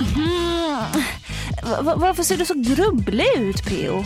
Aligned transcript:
Mm. 0.00 1.84
Va- 1.84 1.94
varför 1.96 2.22
ser 2.22 2.36
du 2.36 2.44
så 2.44 2.54
grubblig 2.54 3.26
ut, 3.36 3.64
P.O.? 3.64 4.04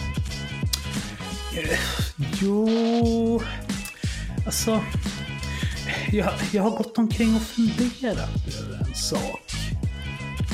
Jo... 2.41 3.43
Alltså... 4.47 4.81
Jag, 6.13 6.33
jag 6.53 6.63
har 6.63 6.71
gått 6.71 6.99
omkring 6.99 7.37
och 7.37 7.43
funderat 7.43 8.31
över 8.63 8.79
en 8.89 8.95
sak. 8.95 9.53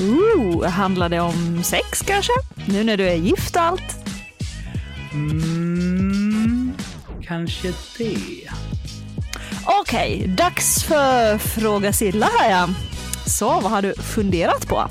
Ooh, 0.01 0.67
handlar 0.69 1.09
det 1.09 1.21
om 1.21 1.63
sex 1.65 2.03
kanske? 2.07 2.33
Nu 2.67 2.85
när 2.85 2.97
du 2.97 3.09
är 3.09 3.15
gift 3.15 3.57
och 3.57 3.63
allt? 3.63 3.97
Mm, 5.13 6.73
kanske 7.23 7.73
det. 7.99 8.51
Okej, 9.65 10.25
dags 10.29 10.83
för 10.85 11.39
Fråga 11.39 11.93
Silla 11.93 12.29
här 12.39 12.51
ja. 12.51 12.69
Så, 13.27 13.61
vad 13.61 13.71
har 13.73 13.83
du 13.83 13.95
funderat 13.95 14.69
på? 14.69 14.89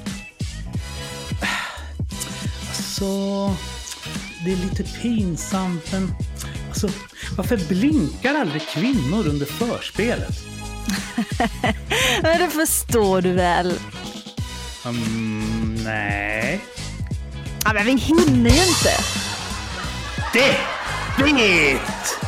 Alltså... 3.02 3.55
Det 4.45 4.52
är 4.52 4.55
lite 4.55 4.84
pinsamt, 4.84 5.91
men... 5.91 6.16
Alltså, 6.70 6.89
varför 7.38 7.58
blinkar 7.58 8.35
aldrig 8.35 8.62
kvinnor 8.67 9.27
under 9.27 9.45
förspelet? 9.45 10.38
Men 12.22 12.39
det 12.39 12.49
förstår 12.49 13.22
du 13.22 13.34
väl? 13.34 13.80
Mm, 14.85 15.75
nej. 15.84 16.62
Ja, 17.66 17.73
men 17.73 17.85
vi 17.85 17.95
hinner 17.95 18.49
ju 18.49 18.63
inte. 18.67 18.94
Deppigt! 20.34 22.20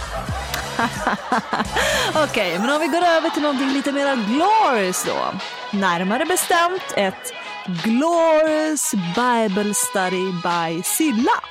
Okej, 2.24 2.60
men 2.60 2.70
om 2.70 2.80
vi 2.82 2.88
går 2.88 3.04
över 3.04 3.30
till 3.30 3.42
någonting 3.42 3.70
lite 3.74 3.92
mer 3.92 4.16
glorious 4.16 5.06
då. 5.06 5.40
Närmare 5.78 6.26
bestämt 6.26 6.94
ett 6.96 7.34
Glorious 7.66 8.94
Bible 9.16 9.74
Study 9.74 10.32
by 10.32 10.84
Silla. 10.84 11.42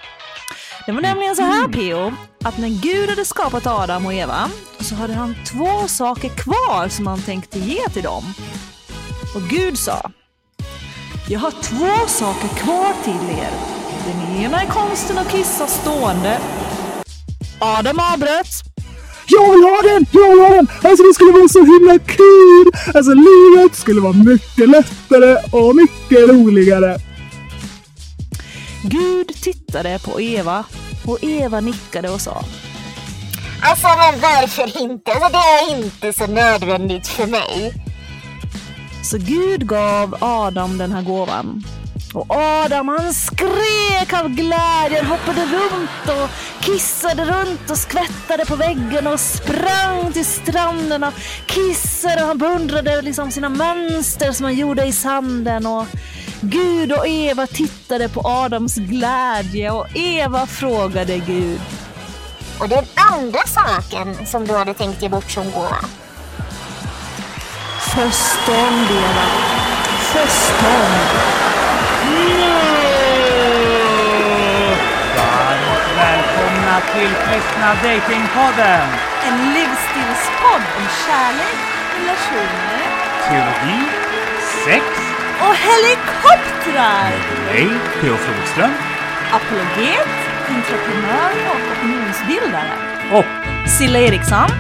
Det 0.87 0.93
var 0.93 1.01
nämligen 1.01 1.37
så 1.37 1.43
här 1.43 1.69
Pio, 1.69 2.15
att 2.45 2.59
när 2.59 2.69
Gud 2.69 3.11
hade 3.11 3.25
skapat 3.25 3.67
Adam 3.67 4.07
och 4.07 4.15
Eva 4.15 4.51
så 4.81 4.95
hade 4.95 5.15
han 5.15 5.35
två 5.47 5.89
saker 5.89 6.29
kvar 6.29 6.89
som 6.89 7.07
han 7.07 7.23
tänkte 7.23 7.59
ge 7.59 7.89
till 7.89 8.03
dem. 8.03 8.35
Och 9.35 9.43
Gud 9.43 9.79
sa, 9.79 10.11
jag 11.29 11.41
har 11.41 11.51
två 11.51 12.07
saker 12.07 12.49
kvar 12.49 12.93
till 13.05 13.39
er. 13.39 13.51
Den 14.07 14.37
ena 14.37 14.63
är 14.63 14.67
konsten 14.67 15.19
att 15.19 15.33
kissa 15.33 15.67
stående. 15.67 16.39
Adam 17.59 17.99
avbröt 18.13 18.70
jag 19.33 19.51
vill 19.51 19.63
ha 19.63 19.83
den! 19.83 20.07
Jag 20.13 20.31
vill 20.31 20.39
ha 20.41 20.49
den! 20.49 20.69
Alltså 20.83 21.03
det 21.05 21.15
skulle 21.15 21.33
vara 21.33 21.49
så 21.49 21.65
himla 21.65 21.99
kul! 21.99 22.67
Alltså 22.95 23.13
livet 23.15 23.77
skulle 23.77 24.01
vara 24.01 24.13
mycket 24.13 24.69
lättare 24.69 25.37
och 25.53 25.77
mycket 25.77 26.29
roligare. 26.29 26.99
Gud 28.85 29.29
tittade 29.43 29.99
på 30.05 30.21
Eva 30.21 30.65
och 31.07 31.19
Eva 31.25 31.61
nickade 31.61 32.11
och 32.11 32.21
sa 32.21 32.45
Alltså 33.63 33.87
men 33.89 34.21
varför 34.21 34.83
inte? 34.83 35.13
Alltså 35.13 35.29
det 35.33 35.73
är 35.73 35.77
inte 35.85 36.13
så 36.13 36.27
nödvändigt 36.27 37.09
för 37.09 37.27
mig. 37.27 37.73
Så 39.05 39.19
Gud 39.19 39.67
gav 39.69 40.17
Adam 40.21 40.79
den 40.79 40.93
här 40.93 41.03
gåvan. 41.03 41.65
Och 42.13 42.27
Adam 42.29 42.89
han 42.89 43.15
skrek 43.15 44.13
av 44.13 44.29
glädje, 44.29 45.05
hoppade 45.05 45.41
runt 45.41 46.23
och 46.23 46.31
kissade 46.61 47.25
runt 47.25 47.71
och 47.71 47.77
skvättade 47.77 48.45
på 48.47 48.57
väggen 48.57 49.07
och 49.07 49.21
sprang 49.21 50.13
till 50.13 50.25
stranden 50.25 51.05
och 51.05 51.15
kissade 51.47 52.23
och 52.23 52.29
han 52.29 52.39
beundrade 52.39 53.03
liksom 53.03 53.31
sina 53.31 53.49
mönster 53.49 54.33
som 54.33 54.45
han 54.45 54.55
gjorde 54.55 54.85
i 54.85 54.93
sanden. 54.93 55.67
Och 55.67 55.87
Gud 56.41 56.93
och 56.93 57.07
Eva 57.07 57.47
tittade 57.47 58.09
på 58.09 58.21
Adams 58.25 58.75
glädje 58.75 59.71
och 59.71 59.87
Eva 59.95 60.47
frågade 60.47 61.19
Gud. 61.19 61.61
Och 62.61 62.69
den 62.69 62.85
andra 63.13 63.41
saken 63.47 64.27
som 64.27 64.47
du 64.47 64.57
hade 64.57 64.75
tänkt 64.75 65.03
ge 65.03 65.09
bort 65.09 65.31
som 65.31 65.51
gåva. 65.51 65.85
Förstånd 67.81 68.91
Eva, 68.91 69.27
förstånd. 70.13 71.30
Varmt 75.17 75.87
välkomna 75.97 76.81
till 76.95 77.11
Kristna 77.27 77.69
Datingpodden! 77.83 78.89
En 79.29 79.53
livsstilspodd 79.55 80.65
om 80.79 80.87
kärlek, 81.07 81.59
relationer 81.99 82.81
Teologi, 83.29 83.81
sex, 84.65 84.85
och 85.41 85.55
helikoptrar. 85.67 87.11
mig, 87.47 87.69
P.O. 88.01 88.17
Flodström 88.17 88.71
Apologet, 89.33 90.09
entreprenör 90.49 91.31
och 91.51 91.73
opinionsbildare. 91.73 92.73
och 93.13 93.71
Silla 93.71 93.99
Eriksson. 93.99 94.51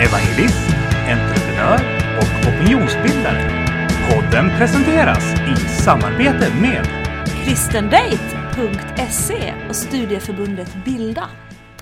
evangelist, 0.00 0.68
entreprenör 1.08 1.80
och 2.18 2.48
opinionsbildare. 2.48 3.68
Podden 4.10 4.50
presenteras 4.58 5.24
i 5.34 5.56
samarbete 5.82 6.50
med 6.60 7.01
kristendate.se 7.44 9.54
och 9.68 9.76
studieförbundet 9.76 10.84
Bilda. 10.84 11.28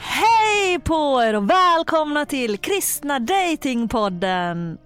Hej 0.00 0.80
på 0.80 1.22
er 1.22 1.36
och 1.36 1.50
välkomna 1.50 2.26
till 2.26 2.58
Kristna 2.58 3.18
Datingpodden! 3.18 4.78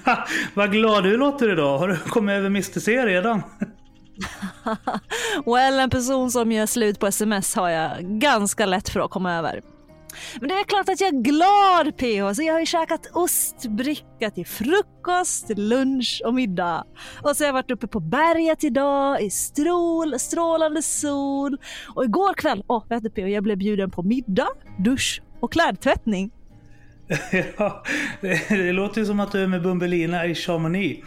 Vad 0.54 0.72
glad 0.72 1.04
du 1.04 1.16
låter 1.16 1.52
idag. 1.52 1.78
Har 1.78 1.88
du 1.88 1.96
kommit 1.96 2.32
över 2.32 2.46
Mr 2.46 2.80
C 2.80 3.06
redan? 3.06 3.42
Well, 5.46 5.78
en 5.78 5.90
person 5.90 6.30
som 6.30 6.52
gör 6.52 6.66
slut 6.66 6.98
på 6.98 7.06
sms 7.06 7.54
har 7.54 7.68
jag 7.68 7.90
ganska 8.00 8.66
lätt 8.66 8.88
för 8.88 9.00
att 9.00 9.10
komma 9.10 9.34
över. 9.34 9.60
Men 10.40 10.48
det 10.48 10.54
är 10.54 10.64
klart 10.64 10.88
att 10.88 11.00
jag 11.00 11.14
är 11.14 11.22
glad 11.22 11.96
PH, 11.96 12.36
så 12.36 12.42
jag 12.42 12.52
har 12.52 12.60
ju 12.60 12.66
käkat 12.66 13.10
ostbricka 13.12 14.30
till 14.34 14.46
frukost, 14.46 15.50
lunch 15.56 16.22
och 16.24 16.34
middag. 16.34 16.84
Och 17.22 17.36
så 17.36 17.44
har 17.44 17.46
jag 17.48 17.52
varit 17.52 17.70
uppe 17.70 17.86
på 17.86 18.00
berget 18.00 18.64
idag 18.64 19.22
i 19.22 19.30
strål, 19.30 20.18
strålande 20.18 20.82
sol. 20.82 21.58
Och 21.94 22.04
igår 22.04 22.34
kväll, 22.34 22.64
åh 22.66 22.78
oh, 22.78 22.88
vet 22.88 23.02
du 23.02 23.10
PH, 23.10 23.28
jag 23.28 23.42
blev 23.42 23.58
bjuden 23.58 23.90
på 23.90 24.02
middag, 24.02 24.48
dusch 24.78 25.22
och 25.40 25.52
klädtvättning. 25.52 26.30
ja, 27.58 27.82
det, 28.20 28.48
det 28.48 28.72
låter 28.72 29.00
ju 29.00 29.06
som 29.06 29.20
att 29.20 29.32
du 29.32 29.42
är 29.42 29.46
med 29.46 29.62
Bumbelina 29.62 30.26
i 30.26 30.34
Chamonix. 30.34 31.06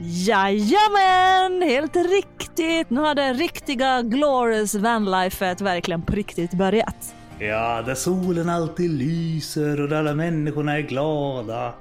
Jajamän, 0.00 1.62
helt 1.62 1.96
riktigt. 1.96 2.90
Nu 2.90 3.00
har 3.00 3.14
det 3.14 3.32
riktiga 3.32 4.02
glorious 4.02 4.74
vanlifet 4.74 5.60
verkligen 5.60 6.02
på 6.02 6.12
riktigt 6.12 6.52
börjat. 6.52 7.14
Ja, 7.40 7.82
där 7.86 7.94
solen 7.94 8.48
alltid 8.48 8.90
lyser 8.90 9.80
och 9.80 9.88
där 9.88 9.96
alla 9.96 10.14
människorna 10.14 10.76
är 10.78 10.80
glada. 10.80 11.74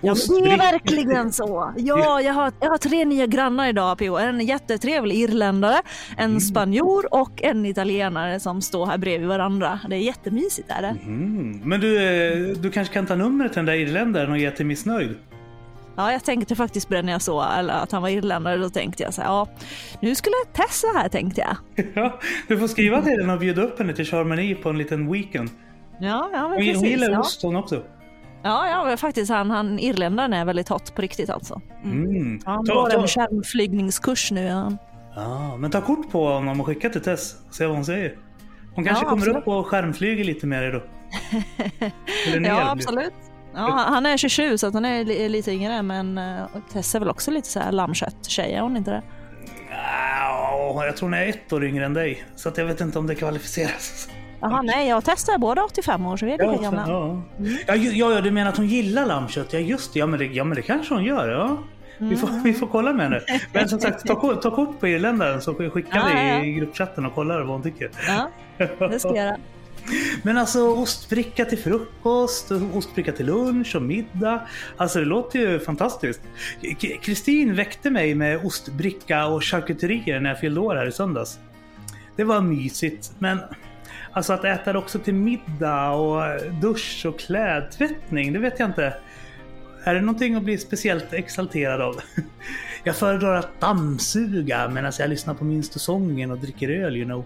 Ja, 0.00 0.12
Och 0.12 0.18
men 0.28 0.42
det 0.42 0.50
är 0.50 0.72
verkligen 0.72 1.32
så. 1.32 1.72
Ja, 1.76 2.20
jag 2.20 2.32
har, 2.32 2.52
jag 2.60 2.70
har 2.70 2.78
tre 2.78 3.04
nya 3.04 3.26
grannar 3.26 3.68
idag 3.68 3.98
PO. 3.98 4.16
En 4.16 4.40
jättetrevlig 4.40 5.16
irländare, 5.16 5.82
en 6.16 6.40
spanjor 6.40 7.14
och 7.14 7.42
en 7.42 7.66
italienare 7.66 8.40
som 8.40 8.62
står 8.62 8.86
här 8.86 8.98
bredvid 8.98 9.28
varandra. 9.28 9.80
Det 9.88 9.96
är 9.96 10.00
jättemysigt 10.00 10.70
är 10.70 10.82
det. 10.82 10.96
Mm. 11.06 11.60
Men 11.64 11.80
du, 11.80 12.02
eh, 12.02 12.56
du 12.56 12.70
kanske 12.70 12.94
kan 12.94 13.06
ta 13.06 13.14
numret 13.14 13.52
till 13.52 13.58
den 13.58 13.66
där 13.66 13.74
irländaren 13.74 14.30
och 14.30 14.38
ge 14.38 14.50
till 14.50 14.66
missnöjd? 14.66 15.14
Ja, 15.98 16.12
jag 16.12 16.24
tänkte 16.24 16.56
faktiskt 16.56 16.88
på 16.88 16.94
det 16.94 17.02
när 17.02 17.12
jag 17.12 17.22
såg 17.22 17.42
att 17.68 17.92
han 17.92 18.02
var 18.02 18.08
irländare. 18.08 18.56
Då 18.56 18.70
tänkte 18.70 19.02
jag 19.02 19.14
så 19.14 19.22
här, 19.22 19.28
ja, 19.28 19.48
nu 20.00 20.14
skulle 20.14 20.34
Tessa 20.52 20.86
här 20.94 21.08
tänkte 21.08 21.40
jag. 21.40 21.86
Ja, 21.94 22.18
du 22.48 22.58
får 22.58 22.66
skriva 22.68 23.02
till 23.02 23.20
henne 23.20 23.32
och 23.32 23.38
bjuda 23.38 23.62
upp 23.62 23.78
henne 23.78 23.92
till 23.92 24.04
Chamonix 24.06 24.62
på 24.62 24.68
en 24.68 24.78
liten 24.78 25.12
weekend. 25.12 25.50
Ja, 26.00 26.30
ja 26.32 26.42
men 26.42 26.50
Hon, 26.50 26.56
precis. 26.58 26.76
hon 26.76 26.84
gillar 26.88 27.10
ja. 27.10 27.20
ost 27.20 27.42
hon 27.42 27.56
också. 27.56 27.82
Ja, 28.42 28.88
ja, 28.90 28.96
faktiskt 28.96 29.30
han, 29.30 29.50
han 29.50 29.78
irländaren 29.78 30.32
är 30.32 30.44
väldigt 30.44 30.68
hot 30.68 30.94
på 30.94 31.02
riktigt 31.02 31.30
alltså. 31.30 31.60
Mm. 31.84 32.40
Han 32.44 32.66
Ta, 32.66 32.74
går 32.74 32.90
ta, 32.90 33.00
en 33.00 33.08
skärmflygningskurs 33.08 34.30
nu. 34.30 34.42
Ja. 34.42 34.72
ja, 35.16 35.56
men 35.56 35.70
ta 35.70 35.80
kort 35.80 36.10
på 36.10 36.28
honom 36.28 36.60
och 36.60 36.66
skicka 36.66 36.90
till 36.90 37.02
Tess. 37.02 37.36
Se 37.50 37.66
vad 37.66 37.74
hon 37.74 37.84
säger. 37.84 38.18
Hon 38.74 38.84
kanske 38.84 39.04
Ja, 39.04 39.08
kommer 39.10 39.22
absolut. 39.22 39.42
upp 39.42 39.48
och 39.48 39.66
skärmflyger 39.66 40.24
lite 40.24 40.46
dig 40.46 40.72
då. 40.72 40.82
Ja, 42.46 42.70
absolut. 42.70 43.12
Ja, 43.54 43.84
han 43.88 44.06
är 44.06 44.16
27 44.16 44.58
så 44.58 44.66
att 44.66 44.74
han 44.74 44.84
är 44.84 45.04
li- 45.04 45.28
lite 45.28 45.52
yngre 45.52 45.82
men 45.82 46.18
uh, 46.18 46.42
Tess 46.72 46.94
är 46.94 46.98
väl 47.00 47.08
också 47.10 47.30
lite 47.30 47.48
så 47.48 47.60
här 47.60 47.72
lammkött-tjej, 47.72 48.54
är 48.54 48.60
hon 48.60 48.76
inte 48.76 48.90
det? 48.90 49.02
Ja, 49.70 50.84
jag 50.86 50.96
tror 50.96 51.06
hon 51.08 51.14
är 51.14 51.26
ett 51.26 51.52
år 51.52 51.64
yngre 51.64 51.84
än 51.84 51.94
dig. 51.94 52.24
Så 52.36 52.48
att 52.48 52.58
jag 52.58 52.64
vet 52.64 52.80
inte 52.80 52.98
om 52.98 53.06
det 53.06 53.14
kvalificeras. 53.14 54.08
Jaha, 54.40 54.62
nej, 54.62 54.88
jag 54.88 54.96
är 55.08 55.38
båda 55.38 55.62
85 55.64 56.06
år 56.06 56.16
så 56.16 56.26
vi 56.26 56.32
är 56.32 56.38
lika 56.38 56.52
Ja, 56.52 56.60
gamla. 56.70 56.84
ja. 56.88 57.22
Ja, 57.66 57.74
ju- 57.74 57.90
ja, 57.92 58.12
ja, 58.12 58.20
du 58.20 58.30
menar 58.30 58.50
att 58.50 58.56
hon 58.56 58.66
gillar 58.66 59.06
lammkött? 59.06 59.52
Ja, 59.52 59.58
just 59.58 59.92
det. 59.92 59.98
Ja, 59.98 60.06
men 60.06 60.18
det, 60.18 60.24
ja, 60.26 60.44
men 60.44 60.56
det 60.56 60.62
kanske 60.62 60.94
hon 60.94 61.04
gör. 61.04 61.28
Ja. 61.28 61.58
Vi, 61.98 62.16
får, 62.16 62.28
vi 62.44 62.54
får 62.54 62.66
kolla 62.66 62.92
med 62.92 63.04
henne. 63.04 63.20
Men 63.52 63.68
som 63.68 63.80
sagt, 63.80 64.06
ta, 64.06 64.34
ta 64.42 64.50
kort 64.50 64.80
på 64.80 64.88
irländaren 64.88 65.42
så 65.42 65.54
skickar 65.54 65.98
Ja, 65.98 66.04
vi 66.14 66.28
ja. 66.28 66.44
i 66.44 66.52
gruppchatten 66.52 67.06
och 67.06 67.14
kollar 67.14 67.38
vad 67.40 67.48
hon 67.48 67.62
tycker. 67.62 67.90
Ja, 68.08 68.28
det 68.88 68.98
ska 68.98 69.08
jag 69.08 69.16
göra. 69.16 69.36
Men 70.22 70.38
alltså 70.38 70.68
ostbricka 70.68 71.44
till 71.44 71.58
frukost, 71.58 72.50
ostbricka 72.74 73.12
till 73.12 73.26
lunch 73.26 73.76
och 73.76 73.82
middag. 73.82 74.42
Alltså 74.76 74.98
det 74.98 75.04
låter 75.04 75.38
ju 75.38 75.60
fantastiskt. 75.60 76.20
Kristin 77.02 77.54
väckte 77.54 77.90
mig 77.90 78.14
med 78.14 78.44
ostbricka 78.44 79.26
och 79.26 79.44
charkuterier 79.44 80.20
när 80.20 80.30
jag 80.30 80.40
fyllde 80.40 80.60
år 80.60 80.76
här 80.76 80.86
i 80.86 80.92
söndags. 80.92 81.38
Det 82.16 82.24
var 82.24 82.40
mysigt, 82.40 83.12
men 83.18 83.38
alltså 84.12 84.32
att 84.32 84.44
äta 84.44 84.72
det 84.72 84.78
också 84.78 84.98
till 84.98 85.14
middag 85.14 85.90
och 85.90 86.22
dusch 86.60 87.06
och 87.06 87.18
klädtvättning, 87.18 88.32
det 88.32 88.38
vet 88.38 88.58
jag 88.58 88.68
inte. 88.68 88.94
Är 89.84 89.94
det 89.94 90.00
någonting 90.00 90.34
att 90.34 90.42
bli 90.42 90.58
speciellt 90.58 91.12
exalterad 91.12 91.80
av? 91.80 92.00
Jag 92.84 92.96
föredrar 92.96 93.34
att 93.34 93.60
dammsuga 93.60 94.68
medan 94.68 94.92
jag 94.98 95.10
lyssnar 95.10 95.34
på 95.34 95.44
Minstosången 95.44 96.30
och 96.30 96.38
dricker 96.38 96.68
öl, 96.68 96.96
you 96.96 97.04
know. 97.04 97.24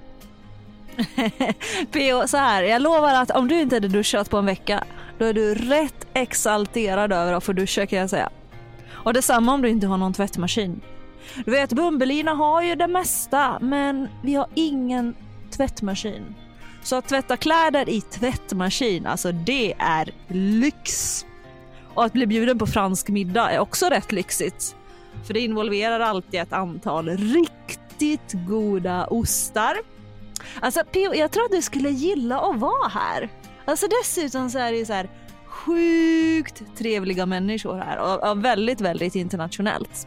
P.O. 1.93 2.29
så 2.29 2.37
här, 2.37 2.63
jag 2.63 2.83
lovar 2.83 3.15
att 3.15 3.31
om 3.31 3.49
du 3.49 3.61
inte 3.61 3.77
hade 3.77 3.89
duschat 3.89 4.31
på 4.31 4.37
en 4.37 4.47
vecka, 4.47 4.85
då 5.19 5.25
är 5.25 5.33
du 5.33 5.55
rätt 5.55 6.07
exalterad 6.15 7.13
över 7.13 7.33
att 7.33 7.45
få 7.45 7.53
duscha 7.53 7.87
kan 7.87 7.99
jag 7.99 8.11
säga. 8.11 8.31
Och 8.93 9.13
detsamma 9.13 9.55
om 9.55 9.63
du 9.63 9.69
inte 9.69 9.87
har 9.87 9.97
någon 9.97 10.13
tvättmaskin. 10.13 10.81
Du 11.45 11.51
vet, 11.51 11.73
Bumbelina 11.73 12.33
har 12.35 12.63
ju 12.63 12.75
det 12.75 12.87
mesta, 12.89 13.59
men 13.61 14.09
vi 14.23 14.35
har 14.35 14.47
ingen 14.55 15.15
tvättmaskin. 15.51 16.35
Så 16.83 16.97
att 16.97 17.09
tvätta 17.09 17.37
kläder 17.37 17.89
i 17.89 18.01
tvättmaskin, 18.01 19.07
alltså 19.07 19.33
det 19.33 19.75
är 19.79 20.11
lyx. 20.29 21.27
Och 21.95 22.05
att 22.05 22.13
bli 22.13 22.27
bjuden 22.27 22.59
på 22.59 22.67
fransk 22.67 23.09
middag 23.09 23.51
är 23.51 23.59
också 23.59 23.87
rätt 23.87 24.13
lyxigt. 24.13 24.77
För 25.25 25.35
det 25.35 25.41
involverar 25.41 26.01
alltid 26.01 26.41
ett 26.41 26.53
antal 26.53 27.09
riktigt 27.09 28.33
goda 28.49 29.07
ostar. 29.07 29.77
Alltså 30.61 30.81
P.O. 30.93 31.15
jag 31.15 31.31
tror 31.31 31.45
att 31.45 31.51
du 31.51 31.63
skulle 31.63 31.91
gilla 31.91 32.41
att 32.41 32.61
vara 32.61 32.89
här. 32.89 33.29
Alltså 33.65 33.87
dessutom 34.01 34.51
så 34.51 34.59
är 34.59 34.73
det 34.73 34.79
ju 34.79 34.85
så 34.85 34.93
här 34.93 35.11
sjukt 35.47 36.63
trevliga 36.79 37.27
människor 37.27 37.77
här 37.77 37.99
och, 37.99 38.31
och 38.31 38.45
väldigt, 38.45 38.81
väldigt 38.81 39.15
internationellt. 39.15 40.07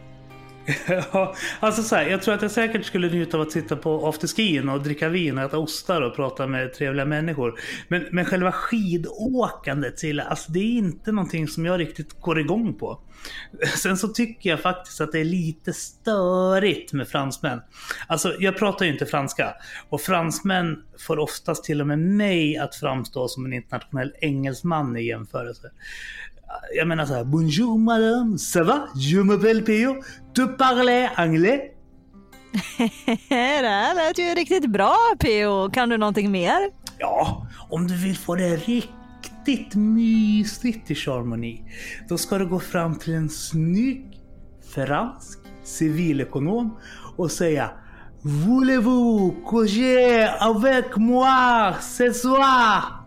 Ja, 0.88 1.34
alltså 1.60 1.82
så 1.82 1.96
här, 1.96 2.06
jag 2.06 2.22
tror 2.22 2.34
att 2.34 2.42
jag 2.42 2.50
säkert 2.50 2.84
skulle 2.84 3.08
njuta 3.08 3.36
av 3.36 3.42
att 3.42 3.52
sitta 3.52 3.76
på 3.76 4.08
afterskin 4.08 4.68
och 4.68 4.82
dricka 4.82 5.08
vin 5.08 5.38
och 5.38 5.44
äta 5.44 5.58
ostar 5.58 6.02
och 6.02 6.16
prata 6.16 6.46
med 6.46 6.74
trevliga 6.74 7.06
människor. 7.06 7.60
Men, 7.88 8.06
men 8.10 8.24
själva 8.24 8.52
skidåkandet 8.52 9.96
till, 9.96 10.20
alltså 10.20 10.52
det 10.52 10.58
är 10.58 10.78
inte 10.78 11.12
någonting 11.12 11.48
som 11.48 11.66
jag 11.66 11.80
riktigt 11.80 12.20
går 12.20 12.40
igång 12.40 12.74
på. 12.74 13.00
Sen 13.76 13.96
så 13.96 14.08
tycker 14.08 14.50
jag 14.50 14.60
faktiskt 14.60 15.00
att 15.00 15.12
det 15.12 15.20
är 15.20 15.24
lite 15.24 15.72
störigt 15.72 16.92
med 16.92 17.08
fransmän. 17.08 17.60
Alltså 18.06 18.34
jag 18.38 18.58
pratar 18.58 18.86
ju 18.86 18.92
inte 18.92 19.06
franska 19.06 19.54
och 19.88 20.00
fransmän 20.00 20.82
får 21.06 21.18
oftast 21.18 21.64
till 21.64 21.80
och 21.80 21.86
med 21.86 21.98
mig 21.98 22.56
att 22.56 22.74
framstå 22.74 23.28
som 23.28 23.46
en 23.46 23.52
internationell 23.52 24.12
engelsman 24.20 24.96
i 24.96 25.06
jämförelse. 25.06 25.70
Jag 26.74 26.88
menar 26.88 27.06
så 27.06 27.14
här, 27.14 27.24
bonjour 27.24 27.78
madame, 27.78 28.38
ça 28.38 28.62
va? 28.62 28.88
Je 28.94 29.22
m'appelle 29.22 29.62
Pio. 29.62 29.96
Tu 30.34 30.46
parles 30.46 31.10
anglais? 31.16 31.60
det 33.28 33.66
här 33.66 33.94
lät 33.94 34.18
ju 34.18 34.24
riktigt 34.34 34.66
bra 34.70 34.96
P.O. 35.18 35.70
Kan 35.72 35.88
du 35.88 35.96
någonting 35.96 36.30
mer? 36.30 36.70
Ja, 36.98 37.46
om 37.70 37.86
du 37.86 37.96
vill 37.96 38.16
få 38.16 38.34
det 38.34 38.56
riktigt 38.56 39.74
mysigt 39.74 40.90
i 40.90 40.94
Charmony, 40.94 41.62
då 42.08 42.18
ska 42.18 42.38
du 42.38 42.46
gå 42.46 42.60
fram 42.60 42.98
till 42.98 43.14
en 43.14 43.28
snygg 43.28 44.20
fransk 44.74 45.38
civilekonom 45.64 46.78
och 47.16 47.30
säga 47.30 47.70
Voulez-vous 48.22 49.34
coucher 49.46 50.28
avec 50.40 50.96
moi 50.96 51.74
ce 51.80 52.12
soir? 52.12 53.05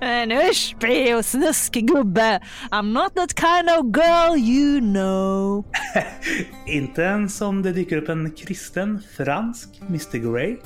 Men 0.00 0.32
usch 0.32 0.76
P.O. 0.80 1.22
snuskig 1.22 1.88
gubbe. 1.88 2.40
I'm 2.70 2.92
not 2.92 3.14
that 3.14 3.34
kind 3.34 3.70
of 3.78 3.96
girl 3.96 4.36
you 4.36 4.80
know. 4.80 5.64
Inte 6.66 7.02
ens 7.02 7.40
om 7.40 7.62
det 7.62 7.72
dyker 7.72 7.96
upp 7.96 8.08
en 8.08 8.30
kristen 8.30 9.02
fransk 9.16 9.68
Mr 9.88 10.32
Grey. 10.32 10.56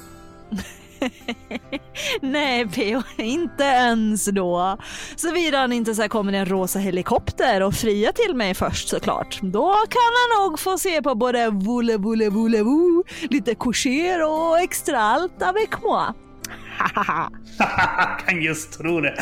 Nej 2.22 2.68
P.O. 2.68 3.02
inte 3.18 3.64
ens 3.64 4.24
då. 4.24 4.78
Såvida 5.16 5.58
han 5.58 5.72
inte 5.72 5.94
så 5.94 6.02
här 6.02 6.08
kommer 6.08 6.32
en 6.32 6.46
rosa 6.46 6.78
helikopter 6.78 7.62
och 7.62 7.74
fria 7.74 8.12
till 8.12 8.34
mig 8.34 8.54
först 8.54 8.88
såklart. 8.88 9.38
Då 9.42 9.72
kan 9.72 10.12
han 10.20 10.44
nog 10.44 10.58
få 10.58 10.78
se 10.78 11.02
på 11.02 11.14
både 11.14 11.50
voule 11.50 11.96
voule 11.96 12.28
voule 12.28 12.62
vou, 12.62 13.04
lite 13.30 13.54
coucher 13.54 14.22
och 14.22 14.60
extra 14.60 15.00
allt 15.00 15.42
avec 15.42 15.82
moi. 15.82 16.14
kan 18.26 18.42
just 18.42 18.78
tro 18.78 19.00
det. 19.00 19.14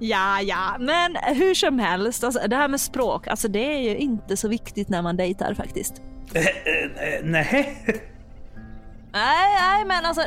Ja, 0.00 0.40
ja, 0.40 0.76
men 0.78 1.16
hur 1.36 1.54
som 1.54 1.78
helst, 1.78 2.24
alltså, 2.24 2.48
det 2.48 2.56
här 2.56 2.68
med 2.68 2.80
språk, 2.80 3.26
alltså 3.26 3.48
det 3.48 3.74
är 3.74 3.78
ju 3.78 3.96
inte 3.96 4.36
så 4.36 4.48
viktigt 4.48 4.88
när 4.88 5.02
man 5.02 5.16
dejtar 5.16 5.54
faktiskt. 5.54 6.02
Eh, 6.34 6.46
eh, 6.46 7.20
Nej. 7.22 7.84
Nej, 9.12 9.54
nej, 9.60 9.84
men 9.84 10.04
alltså 10.04 10.22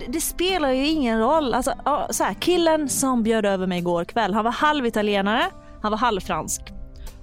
det, 0.00 0.12
det 0.12 0.20
spelar 0.20 0.70
ju 0.70 0.86
ingen 0.86 1.18
roll. 1.18 1.54
Alltså, 1.54 1.74
så 2.10 2.24
här, 2.24 2.34
killen 2.34 2.88
som 2.88 3.22
bjöd 3.22 3.46
över 3.46 3.66
mig 3.66 3.78
igår 3.78 4.04
kväll, 4.04 4.34
han 4.34 4.44
var 4.44 4.52
halvitalienare, 4.52 5.46
han 5.82 5.90
var 5.90 5.98
halvfransk. 5.98 6.62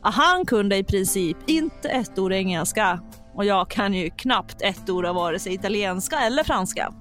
Han 0.01 0.45
kunde 0.45 0.77
i 0.77 0.83
princip 0.83 1.37
inte 1.47 1.89
ett 1.89 2.19
ord 2.19 2.33
engelska 2.33 2.99
och 3.35 3.45
jag 3.45 3.69
kan 3.69 3.93
ju 3.93 4.09
knappt 4.09 4.61
ett 4.61 4.89
ord 4.89 5.05
av 5.05 5.15
vare 5.15 5.39
sig 5.39 5.53
italienska 5.53 6.19
eller 6.19 6.43
franska. 6.43 6.93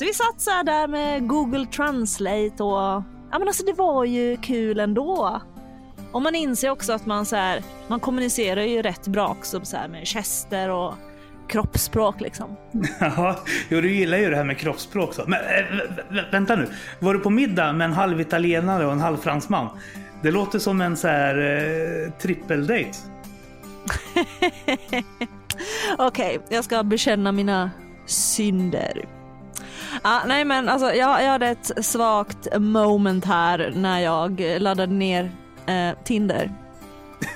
Så 0.00 0.06
vi 0.06 0.14
satt 0.14 0.40
så 0.40 0.50
här 0.50 0.64
där 0.64 0.88
med 0.88 1.28
Google 1.28 1.66
Translate 1.66 2.62
och 2.62 3.02
ja, 3.30 3.38
men 3.38 3.42
alltså 3.48 3.64
det 3.64 3.72
var 3.72 4.04
ju 4.04 4.36
kul 4.36 4.80
ändå. 4.80 5.40
Och 6.12 6.22
man 6.22 6.34
inser 6.34 6.70
också 6.70 6.92
att 6.92 7.06
man 7.06 7.26
så 7.26 7.36
här, 7.36 7.62
man 7.88 8.00
kommunicerar 8.00 8.62
ju 8.62 8.82
rätt 8.82 9.06
bra 9.06 9.28
också 9.28 9.60
så 9.64 9.76
här 9.76 9.88
med 9.88 10.08
gester 10.08 10.68
och 10.70 10.94
kroppsspråk 11.48 12.20
liksom. 12.20 12.56
Ja, 13.00 13.38
jo, 13.68 13.80
du 13.80 13.92
gillar 13.94 14.18
ju 14.18 14.30
det 14.30 14.36
här 14.36 14.44
med 14.44 14.58
kroppsspråk 14.58 15.14
så. 15.14 15.22
Men 15.26 15.40
äh, 15.40 15.64
vä- 16.10 16.30
vänta 16.32 16.56
nu. 16.56 16.68
Var 17.00 17.14
du 17.14 17.20
på 17.20 17.30
middag 17.30 17.72
med 17.72 17.84
en 17.84 17.92
halv 17.92 18.20
italienare 18.20 18.86
och 18.86 18.92
en 18.92 19.00
halv 19.00 19.16
fransman? 19.16 19.68
Det 20.22 20.30
låter 20.30 20.58
som 20.58 20.80
en 20.80 20.96
så 20.96 21.08
här 21.08 21.38
eh, 21.38 22.12
trippeldate. 22.12 22.92
Okej, 25.98 26.40
jag 26.48 26.64
ska 26.64 26.82
bekänna 26.82 27.32
mina 27.32 27.70
synder. 28.06 29.19
Ah, 30.02 30.20
nej 30.26 30.44
men 30.44 30.68
alltså 30.68 30.92
jag, 30.92 31.22
jag 31.22 31.30
hade 31.30 31.46
ett 31.46 31.84
svagt 31.84 32.58
moment 32.58 33.24
här 33.24 33.72
när 33.76 34.00
jag 34.00 34.40
laddade 34.58 34.92
ner 34.92 35.30
eh, 35.66 36.02
Tinder. 36.04 36.50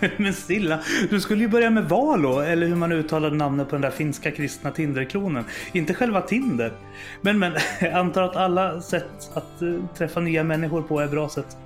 Men 0.17 0.35
Silla, 0.35 0.81
du 1.11 1.21
skulle 1.21 1.43
ju 1.43 1.49
börja 1.49 1.71
med 1.71 1.89
Valo, 1.89 2.41
eller 2.41 2.67
hur 2.67 2.75
man 2.75 2.93
uttalade 2.93 3.37
namnet 3.37 3.69
på 3.69 3.75
den 3.75 3.83
där 3.83 3.91
finska 3.91 4.31
kristna 4.31 4.71
Tinder-klonen. 4.71 5.45
Inte 5.73 5.95
själva 5.95 6.21
Tinder. 6.21 6.73
Men, 7.21 7.39
men, 7.39 7.53
jag 7.81 7.93
antar 7.93 8.23
att 8.23 8.37
alla 8.37 8.81
sätt 8.81 9.31
att 9.35 9.63
eh, 9.63 9.75
träffa 9.97 10.21
nya 10.21 10.45
människor 10.45 10.83
på 10.83 11.01
är 11.01 11.09
bra 11.09 11.29
sätt. 11.29 11.57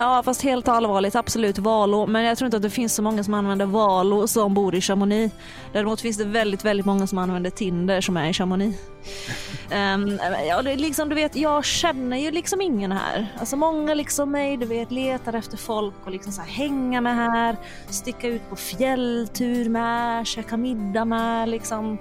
Ja 0.00 0.22
fast 0.22 0.42
helt 0.42 0.68
allvarligt, 0.68 1.14
absolut 1.14 1.58
Valo. 1.58 2.06
Men 2.06 2.24
jag 2.24 2.38
tror 2.38 2.46
inte 2.46 2.56
att 2.56 2.62
det 2.62 2.70
finns 2.70 2.94
så 2.94 3.02
många 3.02 3.24
som 3.24 3.34
använder 3.34 3.66
Valo 3.66 4.26
som 4.26 4.54
bor 4.54 4.74
i 4.74 4.80
Chamonix. 4.80 5.34
Däremot 5.72 6.00
finns 6.00 6.16
det 6.16 6.24
väldigt, 6.24 6.64
väldigt 6.64 6.86
många 6.86 7.06
som 7.06 7.18
använder 7.18 7.50
Tinder 7.50 8.00
som 8.00 8.16
är 8.16 8.30
i 8.30 8.32
Chamonix. 8.32 8.78
Um, 9.94 10.18
ja, 10.48 10.62
det 10.62 10.76
liksom, 10.76 11.08
du 11.08 11.14
vet, 11.14 11.36
jag 11.36 11.64
känner 11.64 12.16
ju 12.16 12.30
liksom 12.30 12.60
ingen 12.60 12.92
här. 12.92 13.26
Alltså 13.38 13.56
många 13.56 13.94
liksom 13.94 14.30
mig, 14.30 14.56
du 14.56 14.66
vet, 14.66 14.90
letar 14.90 15.32
efter 15.32 15.56
folk 15.56 15.94
och 16.04 16.10
liksom 16.10 16.32
så 16.32 16.40
här, 16.42 16.48
hänga 16.48 17.00
med 17.00 17.16
här, 17.16 17.56
sticka 17.88 18.28
ut 18.28 18.50
på 18.50 18.56
fjälltur 18.56 19.68
med, 19.68 20.26
käka 20.26 20.56
middag 20.56 21.04
med 21.04 21.48
liksom. 21.48 21.98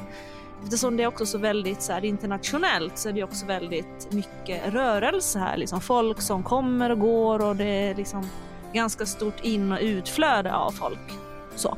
Eftersom 0.63 0.97
det 0.97 1.03
är 1.03 1.07
också 1.07 1.25
så 1.25 1.37
väldigt 1.37 1.81
så 1.81 1.93
här, 1.93 2.05
internationellt 2.05 2.97
så 2.97 3.09
är 3.09 3.13
det 3.13 3.23
också 3.23 3.45
väldigt 3.45 4.07
mycket 4.11 4.73
rörelse 4.73 5.39
här. 5.39 5.57
Liksom 5.57 5.81
folk 5.81 6.21
som 6.21 6.43
kommer 6.43 6.89
och 6.89 6.99
går 6.99 7.45
och 7.45 7.55
det 7.55 7.65
är 7.65 7.95
liksom 7.95 8.29
ganska 8.73 9.05
stort 9.05 9.45
in 9.45 9.71
och 9.71 9.79
utflöde 9.81 10.55
av 10.55 10.71
folk. 10.71 11.11
Så. 11.55 11.77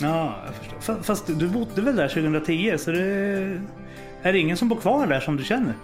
Ja, 0.00 0.34
jag 0.46 0.54
förstår. 0.54 1.02
Fast 1.02 1.26
du 1.26 1.48
bodde 1.48 1.82
väl 1.82 1.96
där 1.96 2.08
2010, 2.08 2.78
så 2.78 2.90
det 2.90 3.60
är 4.22 4.32
det 4.32 4.38
ingen 4.38 4.56
som 4.56 4.68
bor 4.68 4.76
kvar 4.76 5.06
där 5.06 5.20
som 5.20 5.36
du 5.36 5.44
känner? 5.44 5.74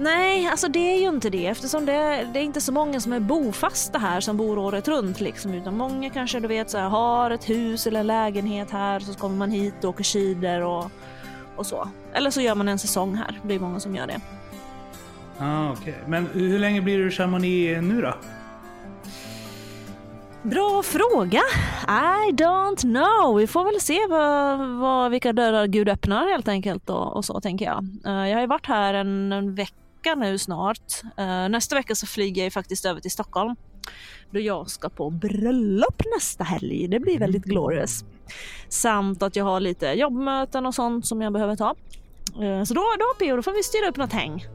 Nej, 0.00 0.46
alltså 0.46 0.68
det 0.68 0.94
är 0.94 1.00
ju 1.00 1.08
inte 1.08 1.30
det 1.30 1.46
eftersom 1.46 1.86
det 1.86 1.92
är, 1.92 2.24
det 2.24 2.38
är 2.38 2.42
inte 2.42 2.60
så 2.60 2.72
många 2.72 3.00
som 3.00 3.12
är 3.12 3.20
bofasta 3.20 3.98
här 3.98 4.20
som 4.20 4.36
bor 4.36 4.58
året 4.58 4.88
runt 4.88 5.20
liksom 5.20 5.54
utan 5.54 5.76
många 5.76 6.10
kanske 6.10 6.40
du 6.40 6.48
vet 6.48 6.70
så 6.70 6.78
här, 6.78 6.88
har 6.88 7.30
ett 7.30 7.50
hus 7.50 7.86
eller 7.86 8.04
lägenhet 8.04 8.70
här 8.70 9.00
så 9.00 9.14
kommer 9.14 9.36
man 9.36 9.50
hit 9.50 9.84
och 9.84 9.90
åker 9.90 10.04
skidor 10.04 10.60
och, 10.60 10.90
och 11.56 11.66
så. 11.66 11.88
Eller 12.12 12.30
så 12.30 12.40
gör 12.40 12.54
man 12.54 12.68
en 12.68 12.78
säsong 12.78 13.14
här. 13.14 13.40
Det 13.42 13.54
är 13.54 13.60
många 13.60 13.80
som 13.80 13.96
gör 13.96 14.06
det. 14.06 14.20
Ah, 15.38 15.72
okej. 15.72 15.98
Men 16.06 16.26
hur 16.26 16.58
länge 16.58 16.80
blir 16.80 16.98
du 16.98 17.08
i 17.08 17.10
Chamonix 17.10 17.82
nu 17.82 18.02
då? 18.02 18.14
Bra 20.42 20.82
fråga. 20.82 21.42
I 21.88 22.32
don't 22.32 22.80
know. 22.80 23.36
Vi 23.36 23.46
får 23.46 23.64
väl 23.64 23.80
se 23.80 24.06
vad, 24.08 24.68
vad, 24.78 25.10
vilka 25.10 25.32
dörrar 25.32 25.66
Gud 25.66 25.88
öppnar 25.88 26.28
helt 26.28 26.48
enkelt 26.48 26.90
och, 26.90 27.16
och 27.16 27.24
så 27.24 27.40
tänker 27.40 27.64
jag. 27.64 27.86
Uh, 28.06 28.28
jag 28.28 28.36
har 28.36 28.40
ju 28.40 28.46
varit 28.46 28.66
här 28.66 28.94
en, 28.94 29.32
en 29.32 29.54
vecka 29.54 29.87
nu 30.16 30.38
snart. 30.38 31.02
Uh, 31.18 31.48
nästa 31.48 31.74
vecka 31.74 31.94
så 31.94 32.06
flyger 32.06 32.44
jag 32.44 32.52
faktiskt 32.52 32.84
över 32.84 33.00
till 33.00 33.10
Stockholm 33.10 33.56
då 34.30 34.40
jag 34.40 34.70
ska 34.70 34.88
på 34.88 35.10
bröllop 35.10 36.02
nästa 36.16 36.44
helg. 36.44 36.88
Det 36.88 37.00
blir 37.00 37.18
väldigt 37.18 37.44
glorious. 37.44 38.04
Samt 38.68 39.22
att 39.22 39.36
jag 39.36 39.44
har 39.44 39.60
lite 39.60 39.86
jobbmöten 39.86 40.66
och 40.66 40.74
sånt 40.74 41.06
som 41.06 41.22
jag 41.22 41.32
behöver 41.32 41.56
ta. 41.56 41.74
Uh, 42.42 42.64
så 42.64 42.74
då, 42.74 42.80
då 42.98 43.18
Pio, 43.18 43.36
då 43.36 43.42
får 43.42 43.52
vi 43.52 43.62
styra 43.62 43.88
upp 43.88 43.96
något 43.96 44.12
häng. 44.12 44.46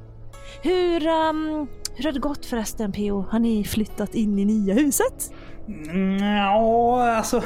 Hur, 0.61 1.07
um, 1.07 1.67
hur 1.95 2.03
har 2.03 2.11
det 2.11 2.19
gått 2.19 2.45
förresten 2.45 2.91
Pio? 2.91 3.25
Har 3.31 3.39
ni 3.39 3.63
flyttat 3.63 4.15
in 4.15 4.39
i 4.39 4.45
nya 4.45 4.73
huset? 4.73 5.33
Ja, 6.19 7.15
alltså, 7.15 7.43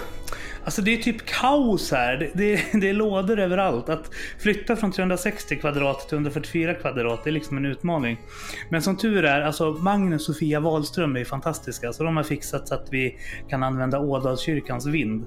alltså 0.64 0.82
det 0.82 0.94
är 0.94 0.98
typ 0.98 1.26
kaos 1.26 1.92
här. 1.92 2.18
Det, 2.18 2.32
det, 2.34 2.80
det 2.82 2.90
är 2.90 2.94
lådor 2.94 3.40
överallt. 3.40 3.90
Att 3.90 4.12
flytta 4.40 4.76
från 4.76 4.92
360 4.92 5.56
kvadrat 5.56 6.10
till 6.10 6.16
144 6.16 6.74
kvadrat 6.74 7.24
det 7.24 7.30
är 7.30 7.32
liksom 7.32 7.58
en 7.58 7.66
utmaning. 7.66 8.20
Men 8.70 8.82
som 8.82 8.98
tur 8.98 9.26
är, 9.26 9.42
alltså 9.42 9.72
Magnus 9.72 10.30
och 10.30 10.36
Sofia 10.36 10.60
Wahlström 10.60 11.16
är 11.16 11.26
fantastiska. 11.26 11.94
Så 11.94 12.04
de 12.04 12.18
har 12.18 12.24
fixat 12.24 12.68
så 12.68 12.76
att 12.76 12.88
vi 12.92 13.18
kan 13.50 13.64
använda 13.64 14.00
Ådalskyrkans 14.00 14.86
vind. 14.86 15.26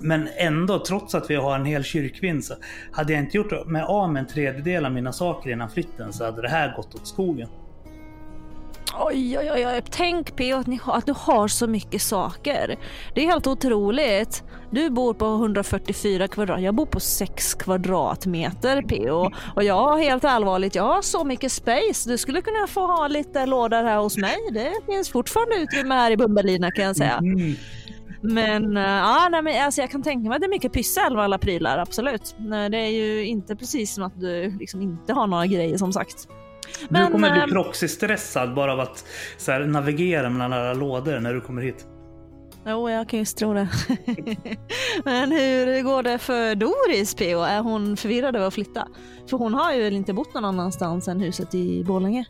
Men 0.00 0.28
ändå, 0.36 0.78
trots 0.78 1.14
att 1.14 1.30
vi 1.30 1.34
har 1.34 1.54
en 1.54 1.64
hel 1.64 1.84
kyrkvind 1.84 2.44
så 2.44 2.54
hade 2.92 3.12
jag 3.12 3.22
inte 3.22 3.36
gjort 3.36 3.66
mig 3.66 3.82
av 3.82 4.12
med 4.12 4.20
en 4.20 4.26
tredjedel 4.26 4.86
av 4.86 4.92
mina 4.92 5.12
saker 5.12 5.50
innan 5.50 5.70
flytten 5.70 6.12
så 6.12 6.24
hade 6.24 6.42
det 6.42 6.48
här 6.48 6.76
gått 6.76 6.94
åt 6.94 7.08
skogen. 7.08 7.48
Oj, 8.98 9.38
oj, 9.38 9.66
oj, 9.66 9.82
tänk 9.90 10.36
P 10.36 10.52
att, 10.52 10.66
ni, 10.66 10.80
att 10.86 11.06
du 11.06 11.14
har 11.16 11.48
så 11.48 11.66
mycket 11.66 12.02
saker. 12.02 12.76
Det 13.14 13.24
är 13.24 13.26
helt 13.26 13.46
otroligt. 13.46 14.44
Du 14.70 14.90
bor 14.90 15.14
på 15.14 15.24
144 15.24 16.28
kvadrat, 16.28 16.62
jag 16.62 16.74
bor 16.74 16.86
på 16.86 17.00
6 17.00 17.54
kvadratmeter 17.54 18.82
PO. 18.82 19.30
Och 19.56 19.64
jag 19.64 19.98
helt 19.98 20.24
allvarligt, 20.24 20.74
jag 20.74 20.82
har 20.82 21.02
så 21.02 21.24
mycket 21.24 21.52
space. 21.52 22.10
Du 22.10 22.18
skulle 22.18 22.42
kunna 22.42 22.66
få 22.66 22.86
ha 22.86 23.08
lite 23.08 23.46
lådor 23.46 23.82
här 23.82 23.98
hos 23.98 24.16
mig. 24.16 24.36
Det 24.52 24.72
finns 24.86 25.10
fortfarande 25.10 25.56
utrymme 25.56 25.94
här 25.94 26.10
i 26.10 26.16
Bumbelina 26.16 26.70
kan 26.70 26.84
jag 26.84 26.96
säga. 26.96 27.16
Mm. 27.18 27.54
Men, 28.20 28.76
uh, 28.76 28.82
ja, 28.82 29.28
nej, 29.30 29.42
men 29.42 29.64
alltså, 29.64 29.80
jag 29.80 29.90
kan 29.90 30.02
tänka 30.02 30.28
mig 30.28 30.36
att 30.36 30.42
det 30.42 30.46
är 30.46 30.50
mycket 30.50 30.72
pyssel 30.72 31.14
med 31.14 31.24
alla 31.24 31.38
prylar, 31.38 31.78
absolut. 31.78 32.36
Det 32.70 32.78
är 32.78 32.90
ju 32.90 33.26
inte 33.26 33.56
precis 33.56 33.94
som 33.94 34.04
att 34.04 34.20
du 34.20 34.56
liksom 34.60 34.82
inte 34.82 35.12
har 35.12 35.26
några 35.26 35.46
grejer 35.46 35.78
som 35.78 35.92
sagt. 35.92 36.28
Men, 36.88 37.06
du 37.06 37.12
kommer 37.12 37.30
bli 37.30 37.40
ehm, 37.40 37.50
proxy-stressad 37.50 38.54
bara 38.54 38.72
av 38.72 38.80
att 38.80 39.04
så 39.36 39.52
här, 39.52 39.60
navigera 39.60 40.30
mellan 40.30 40.52
alla 40.52 40.74
lådor 40.74 41.20
när 41.20 41.34
du 41.34 41.40
kommer 41.40 41.62
hit. 41.62 41.86
Jo, 42.66 42.90
jag 42.90 43.08
kan 43.08 43.18
just 43.18 43.36
tro 43.36 43.54
det. 43.54 43.68
Men 45.04 45.32
hur 45.32 45.82
går 45.82 46.02
det 46.02 46.18
för 46.18 46.54
Doris 46.54 47.14
PO? 47.14 47.42
Är 47.42 47.60
hon 47.60 47.96
förvirrad 47.96 48.36
över 48.36 48.46
att 48.46 48.54
flytta? 48.54 48.88
För 49.30 49.36
hon 49.36 49.54
har 49.54 49.72
ju 49.72 49.82
väl 49.82 49.96
inte 49.96 50.12
bott 50.12 50.34
någon 50.34 50.44
annanstans 50.44 51.08
än 51.08 51.20
huset 51.20 51.54
i 51.54 51.84
Borlänge? 51.84 52.24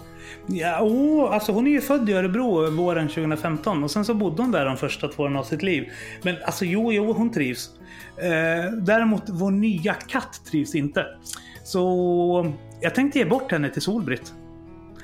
Ja, 0.47 0.83
oh, 0.83 1.35
alltså 1.35 1.53
hon 1.53 1.67
är 1.67 1.71
ju 1.71 1.81
född 1.81 2.11
i 2.11 2.13
Örebro 2.13 2.71
våren 2.71 3.09
2015 3.09 3.85
och 3.85 3.91
sen 3.91 4.05
så 4.05 4.15
bodde 4.15 4.43
hon 4.43 4.51
där 4.51 4.65
de 4.65 4.77
första 4.77 5.09
två 5.09 5.23
åren 5.23 5.37
av 5.37 5.45
sitt 5.45 5.63
liv. 5.63 5.89
Men 6.23 6.37
alltså 6.45 6.65
jo, 6.65 6.93
jo, 6.93 7.13
hon 7.13 7.33
trivs. 7.33 7.71
Eh, 8.17 8.73
däremot 8.73 9.23
vår 9.29 9.51
nya 9.51 9.95
katt 9.95 10.41
trivs 10.51 10.75
inte. 10.75 11.07
Så 11.65 12.53
jag 12.85 12.95
tänkte 12.95 13.19
ge 13.19 13.25
bort 13.25 13.53
henne 13.53 13.71
till 13.71 13.83
Solbritt. 13.83 14.35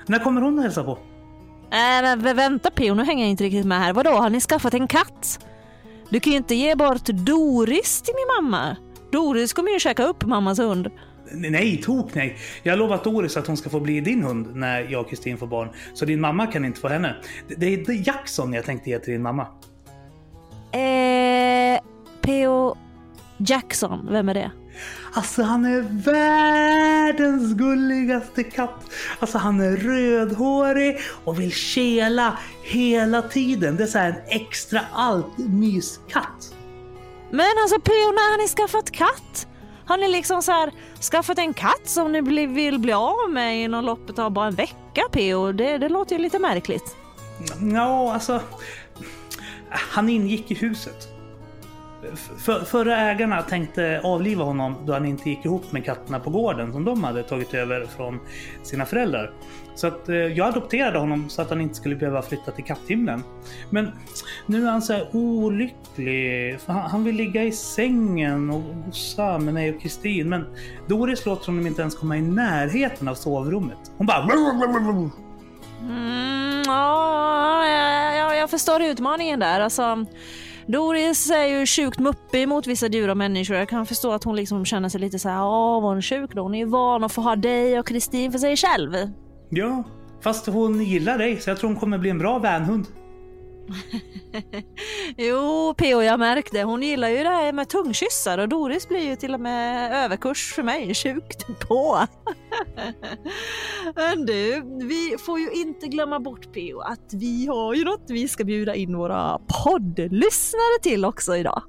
När 0.07 0.19
kommer 0.19 0.41
hon 0.41 0.59
att 0.59 0.65
hälsa 0.65 0.85
på? 0.85 0.91
Äh, 0.91 0.99
men 2.03 2.37
vänta 2.37 2.71
Pio, 2.71 2.95
nu 2.95 3.05
hänger 3.05 3.25
jag 3.25 3.31
inte 3.31 3.45
riktigt 3.45 3.67
med 3.67 3.79
här. 3.79 3.93
Vadå, 3.93 4.11
har 4.11 4.31
ni 4.31 4.41
skaffat 4.41 4.75
en 4.75 4.87
katt? 4.87 5.47
Du 6.09 6.21
kan 6.21 6.31
ju 6.31 6.37
inte 6.37 6.55
ge 6.55 6.75
bort 6.75 7.05
Doris 7.05 8.03
till 8.03 8.15
min 8.15 8.45
mamma. 8.45 8.77
Doris 9.13 9.53
kommer 9.53 9.71
ju 9.71 9.79
käka 9.79 10.05
upp 10.05 10.25
mammas 10.25 10.59
hund. 10.59 10.91
Nej, 11.33 11.83
tok 11.83 12.15
nej. 12.15 12.37
Jag 12.63 12.73
har 12.73 12.79
lovat 12.79 13.05
Doris 13.05 13.37
att 13.37 13.47
hon 13.47 13.57
ska 13.57 13.71
få 13.71 13.81
bli 13.81 14.01
din 14.01 14.23
hund 14.23 14.57
när 14.57 14.81
jag 14.81 15.01
och 15.01 15.11
Kristin 15.11 15.39
får 15.39 15.47
barn. 15.47 15.69
Så 15.95 16.05
din 16.05 16.21
mamma 16.21 16.47
kan 16.47 16.65
inte 16.65 16.81
få 16.81 16.89
henne. 16.89 17.17
Det 17.57 17.67
är 17.67 18.07
Jackson 18.07 18.53
jag 18.53 18.65
tänkte 18.65 18.91
ge 18.91 18.99
till 18.99 19.13
din 19.13 19.23
mamma. 19.23 19.47
Eh, 20.73 21.81
P.O. 22.21 22.77
Jackson, 23.39 24.09
vem 24.11 24.29
är 24.29 24.35
det? 24.35 24.51
Alltså 25.13 25.43
han 25.43 25.65
är 25.65 25.81
världens 26.05 27.55
gulligaste 27.55 28.45
katt. 28.45 28.85
Alltså 29.19 29.39
han 29.39 29.61
är 29.61 29.77
rödhårig 29.77 31.01
och 31.25 31.41
vill 31.41 31.53
kela 31.53 32.39
hela 32.63 33.23
tiden. 33.23 33.77
Det 33.77 33.83
är 33.83 33.87
så 33.87 33.99
en 33.99 34.15
extra 34.29 34.81
allt 34.93 35.39
myskatt. 35.39 36.55
Men 37.31 37.47
alltså 37.63 37.81
P.O. 37.81 38.13
när 38.13 38.31
har 38.31 38.43
ni 38.43 38.49
skaffat 38.49 38.91
katt? 38.91 39.47
Har 39.87 39.97
ni 39.97 40.09
liksom 40.09 40.43
så 40.43 40.53
här 40.53 40.73
skaffat 41.11 41.39
en 41.39 41.55
katt 41.55 41.83
som 41.85 42.13
ni 42.13 42.47
vill 42.47 42.79
bli 42.79 42.93
av 42.93 43.31
med 43.31 43.65
inom 43.65 43.85
loppet 43.85 44.19
av 44.19 44.31
bara 44.31 44.47
en 44.47 44.55
vecka 44.55 45.03
P.O. 45.13 45.53
Det, 45.53 45.79
det 45.79 45.89
låter 45.89 46.17
ju 46.17 46.23
lite 46.23 46.39
märkligt. 46.39 46.97
Ja, 47.75 48.13
alltså. 48.13 48.41
Han 49.71 50.09
ingick 50.09 50.51
i 50.51 50.55
huset. 50.55 51.09
För, 52.39 52.65
förra 52.65 52.97
ägarna 52.97 53.43
tänkte 53.43 54.01
avliva 54.05 54.45
honom 54.45 54.75
då 54.87 54.93
han 54.93 55.07
inte 55.07 55.31
gick 55.31 55.45
ihop 55.45 55.73
med 55.73 55.85
katterna 55.85 56.21
på 56.21 56.31
gården 56.31 56.73
som 56.73 56.85
de 56.85 57.05
hade 57.05 57.23
tagit 57.23 57.55
över 57.55 57.87
från 57.97 58.21
sina 58.63 58.87
föräldrar. 58.87 59.33
Så 59.75 59.87
att 59.87 60.09
eh, 60.09 60.17
jag 60.17 60.49
adopterade 60.49 60.99
honom 60.99 61.29
så 61.29 61.43
att 61.43 61.51
han 61.51 61.61
inte 61.61 61.75
skulle 61.75 61.97
behöva 61.97 62.23
flytta 62.23 62.51
till 62.51 62.65
katthimlen. 62.65 63.23
Men 63.71 63.91
nu 64.47 64.67
är 64.67 64.71
han 64.71 64.83
så 64.83 64.93
här 64.93 65.09
olycklig. 65.13 66.61
För 66.61 66.73
han, 66.73 66.91
han 66.91 67.05
vill 67.05 67.17
ligga 67.17 67.45
i 67.45 67.53
sängen 67.53 68.51
och 68.51 68.63
gosa 68.87 69.39
med 69.39 69.55
mig 69.55 69.75
och 69.75 69.83
Kristin. 69.83 70.29
Men 70.29 70.47
Doris 70.89 71.27
låter 71.27 71.47
honom 71.47 71.67
inte 71.67 71.83
ens 71.83 71.95
komma 71.95 72.17
i 72.17 72.23
närheten 72.23 73.09
av 73.09 73.15
sovrummet. 73.15 73.79
Hon 73.97 74.07
bara... 74.07 74.23
Mm, 75.81 76.63
ja, 76.67 77.67
jag, 78.17 78.37
jag 78.37 78.51
förstår 78.51 78.83
utmaningen 78.83 79.41
där. 79.41 79.61
Alltså, 79.61 80.07
Doris 80.71 81.31
är 81.31 81.45
ju 81.45 81.67
sjukt 81.67 81.99
muppig 81.99 82.49
mot 82.49 82.67
vissa 82.67 82.87
djur 82.87 83.09
och 83.11 83.17
människor. 83.17 83.57
Jag 83.57 83.69
kan 83.69 83.87
förstå 83.87 84.13
att 84.13 84.25
hon 84.25 84.37
liksom 84.37 84.65
känner 84.65 84.89
sig 84.89 85.01
lite 85.01 85.19
så 85.19 85.29
här 85.29 85.41
avundsjuk 85.41 86.35
då. 86.35 86.43
Hon 86.43 86.55
är 86.55 86.59
ju 86.59 86.65
van 86.65 87.05
att 87.05 87.13
få 87.13 87.21
ha 87.21 87.37
dig 87.37 87.79
och 87.79 87.87
Kristin 87.87 88.33
för 88.33 88.39
sig 88.39 88.57
själv. 88.57 88.97
Ja, 89.49 89.85
fast 90.21 90.47
hon 90.47 90.85
gillar 90.85 91.19
dig 91.19 91.41
så 91.41 91.51
jag 91.51 91.59
tror 91.59 91.71
hon 91.71 91.81
kommer 91.81 91.99
bli 91.99 92.11
en 92.11 92.19
bra 92.19 92.39
vänhund. 92.39 92.87
jo, 95.17 95.75
P.O. 95.79 96.03
jag 96.03 96.19
märkte. 96.19 96.63
Hon 96.63 96.83
gillar 96.83 97.09
ju 97.09 97.17
det 97.23 97.29
här 97.29 97.53
med 97.53 97.69
tungkyssar 97.69 98.39
och 98.39 98.49
Doris 98.49 98.89
blir 98.89 99.09
ju 99.09 99.17
till 99.17 99.35
och 99.35 99.41
med 99.41 99.93
överkurs 100.05 100.53
för 100.55 100.63
mig. 100.63 100.95
Sjukt 101.03 101.47
på! 101.69 102.07
Men 103.95 104.27
du, 104.27 104.63
vi 104.89 105.17
får 105.19 105.41
ju 105.41 105.51
inte 105.51 105.87
glömma 105.87 106.21
bort 106.21 106.53
P.O. 106.53 106.81
att 106.81 107.13
vi 107.13 107.47
har 107.47 107.75
ju 107.75 107.85
något 107.85 108.05
vi 108.09 108.29
ska 108.29 108.45
bjuda 108.45 108.75
in 108.75 108.97
våra 108.97 109.39
poddlyssnare 109.65 110.81
till 110.83 111.05
också 111.05 111.37
idag. 111.37 111.63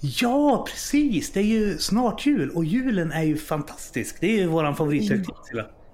Ja, 0.00 0.66
precis! 0.68 1.32
Det 1.32 1.40
är 1.40 1.44
ju 1.44 1.78
snart 1.78 2.26
jul 2.26 2.50
och 2.50 2.64
julen 2.64 3.12
är 3.12 3.22
ju 3.22 3.36
fantastisk. 3.36 4.16
Det 4.20 4.26
är 4.26 4.36
ju 4.36 4.46
våran 4.46 4.76
favorithögtid, 4.76 5.34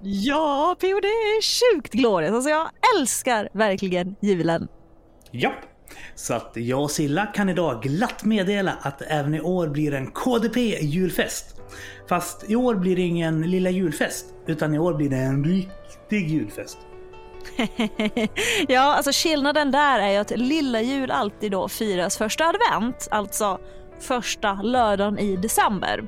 Ja, 0.05 0.75
P.O. 0.79 0.99
det 1.01 1.07
är 1.07 1.41
sjukt 1.41 1.93
glorious. 1.93 2.33
Alltså 2.33 2.49
jag 2.49 2.69
älskar 2.97 3.49
verkligen 3.53 4.15
julen. 4.21 4.67
Japp. 5.33 5.65
Så 6.15 6.33
att 6.33 6.51
jag 6.53 6.81
och 6.81 6.91
Silla 6.91 7.25
kan 7.25 7.49
idag 7.49 7.81
glatt 7.81 8.23
meddela 8.23 8.71
att 8.81 9.01
även 9.01 9.35
i 9.35 9.41
år 9.41 9.67
blir 9.67 9.93
en 9.93 10.11
KDP 10.11 10.57
julfest. 10.81 11.61
Fast 12.09 12.49
i 12.49 12.55
år 12.55 12.75
blir 12.75 12.95
det 12.95 13.01
ingen 13.01 13.41
lilla 13.41 13.69
julfest, 13.69 14.25
utan 14.47 14.73
i 14.73 14.79
år 14.79 14.93
blir 14.93 15.09
det 15.09 15.17
en 15.17 15.43
riktig 15.43 16.29
julfest. 16.29 16.77
ja, 18.67 18.95
alltså 18.95 19.11
skillnaden 19.13 19.71
där 19.71 19.99
är 19.99 20.11
ju 20.11 20.17
att 20.17 20.31
lilla 20.31 20.81
jul 20.81 21.11
alltid 21.11 21.51
då 21.51 21.67
firas 21.67 22.17
första 22.17 22.45
advent, 22.45 23.07
alltså 23.11 23.59
första 23.99 24.53
lördagen 24.53 25.19
i 25.19 25.35
december. 25.35 26.07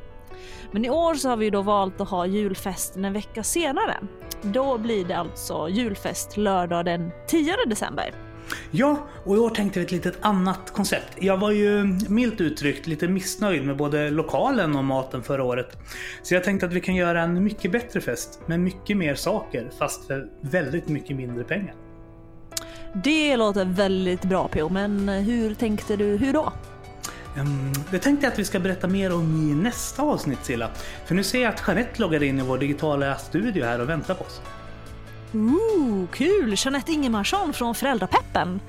Men 0.72 0.86
i 0.86 0.90
år 0.90 1.14
så 1.16 1.30
har 1.30 1.38
vi 1.38 1.50
då 1.50 1.62
valt 1.62 2.02
att 2.02 2.10
ha 2.10 2.26
julfesten 2.26 3.06
en 3.06 3.14
vecka 3.14 3.44
senare. 3.44 3.98
Då 4.42 4.78
blir 4.78 5.06
det 5.06 5.18
alltså 5.18 5.70
julfest 5.70 6.38
lördag 6.38 6.86
den 6.86 7.12
10 7.28 7.56
december. 7.68 8.25
Ja, 8.72 9.08
och 9.24 9.36
i 9.36 9.40
år 9.40 9.50
tänkte 9.50 9.80
vi 9.80 9.86
ett 9.86 9.92
litet 9.92 10.18
annat 10.22 10.72
koncept. 10.74 11.18
Jag 11.20 11.38
var 11.38 11.52
ju 11.52 11.84
milt 12.10 12.42
uttryckt 12.42 12.88
lite 12.88 13.08
missnöjd 13.08 13.66
med 13.66 13.78
både 13.78 14.10
lokalen 14.10 14.76
och 14.76 14.84
maten 14.84 15.24
förra 15.24 15.44
året. 15.44 15.78
Så 16.24 16.34
jag 16.34 16.44
tänkte 16.44 16.66
att 16.66 16.74
vi 16.74 16.82
kan 16.82 16.96
göra 16.96 17.22
en 17.22 17.44
mycket 17.44 17.72
bättre 17.72 18.02
fest 18.02 18.40
med 18.46 18.60
mycket 18.60 18.98
mer 18.98 19.16
saker 19.16 19.70
fast 19.80 20.08
för 20.08 20.28
väldigt 20.42 20.88
mycket 20.88 21.16
mindre 21.16 21.44
pengar. 21.44 21.76
Det 23.04 23.38
låter 23.38 23.66
väldigt 23.66 24.22
bra 24.22 24.48
P.O. 24.48 24.70
men 24.70 25.10
hur 25.10 25.54
tänkte 25.54 25.96
du, 25.96 26.06
hur 26.06 26.34
då? 26.34 26.54
Det 27.92 28.00
tänkte 28.00 28.26
jag 28.26 28.34
att 28.34 28.40
vi 28.40 28.46
ska 28.46 28.60
berätta 28.60 28.88
mer 28.88 29.14
om 29.14 29.52
i 29.52 29.64
nästa 29.64 30.04
avsnitt 30.04 30.46
Silla. 30.46 30.70
För 31.06 31.16
nu 31.16 31.24
ser 31.24 31.42
jag 31.42 31.54
att 31.54 31.64
Jeanette 31.68 32.02
loggar 32.02 32.24
in 32.24 32.40
i 32.40 32.44
vår 32.44 32.58
digitala 32.58 33.16
studio 33.16 33.66
här 33.66 33.82
och 33.82 33.90
väntar 33.90 34.14
på 34.14 34.24
oss. 34.24 34.42
Ooh, 35.34 36.08
kul! 36.14 36.54
Jeanette 36.58 36.92
Ingemarsson 36.92 37.54
från 37.54 37.76
Föräldrapeppen. 37.76 38.62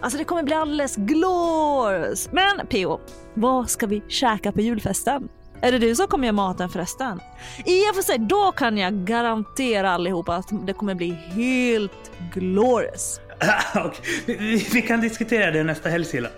Alltså 0.00 0.18
det 0.18 0.24
kommer 0.24 0.42
bli 0.42 0.54
alldeles 0.54 0.96
glorious. 0.96 2.28
Men 2.32 2.66
P.O. 2.66 3.00
vad 3.34 3.70
ska 3.70 3.86
vi 3.86 4.02
käka 4.08 4.52
på 4.52 4.60
julfesten? 4.60 5.28
Är 5.60 5.72
det 5.72 5.78
du 5.78 5.94
som 5.94 6.06
kommer 6.06 6.26
göra 6.26 6.32
maten 6.32 6.68
förresten? 6.68 7.20
I 7.66 7.90
och 7.90 7.94
för 7.94 8.02
sig, 8.02 8.18
då 8.18 8.52
kan 8.52 8.78
jag 8.78 8.94
garantera 8.94 9.90
allihopa 9.90 10.34
att 10.34 10.66
det 10.66 10.72
kommer 10.72 10.94
bli 10.94 11.10
helt 11.10 12.10
glorious. 12.34 13.20
Vi, 14.26 14.66
vi, 14.72 14.82
kan 14.82 15.00
diskutera 15.00 15.50
det 15.50 15.64
nästa 15.64 15.88
helg 15.88 16.04
Silla. 16.04 16.28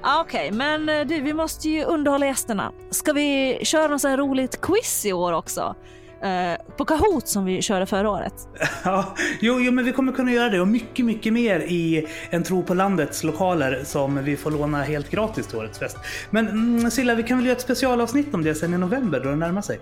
Ah, 0.00 0.20
Okej, 0.20 0.52
men 0.52 0.88
eh, 0.88 1.06
du, 1.06 1.20
vi 1.20 1.32
måste 1.32 1.68
ju 1.68 1.84
underhålla 1.84 2.26
gästerna. 2.26 2.72
Ska 2.90 3.12
vi 3.12 3.58
köra 3.62 3.88
något 3.88 4.04
roligt 4.04 4.60
quiz 4.60 5.06
i 5.06 5.12
år 5.12 5.32
också? 5.32 5.74
Eh, 6.22 6.76
på 6.76 6.84
Kahoot 6.84 7.28
som 7.28 7.44
vi 7.44 7.62
körde 7.62 7.86
förra 7.86 8.10
året. 8.10 8.34
Ja, 8.84 9.14
jo, 9.40 9.60
jo, 9.60 9.72
men 9.72 9.84
vi 9.84 9.92
kommer 9.92 10.12
kunna 10.12 10.32
göra 10.32 10.48
det 10.48 10.60
och 10.60 10.68
mycket, 10.68 11.04
mycket 11.04 11.32
mer 11.32 11.60
i 11.60 12.06
En 12.30 12.42
tro 12.42 12.62
på 12.62 12.74
landets 12.74 13.24
lokaler 13.24 13.80
som 13.84 14.24
vi 14.24 14.36
får 14.36 14.50
låna 14.50 14.82
helt 14.82 15.10
gratis 15.10 15.46
till 15.46 15.58
årets 15.58 15.78
fest. 15.78 15.96
Men 16.30 16.48
mm, 16.48 16.90
Silla, 16.90 17.14
vi 17.14 17.22
kan 17.22 17.38
väl 17.38 17.46
göra 17.46 17.56
ett 17.56 17.62
specialavsnitt 17.62 18.34
om 18.34 18.44
det 18.44 18.54
sen 18.54 18.74
i 18.74 18.78
november 18.78 19.20
då 19.20 19.28
det 19.28 19.36
närmar 19.36 19.62
sig. 19.62 19.80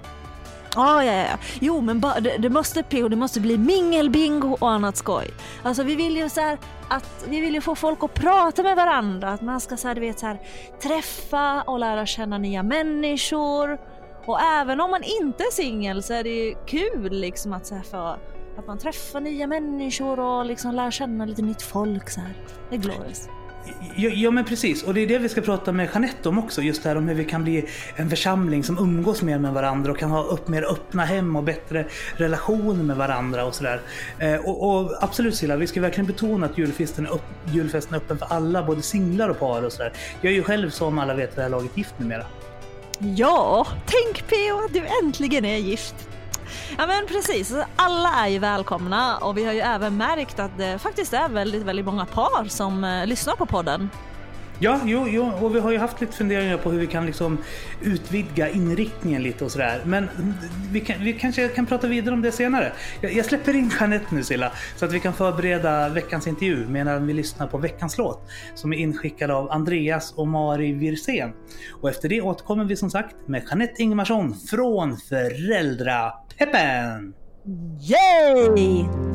Ah, 0.76 1.02
ja, 1.02 1.12
ja, 1.12 1.22
ja. 1.22 1.38
Jo, 1.60 1.80
men 1.80 2.00
ba, 2.00 2.20
det, 2.20 2.36
det 2.38 2.50
måste 2.50 2.84
det 2.90 3.16
måste 3.16 3.40
bli 3.40 3.58
mingelbingo 3.58 4.56
och 4.60 4.70
annat 4.70 4.96
skoj. 4.96 5.30
Alltså 5.62 5.82
vi 5.82 5.94
vill 5.94 6.16
ju 6.16 6.28
så 6.28 6.40
här 6.40 6.58
att 6.88 7.24
vi 7.28 7.40
vill 7.40 7.54
ju 7.54 7.60
få 7.60 7.74
folk 7.74 7.98
att 8.02 8.14
prata 8.14 8.62
med 8.62 8.76
varandra, 8.76 9.28
att 9.32 9.42
man 9.42 9.60
ska 9.60 9.76
så 9.76 9.88
här, 9.88 9.94
du 9.94 10.00
vet 10.00 10.18
så 10.18 10.26
här 10.26 10.38
träffa 10.82 11.62
och 11.62 11.78
lära 11.78 12.06
känna 12.06 12.38
nya 12.38 12.62
människor. 12.62 13.78
Och 14.28 14.40
även 14.40 14.80
om 14.80 14.90
man 14.90 15.02
inte 15.02 15.42
är 15.42 15.52
singel 15.52 16.02
så 16.02 16.14
är 16.14 16.24
det 16.24 16.30
ju 16.30 16.54
kul 16.66 17.12
liksom 17.12 17.52
att 17.52 17.66
så 17.66 17.74
här, 17.74 17.82
för, 17.82 18.18
att 18.58 18.66
man 18.66 18.78
träffar 18.78 19.20
nya 19.20 19.46
människor 19.46 20.20
och 20.20 20.46
liksom 20.46 20.74
lär 20.74 20.90
känna 20.90 21.24
lite 21.24 21.42
nytt 21.42 21.62
folk 21.62 22.10
så 22.10 22.20
här. 22.20 22.32
Det 22.70 22.76
är 22.76 22.80
glorious. 22.80 23.28
Ja, 23.96 24.10
ja 24.10 24.30
men 24.30 24.44
precis, 24.44 24.82
och 24.82 24.94
det 24.94 25.00
är 25.00 25.06
det 25.06 25.18
vi 25.18 25.28
ska 25.28 25.40
prata 25.40 25.72
med 25.72 25.88
Jeanette 25.92 26.28
om 26.28 26.38
också. 26.38 26.62
Just 26.62 26.82
det 26.82 26.88
här 26.88 26.96
om 26.96 27.08
hur 27.08 27.14
vi 27.14 27.24
kan 27.24 27.44
bli 27.44 27.68
en 27.96 28.10
församling 28.10 28.64
som 28.64 28.78
umgås 28.78 29.22
mer 29.22 29.38
med 29.38 29.52
varandra 29.52 29.92
och 29.92 29.98
kan 29.98 30.10
ha 30.10 30.22
upp, 30.22 30.48
mer 30.48 30.72
öppna 30.72 31.04
hem 31.04 31.36
och 31.36 31.44
bättre 31.44 31.86
relationer 32.16 32.84
med 32.84 32.96
varandra 32.96 33.44
och 33.44 33.54
sådär. 33.54 33.80
Eh, 34.18 34.36
och, 34.36 34.70
och 34.70 35.04
absolut 35.04 35.34
Silla, 35.34 35.56
vi 35.56 35.66
ska 35.66 35.80
verkligen 35.80 36.06
betona 36.06 36.46
att 36.46 36.58
julfesten 36.58 37.06
är, 37.06 37.10
upp, 37.10 37.26
julfesten 37.52 37.94
är 37.94 37.98
öppen 37.98 38.18
för 38.18 38.26
alla, 38.26 38.62
både 38.62 38.82
singlar 38.82 39.28
och 39.28 39.38
par 39.38 39.62
och 39.62 39.72
sådär. 39.72 39.92
Jag 40.20 40.32
är 40.32 40.36
ju 40.36 40.42
själv 40.42 40.70
som 40.70 40.98
alla 40.98 41.14
vet 41.14 41.30
vid 41.30 41.36
det 41.36 41.42
här 41.42 41.48
laget 41.48 41.76
gift 41.76 41.94
numera. 41.98 42.24
Ja, 42.98 43.66
tänk 43.86 44.28
PO 44.28 44.64
att 44.64 44.72
du 44.72 44.86
äntligen 45.02 45.44
är 45.44 45.56
gift. 45.56 45.94
Ja 46.78 46.86
men 46.86 47.06
precis, 47.06 47.54
alla 47.76 48.08
är 48.14 48.28
ju 48.28 48.38
välkomna 48.38 49.18
och 49.18 49.38
vi 49.38 49.44
har 49.44 49.52
ju 49.52 49.60
även 49.60 49.96
märkt 49.96 50.38
att 50.38 50.58
det 50.58 50.78
faktiskt 50.78 51.12
är 51.12 51.28
väldigt, 51.28 51.62
väldigt 51.62 51.86
många 51.86 52.06
par 52.06 52.44
som 52.48 52.84
eh, 52.84 53.06
lyssnar 53.06 53.36
på 53.36 53.46
podden. 53.46 53.90
Ja, 54.60 54.80
jo, 54.84 55.06
jo, 55.08 55.32
och 55.40 55.54
vi 55.54 55.60
har 55.60 55.72
ju 55.72 55.78
haft 55.78 56.00
lite 56.00 56.12
funderingar 56.12 56.56
på 56.56 56.70
hur 56.70 56.80
vi 56.80 56.86
kan 56.86 57.06
liksom 57.06 57.38
utvidga 57.82 58.48
inriktningen 58.48 59.22
lite 59.22 59.44
och 59.44 59.52
sådär. 59.52 59.82
Men 59.84 60.08
vi, 60.72 60.80
kan, 60.80 61.00
vi 61.00 61.12
kanske 61.12 61.48
kan 61.48 61.66
prata 61.66 61.86
vidare 61.86 62.14
om 62.14 62.22
det 62.22 62.32
senare. 62.32 62.72
Jag, 63.00 63.12
jag 63.12 63.26
släpper 63.26 63.54
in 63.54 63.70
Jeanette 63.80 64.14
nu 64.14 64.24
Silla, 64.24 64.52
så 64.76 64.84
att 64.84 64.92
vi 64.92 65.00
kan 65.00 65.12
förbereda 65.12 65.88
veckans 65.88 66.26
intervju 66.26 66.66
medan 66.68 67.06
vi 67.06 67.12
lyssnar 67.12 67.46
på 67.46 67.58
veckans 67.58 67.98
låt 67.98 68.28
som 68.54 68.72
är 68.72 68.76
inskickad 68.76 69.30
av 69.30 69.50
Andreas 69.50 70.12
och 70.12 70.28
Mari 70.28 70.72
Wirsén. 70.72 71.32
Och 71.80 71.88
efter 71.88 72.08
det 72.08 72.20
återkommer 72.20 72.64
vi 72.64 72.76
som 72.76 72.90
sagt 72.90 73.16
med 73.26 73.42
Jeanette 73.48 73.82
Ingemarsson 73.82 74.34
från 74.34 74.96
Föräldrapeppen! 74.96 77.14
Yay! 77.80 79.07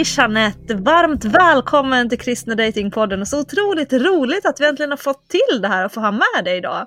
Hej 0.00 0.06
Jeanette! 0.16 0.74
Varmt 0.74 1.24
välkommen 1.24 2.08
till 2.08 2.18
Kristna 2.18 2.54
Datingpodden. 2.54 3.26
Så 3.26 3.40
otroligt 3.40 3.92
roligt 3.92 4.46
att 4.46 4.60
vi 4.60 4.66
äntligen 4.66 4.90
har 4.90 4.96
fått 4.96 5.28
till 5.28 5.62
det 5.62 5.68
här 5.68 5.84
och 5.84 5.92
få 5.92 6.00
ha 6.00 6.10
med 6.10 6.44
dig 6.44 6.56
idag. 6.56 6.86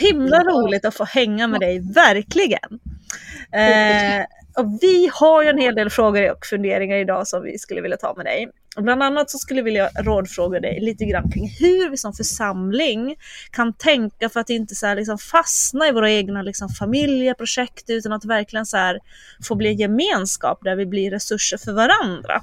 Himla 0.00 0.38
roligt 0.38 0.84
att 0.84 0.94
få 0.94 1.04
hänga 1.04 1.46
med 1.46 1.60
dig, 1.60 1.92
verkligen. 1.94 2.80
Eh, 3.52 4.24
och 4.58 4.78
vi 4.80 5.10
har 5.12 5.42
ju 5.42 5.48
en 5.48 5.58
hel 5.58 5.74
del 5.74 5.90
frågor 5.90 6.30
och 6.30 6.46
funderingar 6.50 6.96
idag 6.96 7.26
som 7.26 7.42
vi 7.42 7.58
skulle 7.58 7.80
vilja 7.80 7.96
ta 7.96 8.14
med 8.14 8.26
dig. 8.26 8.48
Och 8.76 8.82
bland 8.82 9.02
annat 9.02 9.30
så 9.30 9.38
skulle 9.38 9.60
jag 9.60 9.64
vilja 9.64 9.88
rådfråga 9.88 10.60
dig 10.60 10.80
lite 10.80 11.04
grann 11.04 11.30
kring 11.30 11.48
hur 11.48 11.90
vi 11.90 11.96
som 11.96 12.12
församling 12.12 13.16
kan 13.50 13.72
tänka 13.72 14.28
för 14.28 14.40
att 14.40 14.50
inte 14.50 14.74
så 14.74 14.86
här 14.86 14.96
liksom 14.96 15.18
fastna 15.18 15.88
i 15.88 15.92
våra 15.92 16.10
egna 16.10 16.42
liksom 16.42 16.68
familjeprojekt 16.68 17.90
utan 17.90 18.12
att 18.12 18.24
verkligen 18.24 18.66
så 18.66 18.76
här 18.76 19.00
få 19.44 19.54
bli 19.54 19.68
en 19.68 19.76
gemenskap 19.76 20.58
där 20.62 20.76
vi 20.76 20.86
blir 20.86 21.10
resurser 21.10 21.58
för 21.58 21.72
varandra. 21.72 22.42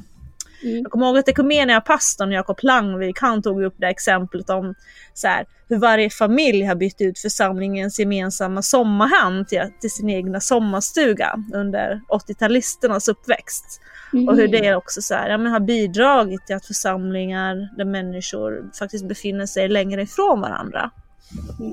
Mm. 0.64 0.82
Jag 0.82 0.92
kommer 0.92 1.06
ihåg 1.06 1.18
att 1.18 1.30
Ekumenia-pastorn 1.30 2.32
Jakob 2.32 2.60
Langvik, 2.62 3.20
han 3.20 3.42
tog 3.42 3.64
upp 3.64 3.74
det 3.78 3.88
exemplet 3.88 4.50
om 4.50 4.76
så 5.14 5.28
här, 5.28 5.46
hur 5.70 5.78
varje 5.78 6.10
familj 6.10 6.64
har 6.64 6.76
bytt 6.76 7.02
ut 7.02 7.20
församlingens 7.20 8.00
gemensamma 8.00 8.62
sommarhem 8.62 9.46
till, 9.46 9.62
till 9.82 9.92
sin 9.92 10.10
egna 10.10 10.40
sommarstuga 10.40 11.44
under 11.54 12.02
80-talisternas 12.10 13.10
uppväxt. 13.10 13.82
Och 14.28 14.36
hur 14.36 14.48
det 14.48 14.76
också 14.76 15.02
så 15.02 15.14
här, 15.14 15.30
ja, 15.30 15.38
har 15.38 15.60
bidragit 15.60 16.46
till 16.48 16.56
att 16.56 16.66
församlingar 16.66 17.70
där 17.78 17.86
människor 17.86 18.72
faktiskt 18.80 19.08
befinner 19.08 19.46
sig 19.46 19.68
längre 19.68 20.02
ifrån 20.02 20.42
varandra. 20.42 20.92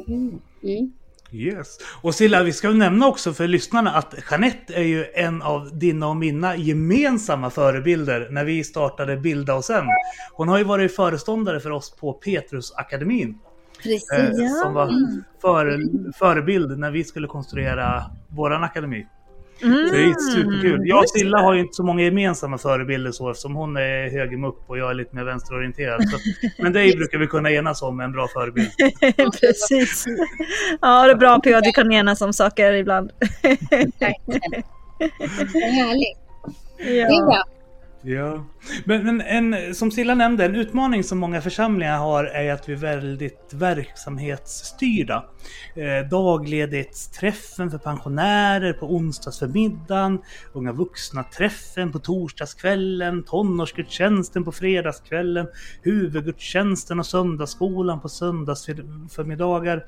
Mm. 0.06 0.92
Yes. 1.32 1.78
Och 2.02 2.14
Silla, 2.14 2.42
vi 2.42 2.52
ska 2.52 2.70
nämna 2.70 3.06
också 3.06 3.32
för 3.32 3.48
lyssnarna 3.48 3.90
att 3.90 4.14
Jeanette 4.30 4.74
är 4.74 4.82
ju 4.82 5.06
en 5.14 5.42
av 5.42 5.78
dina 5.78 6.08
och 6.08 6.16
mina 6.16 6.56
gemensamma 6.56 7.50
förebilder 7.50 8.28
när 8.30 8.44
vi 8.44 8.64
startade 8.64 9.16
Bilda 9.16 9.54
oss 9.54 9.70
en. 9.70 9.86
Hon 10.32 10.48
har 10.48 10.58
ju 10.58 10.64
varit 10.64 10.96
föreståndare 10.96 11.60
för 11.60 11.70
oss 11.70 11.90
på 11.90 12.12
Petrusakademin. 12.12 13.38
Precis. 13.82 14.12
Eh, 14.12 14.62
som 14.62 14.74
var 14.74 14.90
före, 15.40 15.78
förebild 16.18 16.78
när 16.78 16.90
vi 16.90 17.04
skulle 17.04 17.26
konstruera 17.26 18.04
våran 18.28 18.64
akademi. 18.64 19.06
Mm. 19.62 19.90
Det 19.92 20.04
är 20.04 20.14
superkul. 20.34 20.80
Jag 20.84 20.98
och 20.98 21.10
Silla 21.10 21.38
har 21.38 21.54
ju 21.54 21.60
inte 21.60 21.74
så 21.74 21.82
många 21.82 22.02
gemensamma 22.02 22.58
förebilder 22.58 23.12
så 23.12 23.30
eftersom 23.30 23.54
hon 23.54 23.76
är 23.76 24.10
högermupp 24.10 24.58
och 24.66 24.78
jag 24.78 24.90
är 24.90 24.94
lite 24.94 25.16
mer 25.16 25.24
vänsterorienterad. 25.24 26.08
Så, 26.08 26.18
men 26.62 26.72
dig 26.72 26.96
brukar 26.96 27.18
vi 27.18 27.26
kunna 27.26 27.50
enas 27.50 27.82
om 27.82 28.00
en 28.00 28.12
bra 28.12 28.28
förebild. 28.28 28.70
Precis. 29.40 30.04
Ja, 30.80 31.06
det 31.06 31.12
är 31.12 31.16
bra 31.16 31.40
PA 31.40 31.56
att 31.58 31.66
vi 31.66 31.72
kan 31.72 31.92
enas 31.92 32.20
om 32.20 32.32
saker 32.32 32.72
ibland. 32.72 33.12
Verkligen. 34.00 34.62
Vad 35.54 35.62
härligt. 35.62 36.18
Det 36.78 37.00
är 37.00 37.10
ja. 37.10 37.24
bra. 37.24 37.44
Ja. 38.02 38.44
Men, 38.84 39.04
men 39.04 39.20
en, 39.20 39.74
som 39.74 39.90
Silla 39.90 40.14
nämnde, 40.14 40.44
en 40.44 40.54
utmaning 40.54 41.04
som 41.04 41.18
många 41.18 41.40
församlingar 41.40 41.98
har 41.98 42.24
är 42.24 42.52
att 42.52 42.68
vi 42.68 42.72
är 42.72 42.76
väldigt 42.76 43.52
verksamhetsstyrda. 43.54 45.24
Eh, 45.76 46.08
dagledighetsträffen 46.08 47.70
för 47.70 47.78
pensionärer 47.78 48.72
på 48.72 48.86
onsdagsförmiddagen, 48.86 50.18
unga 50.52 50.72
vuxna-träffen 50.72 51.92
på 51.92 51.98
torsdagskvällen, 51.98 53.22
tonårsgudstjänsten 53.22 54.44
på 54.44 54.52
fredagskvällen, 54.52 55.46
huvudgudstjänsten 55.82 56.98
och 56.98 57.06
söndagsskolan 57.06 58.00
på 58.00 58.08
söndagsförmiddagar. 58.08 59.86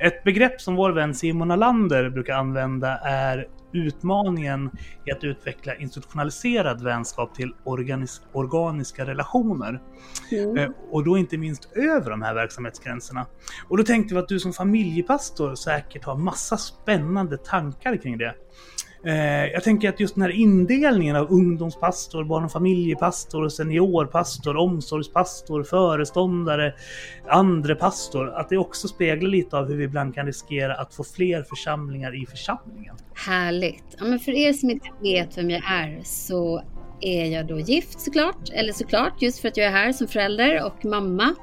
Ett 0.00 0.24
begrepp 0.24 0.60
som 0.60 0.74
vår 0.74 0.90
vän 0.90 1.14
Simon 1.14 1.50
Alander 1.50 2.10
brukar 2.10 2.34
använda 2.34 2.98
är 2.98 3.48
utmaningen 3.72 4.70
i 5.04 5.12
att 5.12 5.24
utveckla 5.24 5.74
institutionaliserad 5.74 6.82
vänskap 6.82 7.34
till 7.34 7.52
organis- 7.64 8.17
organiska 8.32 9.06
relationer. 9.06 9.80
Mm. 10.32 10.56
Eh, 10.58 10.70
Och 10.90 11.04
då 11.04 11.18
inte 11.18 11.38
minst 11.38 11.76
över 11.76 12.10
de 12.10 12.22
här 12.22 12.34
verksamhetsgränserna. 12.34 13.26
Och 13.68 13.76
då 13.76 13.82
tänkte 13.84 14.14
vi 14.14 14.20
att 14.20 14.28
du 14.28 14.40
som 14.40 14.52
familjepastor 14.52 15.54
säkert 15.54 16.04
har 16.04 16.16
massa 16.16 16.56
spännande 16.56 17.36
tankar 17.36 17.96
kring 17.96 18.18
det. 18.18 18.34
Eh, 19.04 19.46
Jag 19.46 19.62
tänker 19.62 19.88
att 19.88 20.00
just 20.00 20.14
den 20.14 20.22
här 20.22 20.30
indelningen 20.30 21.16
av 21.16 21.32
ungdomspastor, 21.32 22.24
barn 22.24 22.44
och 22.44 22.52
familjepastor, 22.52 23.48
seniorpastor, 23.48 24.56
omsorgspastor, 24.56 25.62
föreståndare, 25.62 26.74
andre 27.28 27.74
pastor, 27.74 28.28
att 28.28 28.48
det 28.48 28.58
också 28.58 28.88
speglar 28.88 29.30
lite 29.30 29.56
av 29.56 29.68
hur 29.68 29.76
vi 29.76 29.84
ibland 29.84 30.14
kan 30.14 30.26
riskera 30.26 30.74
att 30.74 30.94
få 30.94 31.04
fler 31.04 31.42
församlingar 31.42 32.22
i 32.22 32.26
församlingen. 32.26 32.96
Härligt. 33.14 33.84
Ja, 33.98 34.04
men 34.04 34.18
för 34.18 34.32
er 34.32 34.52
som 34.52 34.70
inte 34.70 34.88
vet 35.02 35.38
vem 35.38 35.50
jag 35.50 35.62
är 35.70 36.00
så 36.04 36.62
är 37.00 37.24
jag 37.24 37.46
då 37.46 37.58
gift 37.58 38.00
såklart. 38.00 38.50
Eller 38.52 38.72
såklart 38.72 39.22
just 39.22 39.38
för 39.38 39.48
att 39.48 39.56
jag 39.56 39.66
är 39.66 39.70
här 39.70 39.92
som 39.92 40.08
förälder 40.08 40.64
och 40.64 40.84
mamma. 40.84 41.34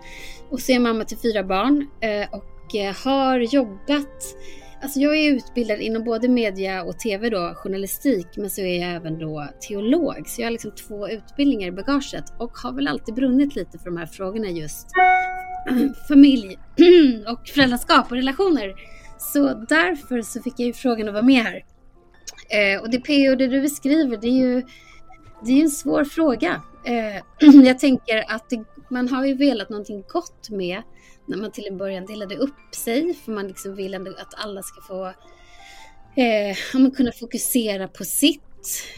Och 0.49 0.59
så 0.59 0.71
är 0.71 0.73
jag 0.73 0.81
mamma 0.81 1.03
till 1.03 1.17
fyra 1.17 1.43
barn 1.43 1.87
eh, 2.01 2.27
och 2.31 2.75
eh, 2.75 2.95
har 2.95 3.39
jobbat 3.39 4.35
Alltså 4.81 4.99
jag 4.99 5.17
är 5.17 5.31
utbildad 5.31 5.79
inom 5.79 6.03
både 6.03 6.27
media 6.27 6.83
och 6.83 6.99
tv 6.99 7.29
då, 7.29 7.53
journalistik, 7.55 8.27
men 8.37 8.49
så 8.49 8.61
är 8.61 8.79
jag 8.81 8.95
även 8.95 9.19
då 9.19 9.47
teolog. 9.67 10.27
Så 10.27 10.41
jag 10.41 10.45
har 10.45 10.51
liksom 10.51 10.71
två 10.71 11.09
utbildningar 11.09 11.67
i 11.67 11.71
bagaget 11.71 12.23
och 12.39 12.51
har 12.57 12.73
väl 12.73 12.87
alltid 12.87 13.15
brunnit 13.15 13.55
lite 13.55 13.77
för 13.77 13.85
de 13.85 13.97
här 13.97 14.05
frågorna 14.05 14.47
just 14.47 14.87
familj 16.07 16.57
och 17.27 17.47
föräldraskap 17.47 18.11
och 18.11 18.17
relationer. 18.17 18.73
Så 19.17 19.53
därför 19.53 20.21
så 20.21 20.41
fick 20.41 20.53
jag 20.57 20.67
ju 20.67 20.73
frågan 20.73 21.07
att 21.07 21.13
vara 21.13 21.23
med 21.23 21.43
här. 21.43 21.65
Eh, 22.49 22.81
och 22.81 22.89
det 22.89 22.99
PO, 22.99 23.35
det 23.35 23.47
du 23.47 23.61
beskriver, 23.61 24.17
det 24.17 24.27
är 24.27 24.47
ju 24.47 24.63
det 25.45 25.51
är 25.51 25.55
ju 25.55 25.61
en 25.61 25.69
svår 25.69 26.03
fråga. 26.03 26.61
Eh, 26.85 27.23
jag 27.65 27.79
tänker 27.79 28.31
att 28.31 28.49
det, 28.49 28.63
man 28.89 29.07
har 29.07 29.25
ju 29.25 29.33
velat 29.33 29.69
någonting 29.69 30.03
gott 30.07 30.49
med 30.49 30.81
när 31.25 31.37
man 31.37 31.51
till 31.51 31.67
en 31.67 31.77
början 31.77 32.05
delade 32.05 32.35
upp 32.35 32.75
sig, 32.75 33.13
för 33.13 33.31
man 33.31 33.47
liksom 33.47 33.75
vill 33.75 33.93
ändå 33.93 34.11
att 34.11 34.33
alla 34.37 34.61
ska 34.61 34.81
få 34.81 35.05
eh, 36.21 36.91
kunna 36.95 37.11
fokusera 37.11 37.87
på 37.87 38.03
sitt, 38.03 38.41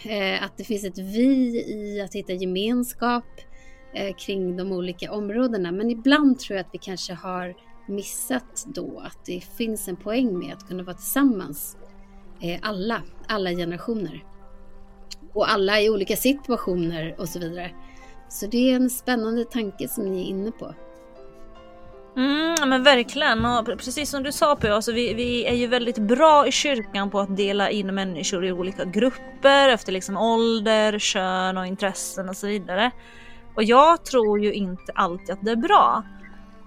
eh, 0.06 0.44
att 0.44 0.58
det 0.58 0.64
finns 0.64 0.84
ett 0.84 0.98
vi 0.98 1.64
i 1.68 2.02
att 2.02 2.16
hitta 2.16 2.34
gemenskap 2.34 3.26
eh, 3.94 4.16
kring 4.16 4.58
de 4.58 4.72
olika 4.72 5.12
områdena. 5.12 5.72
Men 5.72 5.90
ibland 5.90 6.40
tror 6.40 6.58
jag 6.58 6.66
att 6.66 6.74
vi 6.74 6.80
kanske 6.80 7.14
har 7.14 7.56
missat 7.88 8.66
då 8.68 9.00
att 9.06 9.26
det 9.26 9.44
finns 9.58 9.88
en 9.88 9.96
poäng 9.96 10.40
med 10.40 10.54
att 10.54 10.68
kunna 10.68 10.84
vara 10.84 10.96
tillsammans, 10.96 11.78
eh, 12.42 12.60
alla, 12.62 13.02
alla 13.28 13.50
generationer. 13.50 14.24
Och 15.38 15.52
alla 15.52 15.82
i 15.82 15.90
olika 15.90 16.16
situationer 16.16 17.16
och 17.18 17.30
så 17.30 17.40
vidare. 17.40 17.72
Så 18.30 18.48
det 18.48 18.72
är 18.72 18.76
en 18.76 18.90
spännande 18.90 19.46
tanke 19.46 19.88
som 19.88 20.04
ni 20.04 20.22
är 20.22 20.26
inne 20.26 20.52
på. 20.52 20.74
Mm, 22.16 22.70
men 22.70 22.84
verkligen. 22.84 23.46
Och 23.46 23.66
precis 23.66 24.10
som 24.10 24.24
du 24.24 24.32
sa 24.32 24.56
på 24.56 24.74
alltså 24.74 24.92
vi, 24.92 25.14
vi 25.14 25.46
är 25.46 25.54
ju 25.54 25.68
väldigt 25.68 25.98
bra 25.98 26.48
i 26.48 26.52
kyrkan 26.52 27.10
på 27.10 27.20
att 27.20 27.38
dela 27.38 27.70
in 27.70 27.96
människor 27.96 28.46
i 28.46 28.52
olika 28.52 28.86
grupper 28.86 29.70
efter 29.70 29.92
liksom 29.92 30.18
ålder, 30.18 31.00
kön 31.00 31.58
och 31.58 31.68
intressen 31.68 32.30
och 32.30 32.38
så 32.38 32.48
vidare. 32.48 32.92
Och 33.56 33.64
jag 33.64 34.06
tror 34.06 34.40
ju 34.40 34.54
inte 34.54 34.92
alltid 34.96 35.30
att 35.30 35.46
det 35.46 35.52
är 35.52 35.56
bra. 35.56 36.04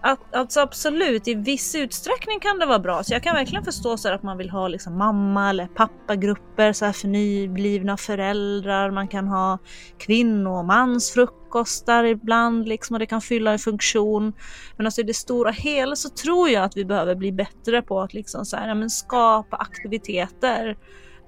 Att, 0.02 0.34
alltså 0.34 0.60
absolut, 0.60 1.28
i 1.28 1.34
viss 1.34 1.74
utsträckning 1.74 2.40
kan 2.40 2.58
det 2.58 2.66
vara 2.66 2.78
bra. 2.78 3.02
Så 3.02 3.14
jag 3.14 3.22
kan 3.22 3.34
verkligen 3.34 3.64
förstå 3.64 3.96
så 3.96 4.08
här 4.08 4.14
att 4.14 4.22
man 4.22 4.38
vill 4.38 4.50
ha 4.50 4.68
liksom 4.68 4.98
mamma 4.98 5.50
eller 5.50 5.66
pappagrupper 5.66 6.72
så 6.72 6.84
här 6.84 6.92
för 6.92 7.08
nyblivna 7.08 7.96
föräldrar. 7.96 8.90
Man 8.90 9.08
kan 9.08 9.28
ha 9.28 9.58
kvinno 9.98 10.58
och 10.58 10.64
mansfrukostar 10.64 12.04
ibland 12.04 12.68
liksom 12.68 12.94
och 12.94 13.00
det 13.00 13.06
kan 13.06 13.20
fylla 13.20 13.52
en 13.52 13.58
funktion. 13.58 14.32
Men 14.76 14.86
alltså 14.86 15.00
i 15.00 15.04
det 15.04 15.14
stora 15.14 15.50
hela 15.50 15.96
så 15.96 16.08
tror 16.08 16.48
jag 16.48 16.64
att 16.64 16.76
vi 16.76 16.84
behöver 16.84 17.14
bli 17.14 17.32
bättre 17.32 17.82
på 17.82 18.00
att 18.00 18.14
liksom 18.14 18.44
så 18.44 18.56
här, 18.56 18.68
ja, 18.68 18.74
men 18.74 18.90
skapa 18.90 19.56
aktiviteter 19.56 20.76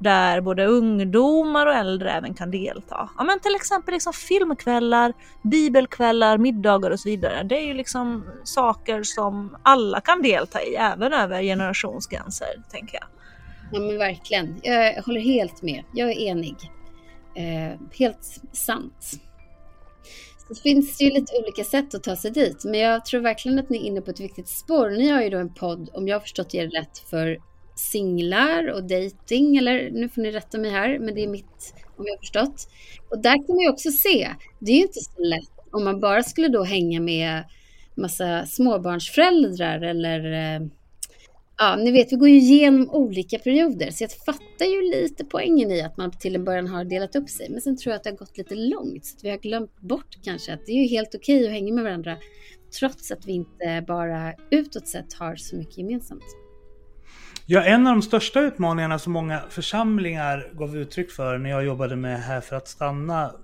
där 0.03 0.41
både 0.41 0.67
ungdomar 0.67 1.67
och 1.67 1.75
äldre 1.75 2.13
även 2.13 2.35
kan 2.35 2.51
delta. 2.51 3.11
Ja, 3.19 3.25
men 3.25 3.41
till 3.41 3.55
exempel 3.55 3.93
liksom 3.93 4.13
filmkvällar, 4.13 5.13
bibelkvällar, 5.43 6.39
middagar 6.39 6.91
och 6.91 7.01
så 7.01 7.09
vidare. 7.09 7.43
Det 7.43 7.59
är 7.59 7.67
ju 7.67 7.75
liksom 7.75 8.25
saker 8.45 9.03
som 9.03 9.57
alla 9.63 10.01
kan 10.01 10.23
delta 10.23 10.63
i, 10.63 10.75
även 10.75 11.13
över 11.13 11.43
generationsgränser, 11.43 12.49
tänker 12.71 12.95
jag. 12.95 13.07
Ja 13.73 13.81
men 13.81 13.99
verkligen. 13.99 14.61
Jag 14.63 15.03
håller 15.03 15.21
helt 15.21 15.63
med. 15.63 15.85
Jag 15.93 16.11
är 16.11 16.19
enig. 16.21 16.57
Eh, 17.35 17.81
helt 17.99 18.41
sant. 18.53 19.21
Så 20.49 20.55
finns 20.55 20.99
det 20.99 21.05
ju 21.05 21.11
lite 21.11 21.37
olika 21.43 21.65
sätt 21.65 21.95
att 21.95 22.03
ta 22.03 22.17
sig 22.17 22.31
dit. 22.31 22.65
Men 22.65 22.81
jag 22.81 23.05
tror 23.05 23.21
verkligen 23.21 23.59
att 23.59 23.71
ni 23.71 23.79
är 23.79 23.83
inne 23.83 24.01
på 24.01 24.11
ett 24.11 24.21
viktigt 24.21 24.49
spår. 24.49 24.91
Ni 24.91 25.09
har 25.09 25.23
ju 25.23 25.31
då 25.31 25.39
en 25.39 25.55
podd, 25.55 25.91
om 25.93 26.09
jag 26.09 26.15
har 26.15 26.21
förstått 26.21 26.55
er 26.55 26.69
rätt, 26.69 26.99
för 26.99 27.39
singlar 27.83 28.73
och 28.73 28.83
dating 28.85 29.57
eller 29.57 29.91
nu 29.91 30.09
får 30.09 30.23
ni 30.23 30.31
rätta 30.31 30.59
mig 30.59 30.71
här, 30.71 30.99
men 30.99 31.15
det 31.15 31.25
är 31.25 31.29
mitt 31.29 31.75
om 31.97 32.05
jag 32.07 32.13
har 32.13 32.19
förstått. 32.19 32.69
Och 33.11 33.19
där 33.19 33.47
kan 33.47 33.57
man 33.57 33.63
ju 33.63 33.71
också 33.71 33.91
se, 33.91 34.31
det 34.59 34.73
är 34.73 34.77
ju 34.77 34.83
inte 34.83 35.01
så 35.01 35.23
lätt 35.23 35.53
om 35.73 35.85
man 35.85 36.01
bara 36.01 36.23
skulle 36.23 36.49
då 36.49 36.65
hänga 36.65 37.01
med 37.01 37.45
massa 37.95 38.47
småbarnsföräldrar 38.47 39.81
eller 39.81 40.33
eh, 40.33 40.67
ja, 41.59 41.77
ni 41.77 41.91
vet, 41.91 42.13
vi 42.13 42.17
går 42.17 42.29
ju 42.29 42.37
igenom 42.37 42.91
olika 42.91 43.39
perioder, 43.39 43.91
så 43.91 44.05
jag 44.05 44.13
fattar 44.13 44.65
ju 44.65 44.83
lite 44.91 45.25
poängen 45.25 45.71
i 45.71 45.83
att 45.83 45.97
man 45.97 46.11
till 46.11 46.35
en 46.35 46.45
början 46.45 46.67
har 46.67 46.85
delat 46.85 47.17
upp 47.17 47.29
sig, 47.29 47.51
men 47.51 47.61
sen 47.61 47.77
tror 47.77 47.91
jag 47.91 47.97
att 47.97 48.05
det 48.05 48.11
har 48.11 48.17
gått 48.17 48.39
lite 48.39 48.55
långt, 48.55 49.07
så 49.07 49.17
att 49.17 49.25
vi 49.25 49.31
har 49.31 49.39
glömt 49.39 49.81
bort 49.81 50.19
kanske 50.23 50.55
att 50.55 50.67
det 50.67 50.73
är 50.73 50.83
ju 50.83 50.89
helt 50.89 51.15
okej 51.15 51.47
att 51.47 51.53
hänga 51.53 51.75
med 51.75 51.85
varandra, 51.85 52.17
trots 52.79 53.11
att 53.11 53.27
vi 53.27 53.33
inte 53.33 53.85
bara 53.87 54.35
utåt 54.51 54.89
sett 54.89 55.13
har 55.13 55.37
så 55.37 55.57
mycket 55.57 55.79
gemensamt. 55.79 56.42
Ja, 57.53 57.63
en 57.63 57.87
av 57.87 57.95
de 57.95 58.03
största 58.03 58.41
utmaningarna 58.41 58.99
som 58.99 59.13
många 59.13 59.41
församlingar 59.51 60.53
gav 60.53 60.77
uttryck 60.77 61.11
för 61.11 61.39
när 61.39 61.51
jag 61.51 61.65
jobbade 61.65 61.97
med 61.97 62.21
Här 62.21 62.41
för 62.41 62.57
att 62.57 62.69
stanna 62.69 63.35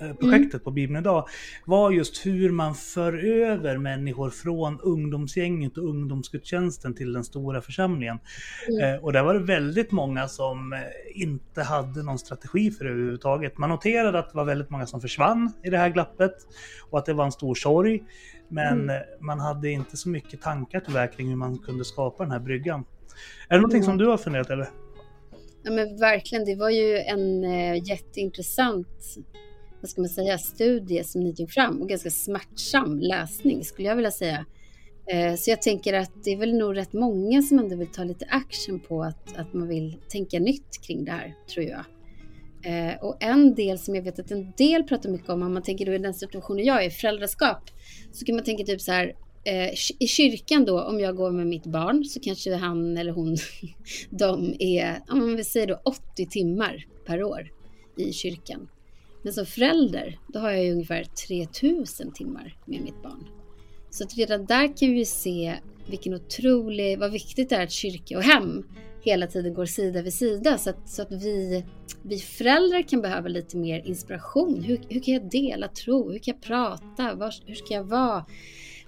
eh, 0.00 0.12
projektet 0.12 0.64
på 0.64 0.70
Bibeln 0.70 0.98
idag 0.98 1.28
var 1.64 1.90
just 1.90 2.26
hur 2.26 2.50
man 2.50 2.74
för 2.74 3.24
över 3.24 3.78
människor 3.78 4.30
från 4.30 4.80
ungdomsgänget 4.80 5.78
och 5.78 5.84
ungdomsgudstjänsten 5.84 6.94
till 6.94 7.12
den 7.12 7.24
stora 7.24 7.60
församlingen. 7.60 8.18
Eh, 8.82 9.04
och 9.04 9.12
där 9.12 9.22
var 9.22 9.34
det 9.34 9.40
väldigt 9.40 9.92
många 9.92 10.28
som 10.28 10.72
eh, 10.72 10.80
inte 11.14 11.62
hade 11.62 12.02
någon 12.02 12.18
strategi 12.18 12.70
för 12.70 12.84
det 12.84 12.90
överhuvudtaget. 12.90 13.58
Man 13.58 13.70
noterade 13.70 14.18
att 14.18 14.30
det 14.30 14.36
var 14.36 14.44
väldigt 14.44 14.70
många 14.70 14.86
som 14.86 15.00
försvann 15.00 15.52
i 15.62 15.70
det 15.70 15.78
här 15.78 15.88
glappet 15.88 16.34
och 16.90 16.98
att 16.98 17.06
det 17.06 17.12
var 17.12 17.24
en 17.24 17.32
stor 17.32 17.54
sorg. 17.54 18.02
Men 18.48 18.90
eh, 18.90 18.96
man 19.20 19.40
hade 19.40 19.70
inte 19.70 19.96
så 19.96 20.08
mycket 20.08 20.42
tankar 20.42 20.82
tyvärr 20.86 21.12
kring 21.12 21.28
hur 21.28 21.36
man 21.36 21.58
kunde 21.58 21.84
skapa 21.84 22.22
den 22.22 22.32
här 22.32 22.40
bryggan. 22.40 22.84
Är 23.48 23.54
det 23.54 23.60
någonting 23.60 23.82
som 23.82 23.98
du 23.98 24.06
har 24.06 24.18
funderat 24.18 24.50
över? 24.50 24.70
Ja, 25.62 25.70
men 25.70 25.96
verkligen, 25.96 26.44
det 26.44 26.54
var 26.54 26.70
ju 26.70 26.96
en 26.96 27.44
eh, 27.44 27.88
jätteintressant 27.88 29.18
vad 29.80 29.90
ska 29.90 30.00
man 30.00 30.08
säga, 30.08 30.38
studie 30.38 31.04
som 31.04 31.20
ni 31.20 31.34
tog 31.34 31.50
fram 31.50 31.82
och 31.82 31.88
ganska 31.88 32.10
smärtsam 32.10 32.98
läsning 33.00 33.64
skulle 33.64 33.88
jag 33.88 33.96
vilja 33.96 34.10
säga. 34.10 34.46
Eh, 35.06 35.34
så 35.34 35.50
jag 35.50 35.62
tänker 35.62 35.94
att 35.94 36.24
det 36.24 36.30
är 36.30 36.36
väl 36.36 36.54
nog 36.54 36.76
rätt 36.76 36.92
många 36.92 37.42
som 37.42 37.58
ändå 37.58 37.76
vill 37.76 37.88
ta 37.88 38.04
lite 38.04 38.26
action 38.28 38.80
på 38.80 39.02
att, 39.02 39.36
att 39.36 39.52
man 39.52 39.68
vill 39.68 39.96
tänka 40.08 40.38
nytt 40.38 40.82
kring 40.86 41.04
det 41.04 41.12
här, 41.12 41.34
tror 41.54 41.66
jag. 41.66 41.84
Eh, 42.64 43.04
och 43.04 43.16
en 43.20 43.54
del 43.54 43.78
som 43.78 43.94
jag 43.94 44.02
vet 44.02 44.18
att 44.18 44.30
en 44.30 44.52
del 44.56 44.82
pratar 44.82 45.10
mycket 45.10 45.28
om, 45.28 45.42
om 45.42 45.54
man 45.54 45.62
tänker 45.62 45.86
då 45.86 45.92
i 45.92 45.98
den 45.98 46.14
situationen 46.14 46.64
jag 46.64 46.84
är, 46.84 46.90
föräldraskap, 46.90 47.70
så 48.12 48.24
kan 48.24 48.34
man 48.34 48.44
tänka 48.44 48.64
typ 48.64 48.80
så 48.80 48.92
här, 48.92 49.14
eh, 49.44 49.70
i 49.98 50.06
kyrkan 50.06 50.64
då, 50.64 50.82
om 50.82 51.00
jag 51.00 51.16
går 51.16 51.30
med 51.30 51.46
mitt 51.46 51.66
barn, 51.66 52.04
så 52.04 52.20
kanske 52.20 52.54
han 52.54 52.96
eller 52.96 53.12
hon, 53.12 53.36
de 54.10 54.56
är, 54.58 55.00
om 55.08 55.36
vi 55.36 55.44
säger 55.44 55.66
då 55.66 55.80
80 55.84 56.26
timmar 56.26 56.86
per 57.06 57.22
år 57.22 57.50
i 57.96 58.12
kyrkan. 58.12 58.68
Men 59.22 59.32
som 59.32 59.46
förälder, 59.46 60.18
då 60.28 60.38
har 60.38 60.50
jag 60.50 60.64
ju 60.64 60.72
ungefär 60.72 61.04
3000 61.04 62.12
timmar 62.12 62.56
med 62.64 62.80
mitt 62.80 63.02
barn. 63.02 63.28
Så 63.90 64.04
att 64.04 64.16
redan 64.16 64.46
där 64.46 64.76
kan 64.76 64.90
vi 64.90 64.98
ju 64.98 65.04
se 65.04 65.54
vilken 65.88 66.14
otrolig, 66.14 66.98
vad 66.98 67.12
viktigt 67.12 67.48
det 67.48 67.56
är 67.56 67.62
att 67.62 67.72
kyrka 67.72 68.16
och 68.16 68.22
hem 68.22 68.64
hela 69.02 69.26
tiden 69.26 69.54
går 69.54 69.66
sida 69.66 70.02
vid 70.02 70.14
sida 70.14 70.58
så 70.58 70.70
att, 70.70 70.88
så 70.88 71.02
att 71.02 71.12
vi, 71.12 71.64
vi 72.02 72.18
föräldrar 72.18 72.82
kan 72.82 73.02
behöva 73.02 73.28
lite 73.28 73.56
mer 73.56 73.86
inspiration. 73.86 74.62
Hur, 74.62 74.80
hur 74.88 75.00
kan 75.00 75.14
jag 75.14 75.30
dela 75.30 75.68
tro? 75.68 76.10
Hur 76.10 76.18
kan 76.18 76.34
jag 76.34 76.42
prata? 76.42 77.14
Var, 77.14 77.34
hur 77.46 77.54
ska 77.54 77.74
jag 77.74 77.84
vara? 77.84 78.24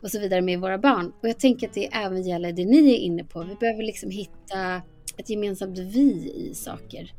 Och 0.02 0.10
så 0.10 0.20
vidare 0.20 0.40
med 0.42 0.60
våra 0.60 0.78
barn. 0.78 1.12
Och 1.22 1.28
jag 1.28 1.38
tänker 1.38 1.68
att 1.68 1.74
det 1.74 1.86
även 1.92 2.22
gäller 2.22 2.52
det 2.52 2.64
ni 2.64 2.94
är 2.94 2.98
inne 2.98 3.24
på. 3.24 3.42
Vi 3.42 3.54
behöver 3.54 3.82
liksom 3.82 4.10
hitta 4.10 4.82
ett 5.16 5.30
gemensamt 5.30 5.78
vi 5.78 6.32
i 6.36 6.54
saker. 6.54 7.12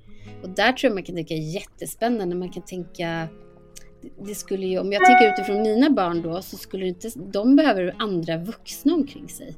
Och 0.44 0.50
där 0.50 0.74
tror 0.74 0.90
jag 0.90 0.94
man 0.94 1.04
kan 1.04 1.16
tänka 1.16 1.34
jättespännande. 1.34 2.36
Man 2.36 2.50
kan 2.50 2.64
tänka 2.64 3.28
det 4.26 4.36
skulle 4.36 4.68
ju, 4.68 4.80
om 4.80 4.92
jag 4.92 5.06
tänker 5.06 5.34
utifrån 5.34 5.62
mina 5.62 5.90
barn 5.90 6.22
då, 6.22 6.42
så 6.42 6.58
skulle 6.58 6.88
inte, 6.88 7.10
de 7.16 7.56
behöver 7.56 7.96
andra 8.00 8.38
vuxna 8.38 8.94
omkring 8.94 9.30
sig. 9.30 9.56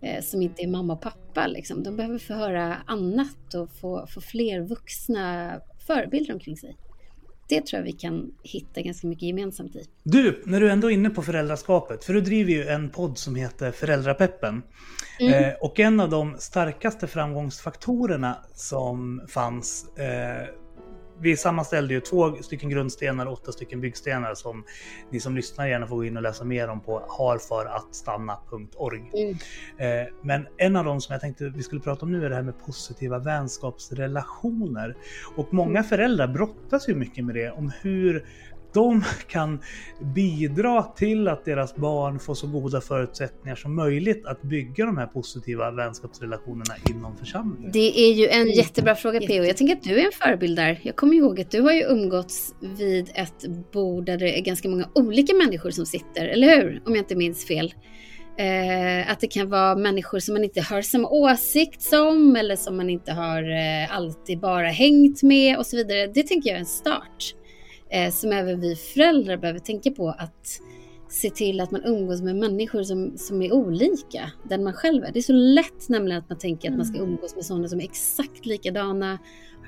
Eh, 0.00 0.22
som 0.22 0.42
inte 0.42 0.62
är 0.62 0.66
mamma 0.66 0.92
och 0.92 1.00
pappa. 1.00 1.46
Liksom. 1.46 1.82
De 1.82 1.96
behöver 1.96 2.18
få 2.18 2.34
höra 2.34 2.76
annat 2.86 3.54
och 3.54 3.70
få, 3.70 4.06
få 4.06 4.20
fler 4.20 4.60
vuxna 4.60 5.52
förebilder 5.86 6.34
omkring 6.34 6.56
sig. 6.56 6.76
Det 7.52 7.66
tror 7.66 7.78
jag 7.78 7.84
vi 7.84 7.92
kan 7.92 8.32
hitta 8.42 8.80
ganska 8.80 9.06
mycket 9.06 9.22
gemensamt 9.22 9.76
i. 9.76 9.86
Du, 10.02 10.42
när 10.46 10.60
du 10.60 10.70
ändå 10.70 10.90
är 10.90 10.94
inne 10.94 11.10
på 11.10 11.22
föräldraskapet, 11.22 12.04
för 12.04 12.12
du 12.12 12.20
driver 12.20 12.52
ju 12.52 12.66
en 12.66 12.90
podd 12.90 13.18
som 13.18 13.34
heter 13.34 13.72
Föräldrapeppen. 13.72 14.62
Mm. 15.20 15.44
Eh, 15.44 15.54
och 15.60 15.80
en 15.80 16.00
av 16.00 16.10
de 16.10 16.36
starkaste 16.38 17.06
framgångsfaktorerna 17.06 18.36
som 18.54 19.22
fanns 19.28 19.98
eh, 19.98 20.48
vi 21.22 21.36
sammanställde 21.36 21.94
ju 21.94 22.00
två 22.00 22.36
stycken 22.36 22.70
grundstenar 22.70 23.26
och 23.26 23.32
åtta 23.32 23.52
stycken 23.52 23.80
byggstenar 23.80 24.34
som 24.34 24.64
ni 25.10 25.20
som 25.20 25.36
lyssnar 25.36 25.66
gärna 25.66 25.86
får 25.86 25.96
gå 25.96 26.04
in 26.04 26.16
och 26.16 26.22
läsa 26.22 26.44
mer 26.44 26.68
om 26.68 26.80
på 26.80 27.02
harfarattstanna.org. 27.18 29.10
Mm. 29.14 29.36
Eh, 29.78 30.06
men 30.22 30.46
en 30.56 30.76
av 30.76 30.84
dem 30.84 31.00
som 31.00 31.12
jag 31.12 31.20
tänkte 31.20 31.48
vi 31.48 31.62
skulle 31.62 31.80
prata 31.80 32.06
om 32.06 32.12
nu 32.12 32.24
är 32.24 32.30
det 32.30 32.36
här 32.36 32.42
med 32.42 32.60
positiva 32.66 33.18
vänskapsrelationer. 33.18 34.96
Och 35.36 35.54
många 35.54 35.82
föräldrar 35.82 36.28
brottas 36.28 36.88
ju 36.88 36.94
mycket 36.94 37.24
med 37.24 37.34
det, 37.34 37.50
om 37.50 37.72
hur 37.82 38.26
de 38.74 39.04
kan 39.28 39.60
bidra 40.14 40.82
till 40.82 41.28
att 41.28 41.44
deras 41.44 41.76
barn 41.76 42.18
får 42.18 42.34
så 42.34 42.46
goda 42.46 42.80
förutsättningar 42.80 43.56
som 43.56 43.76
möjligt 43.76 44.26
att 44.26 44.42
bygga 44.42 44.86
de 44.86 44.98
här 44.98 45.06
positiva 45.06 45.70
vänskapsrelationerna 45.70 46.74
inom 46.90 47.16
församlingen. 47.16 47.72
Det 47.72 48.00
är 48.00 48.12
ju 48.12 48.28
en 48.28 48.50
jättebra 48.50 48.94
fråga 48.94 49.20
P.O. 49.20 49.44
Jag 49.44 49.56
tänker 49.56 49.76
att 49.76 49.82
du 49.82 50.00
är 50.00 50.06
en 50.06 50.12
förebild 50.12 50.56
där. 50.56 50.80
Jag 50.82 50.96
kommer 50.96 51.14
ihåg 51.14 51.40
att 51.40 51.50
du 51.50 51.60
har 51.60 51.72
ju 51.72 51.82
umgåtts 51.82 52.54
vid 52.60 53.10
ett 53.14 53.72
bord 53.72 54.04
där 54.04 54.18
det 54.18 54.38
är 54.38 54.42
ganska 54.42 54.68
många 54.68 54.88
olika 54.94 55.34
människor 55.34 55.70
som 55.70 55.86
sitter, 55.86 56.26
eller 56.26 56.56
hur? 56.56 56.82
Om 56.86 56.94
jag 56.94 57.02
inte 57.02 57.16
minns 57.16 57.46
fel. 57.46 57.74
Eh, 58.38 59.10
att 59.10 59.20
det 59.20 59.26
kan 59.26 59.48
vara 59.48 59.76
människor 59.76 60.18
som 60.18 60.34
man 60.34 60.44
inte 60.44 60.60
har 60.60 60.82
samma 60.82 61.08
åsikt 61.08 61.82
som 61.82 62.36
eller 62.36 62.56
som 62.56 62.76
man 62.76 62.90
inte 62.90 63.12
har 63.12 63.42
eh, 63.42 63.96
alltid 63.96 64.40
bara 64.40 64.66
hängt 64.66 65.22
med 65.22 65.58
och 65.58 65.66
så 65.66 65.76
vidare. 65.76 66.06
Det 66.06 66.22
tänker 66.22 66.50
jag 66.50 66.56
är 66.56 66.60
en 66.60 66.66
start 66.66 67.34
eh, 67.92 68.10
som 68.12 68.32
även 68.32 68.60
vi 68.60 68.76
föräldrar 68.76 69.36
behöver 69.36 69.60
tänka 69.60 69.90
på 69.90 70.08
att 70.08 70.60
se 71.08 71.30
till 71.30 71.60
att 71.60 71.70
man 71.70 71.84
umgås 71.84 72.22
med 72.22 72.36
människor 72.36 72.82
som, 72.82 73.18
som 73.18 73.42
är 73.42 73.52
olika 73.52 74.30
den 74.48 74.64
man 74.64 74.72
själv 74.72 75.04
är. 75.04 75.12
Det 75.12 75.18
är 75.18 75.22
så 75.22 75.32
lätt 75.32 75.88
nämligen 75.88 76.22
att 76.22 76.28
man 76.28 76.38
tänker 76.38 76.70
att 76.70 76.76
man 76.76 76.86
ska 76.86 76.98
umgås 76.98 77.34
med 77.34 77.44
sådana 77.44 77.68
som 77.68 77.80
är 77.80 77.84
exakt 77.84 78.46
likadana, 78.46 79.18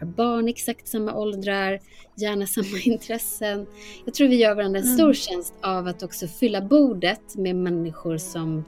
har 0.00 0.06
barn 0.06 0.48
exakt 0.48 0.88
samma 0.88 1.14
åldrar, 1.14 1.80
gärna 2.16 2.46
samma 2.46 2.78
intressen. 2.84 3.66
Jag 4.04 4.14
tror 4.14 4.28
vi 4.28 4.36
gör 4.36 4.54
varandra 4.54 4.80
en 4.80 4.94
stor 4.94 5.12
tjänst 5.12 5.54
av 5.60 5.86
att 5.86 6.02
också 6.02 6.26
fylla 6.26 6.60
bordet 6.60 7.36
med 7.36 7.56
människor 7.56 8.18
som 8.18 8.64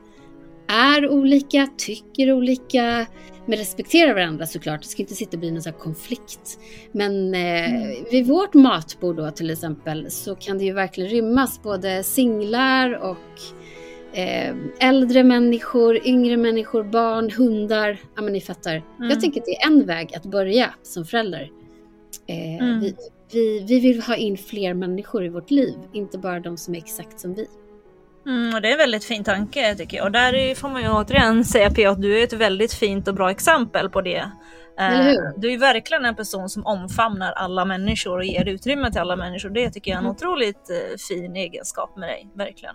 är 0.69 1.09
olika, 1.09 1.69
tycker 1.77 2.33
olika, 2.33 3.07
men 3.47 3.59
respekterar 3.59 4.15
varandra 4.15 4.47
såklart. 4.47 4.83
Det 4.83 4.89
ska 4.89 5.03
inte 5.03 5.15
sitta 5.15 5.37
och 5.37 5.39
bli 5.41 5.51
någon 5.51 5.63
sån 5.63 5.73
konflikt. 5.73 6.59
Men 6.93 7.35
eh, 7.35 7.71
vid 8.11 8.27
vårt 8.27 8.55
matbord 8.55 9.17
då 9.17 9.31
till 9.31 9.51
exempel 9.51 10.11
så 10.11 10.35
kan 10.35 10.59
det 10.59 10.65
ju 10.65 10.73
verkligen 10.73 11.11
rymmas 11.11 11.63
både 11.63 12.03
singlar 12.03 12.93
och 12.93 14.19
eh, 14.19 14.55
äldre 14.81 15.25
människor, 15.25 16.07
yngre 16.07 16.37
människor, 16.37 16.85
barn, 16.85 17.31
hundar. 17.31 17.99
Ja 18.17 18.23
men 18.23 18.33
ni 18.33 18.41
fattar. 18.41 18.83
Jag 18.99 19.21
tänker 19.21 19.41
att 19.41 19.47
det 19.47 19.57
är 19.57 19.67
en 19.67 19.87
väg 19.87 20.15
att 20.17 20.25
börja 20.25 20.75
som 20.83 21.05
förälder. 21.05 21.51
Eh, 22.27 22.57
Mm. 22.65 22.81
vi, 22.81 22.95
vi, 23.33 23.65
vi 23.69 23.81
vill 23.81 24.03
ha 24.03 24.17
in 24.17 24.37
fler 24.37 24.75
människor 24.75 25.25
i 25.25 25.29
vårt 25.29 25.51
liv, 25.51 25.75
inte 25.93 26.19
bara 26.19 26.41
de 26.41 26.57
som 26.57 26.75
är 26.75 26.79
exakt 26.79 27.21
som 27.21 27.35
vi. 27.35 27.47
Mm, 28.27 28.55
och 28.55 28.62
det 28.62 28.69
är 28.69 28.73
en 28.73 28.79
väldigt 28.79 29.05
fin 29.05 29.25
tanke 29.25 29.75
tycker 29.75 29.97
jag. 29.97 30.07
Och 30.07 30.12
där 30.12 30.35
är- 30.35 30.55
får 30.55 30.69
man 30.69 30.83
ju 30.83 30.89
återigen 30.89 31.45
säga 31.45 31.71
P 31.71 31.87
att 31.87 32.03
du 32.03 32.19
är 32.21 32.25
ett 32.25 32.33
väldigt 32.33 32.73
fint 32.73 33.09
och 33.09 33.15
bra 33.15 33.31
exempel 33.31 33.91
på 33.91 34.01
det. 34.01 34.31
Eh? 34.81 35.12
Du 35.37 35.53
är 35.53 35.59
verkligen 35.59 36.05
en 36.05 36.17
person 36.17 36.49
som 36.49 36.67
omfamnar 36.67 37.33
alla 37.33 37.65
människor 37.65 38.19
och 38.19 38.25
ger 38.25 38.49
utrymme 38.49 38.91
till 38.93 39.01
alla 39.01 39.17
människor. 39.17 39.51
Det 39.51 39.71
tycker 39.71 39.91
jag 39.91 39.95
är 39.97 39.99
en 39.99 40.05
Mm. 40.05 40.17
otroligt 40.17 40.71
eh, 40.71 40.97
fin 41.09 41.37
egenskap 41.37 41.97
med 41.97 42.09
dig, 42.09 42.29
verkligen. 42.35 42.75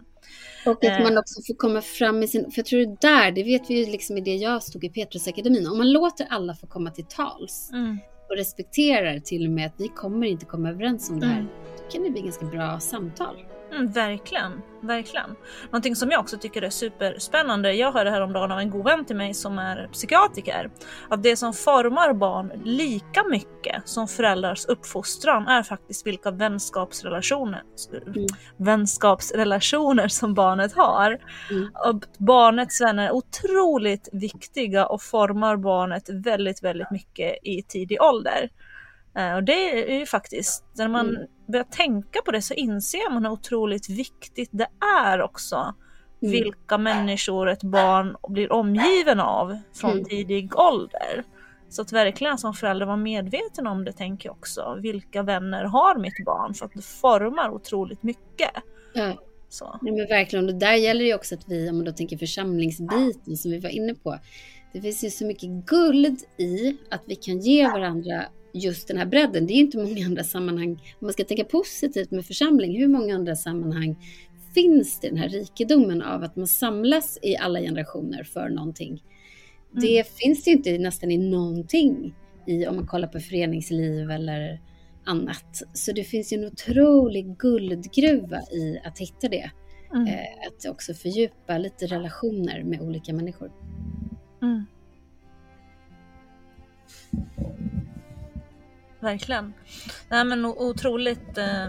Och 0.66 0.72
att 0.86 1.00
Eh. 1.00 1.04
man 1.04 1.18
också 1.18 1.42
får 1.48 1.54
komma 1.58 1.82
fram 1.82 2.20
med 2.20 2.30
sin... 2.30 2.42
För 2.52 2.60
jag 2.60 2.66
tror 2.66 2.80
det 2.80 2.98
där, 3.02 3.32
det 3.32 3.44
vet 3.44 3.70
vi 3.70 3.86
ju 3.86 3.92
liksom 3.92 4.18
i 4.18 4.22
det 4.22 4.36
jag 4.36 4.64
stod 4.64 4.84
i 4.84 4.90
Petrusakademin. 4.90 5.68
Om 5.68 5.78
man 5.78 5.92
låter 5.92 6.28
alla 6.30 6.54
få 6.54 6.68
komma 6.68 6.92
till 6.92 7.06
tals 7.06 7.70
Mm. 7.74 8.00
och 8.30 8.36
respekterar 8.38 9.20
till 9.20 9.46
och 9.46 9.52
med 9.52 9.66
att 9.66 9.76
vi 9.78 9.88
kommer 9.88 10.28
inte 10.28 10.46
komma 10.46 10.70
överens 10.70 11.10
om 11.10 11.20
det 11.20 11.26
här. 11.28 11.34
Mm. 11.40 11.48
Då 11.78 11.92
kan 11.92 12.04
det 12.04 12.10
bli 12.10 12.22
ganska 12.22 12.46
bra 12.46 12.80
samtal. 12.80 13.36
Mm, 13.72 13.92
verkligen, 13.92 14.62
verkligen. 14.82 15.36
Någonting 15.66 15.96
som 15.96 16.12
jag 16.12 16.20
också 16.20 16.38
tycker 16.38 16.62
är 16.62 16.70
superspännande. 16.70 17.74
Jag 17.74 17.92
hörde 17.92 18.10
häromdagen 18.12 18.52
av 18.52 18.60
en 18.60 18.70
god 18.70 18.86
vän 18.86 19.06
till 19.06 19.16
mig 19.16 19.34
som 19.34 19.60
är 19.60 19.88
psykiatriker. 19.92 20.70
Att 21.10 21.24
det 21.24 21.36
som 21.36 21.54
formar 21.54 22.14
barn 22.14 22.52
lika 22.64 23.24
mycket 23.24 23.82
som 23.86 24.08
föräldrars 24.08 24.66
uppfostran 24.66 25.48
är 25.48 25.64
faktiskt 25.64 26.08
vilka 26.08 26.32
vänskapsrelationer, 26.32 27.62
Mm. 28.06 28.28
vänskapsrelationer 28.58 30.08
som 30.08 30.34
barnet 30.34 30.74
har. 30.74 31.18
Mm. 31.52 31.72
Och 31.88 32.04
barnets 32.18 32.82
vänner 32.82 33.08
är 33.08 33.12
otroligt 33.12 34.10
viktiga 34.12 34.86
och 34.86 35.02
formar 35.02 35.58
barnet 35.58 36.10
väldigt, 36.10 36.64
väldigt 36.64 36.92
mycket 36.92 37.38
i 37.44 37.64
tidig 37.64 38.02
ålder. 38.02 38.50
Eh, 39.18 39.34
Och 39.36 39.44
det 39.44 39.92
är 39.94 40.00
ju 40.00 40.06
faktiskt, 40.06 40.64
när 40.78 40.88
man 40.88 41.10
Mm. 41.10 41.22
börjar 41.48 41.64
tänka 41.64 42.20
på 42.26 42.32
det 42.32 42.42
så 42.42 42.54
inser 42.54 43.12
man 43.14 43.26
hur 43.26 43.32
otroligt 43.32 43.90
viktigt 43.90 44.50
det 44.52 44.68
är 45.02 45.22
också. 45.22 45.56
Mm. 45.56 46.32
Vilka 46.32 46.78
människor 46.78 47.50
ett 47.50 47.64
barn 47.64 48.16
blir 48.28 48.52
omgiven 48.52 49.20
av 49.20 49.58
från 49.74 49.92
Mm. 49.92 50.06
tidig 50.06 50.56
ålder. 50.60 51.24
Så 51.70 51.82
att 51.82 51.92
verkligen 51.92 52.38
som 52.38 52.54
förälder 52.54 52.86
vara 52.86 52.98
medveten 52.98 53.68
om 53.68 53.86
det 53.86 53.92
tänker 53.94 54.30
jag 54.30 54.36
också. 54.38 54.78
Vilka 54.82 55.24
vänner 55.24 55.64
har 55.64 56.00
mitt 56.00 56.26
barn? 56.26 56.54
För 56.54 56.66
att 56.66 56.74
det 56.74 56.82
formar 56.86 57.50
otroligt 57.50 58.04
mycket. 58.04 58.52
Ja, 58.94 59.14
Så. 59.50 59.80
nej 59.82 59.94
men 59.94 60.08
verkligen. 60.08 60.48
Och 60.50 60.56
där 60.56 60.74
gäller 60.74 61.00
det 61.02 61.08
ju 61.08 61.16
också 61.16 61.36
att 61.36 61.48
vi, 61.50 61.70
om 61.70 61.76
man 61.76 61.86
då 61.86 61.92
tänker 61.92 62.18
församlingsbiten 62.18 63.38
som 63.38 63.52
vi 63.52 63.60
var 63.60 63.70
inne 63.70 63.96
på. 63.96 64.18
Det 64.74 64.82
finns 64.82 65.04
ju 65.04 65.10
så 65.10 65.26
mycket 65.26 65.50
guld 65.50 66.20
i 66.38 66.78
att 66.92 67.02
vi 67.06 67.16
kan 67.16 67.40
ge 67.40 67.68
varandra 67.70 68.24
just 68.54 68.88
den 68.88 68.98
här 68.98 69.06
bredden. 69.06 69.48
Det 69.48 69.54
är 69.54 69.56
inte 69.56 69.78
många 69.78 70.06
andra 70.06 70.24
sammanhang, 70.24 70.72
om 70.72 71.06
man 71.06 71.14
ska 71.14 71.24
tänka 71.24 71.44
positivt 71.44 72.12
med 72.12 72.26
församling, 72.26 72.78
hur 72.78 72.88
många 72.88 73.16
andra 73.16 73.36
sammanhang 73.36 73.96
finns 74.54 75.00
det 75.00 75.10
den 75.10 75.18
här 75.18 75.30
rikedomen 75.30 76.02
av 76.02 76.24
att 76.24 76.36
man 76.36 76.48
samlas 76.48 77.20
i 77.22 77.38
alla 77.38 77.60
generationer 77.60 78.24
för 78.24 78.50
någonting? 78.50 79.04
Det 79.72 80.08
finns 80.08 80.44
det 80.44 80.52
ju 80.52 80.58
inte 80.58 80.78
nästan 80.78 81.12
i 81.12 81.18
någonting 81.18 82.16
i 82.48 82.68
om 82.68 82.76
man 82.76 82.88
kollar 82.88 83.08
på 83.08 83.20
föreningsliv 83.20 84.12
eller 84.12 84.60
annat. 85.04 85.62
Så 85.74 85.92
det 85.92 86.04
finns 86.04 86.34
ju 86.34 86.38
en 86.38 86.46
otrolig 86.46 87.38
guldgruva 87.38 88.42
i 88.42 88.80
att 88.84 89.00
hitta 89.00 89.28
det. 89.28 89.52
Mm. 89.94 90.08
Eh, 90.08 90.48
att 90.48 90.66
också 90.72 90.94
fördjupa 90.94 91.58
lite 91.58 91.86
relationer 91.86 92.64
med 92.64 92.82
olika 92.82 93.14
människor. 93.14 93.52
Mm. 94.42 94.66
Verkligen. 99.02 99.54
Nej, 100.10 100.26
men 100.26 100.46
otroligt 100.46 101.38
eh, 101.38 101.68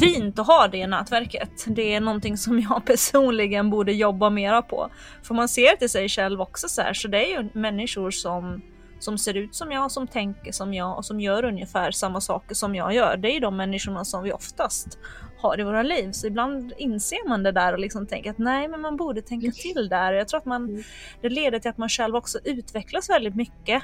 fint 0.00 0.38
att 0.38 0.46
ha 0.46 0.68
det 0.68 0.86
nätverket. 0.86 1.64
Det 1.66 1.94
är 1.94 2.00
någonting 2.00 2.36
som 2.36 2.60
jag 2.70 2.84
personligen 2.84 3.70
borde 3.70 3.92
jobba 3.92 4.30
mera 4.30 4.62
på. 4.62 4.90
För 5.22 5.34
man 5.34 5.48
ser 5.48 5.76
till 5.76 5.90
sig 5.90 6.08
själv 6.08 6.40
också 6.40 6.68
så 6.68 6.82
här, 6.82 6.92
så 6.94 7.08
det 7.08 7.32
är 7.32 7.42
ju 7.42 7.48
människor 7.52 8.10
som, 8.10 8.62
som 8.98 9.18
ser 9.18 9.34
ut 9.34 9.54
som 9.54 9.72
jag, 9.72 9.90
som 9.90 10.06
tänker 10.06 10.52
som 10.52 10.74
jag 10.74 10.96
och 10.96 11.04
som 11.04 11.20
gör 11.20 11.44
ungefär 11.44 11.90
samma 11.90 12.20
saker 12.20 12.54
som 12.54 12.74
jag 12.74 12.94
gör. 12.94 13.16
Det 13.16 13.30
är 13.30 13.34
ju 13.34 13.40
de 13.40 13.56
människorna 13.56 14.04
som 14.04 14.22
vi 14.22 14.32
oftast 14.32 14.98
har 15.38 15.60
i 15.60 15.62
våra 15.62 15.82
liv. 15.82 16.12
Så 16.12 16.26
ibland 16.26 16.72
inser 16.78 17.28
man 17.28 17.42
det 17.42 17.52
där 17.52 17.72
och 17.72 17.78
liksom 17.78 18.06
tänker 18.06 18.30
att 18.30 18.38
nej, 18.38 18.68
men 18.68 18.80
man 18.80 18.96
borde 18.96 19.22
tänka 19.22 19.50
till 19.50 19.88
där. 19.88 20.12
Jag 20.12 20.28
tror 20.28 20.38
att 20.38 20.46
man, 20.46 20.84
det 21.22 21.28
leder 21.28 21.58
till 21.58 21.70
att 21.70 21.78
man 21.78 21.88
själv 21.88 22.16
också 22.16 22.38
utvecklas 22.44 23.10
väldigt 23.10 23.34
mycket 23.34 23.82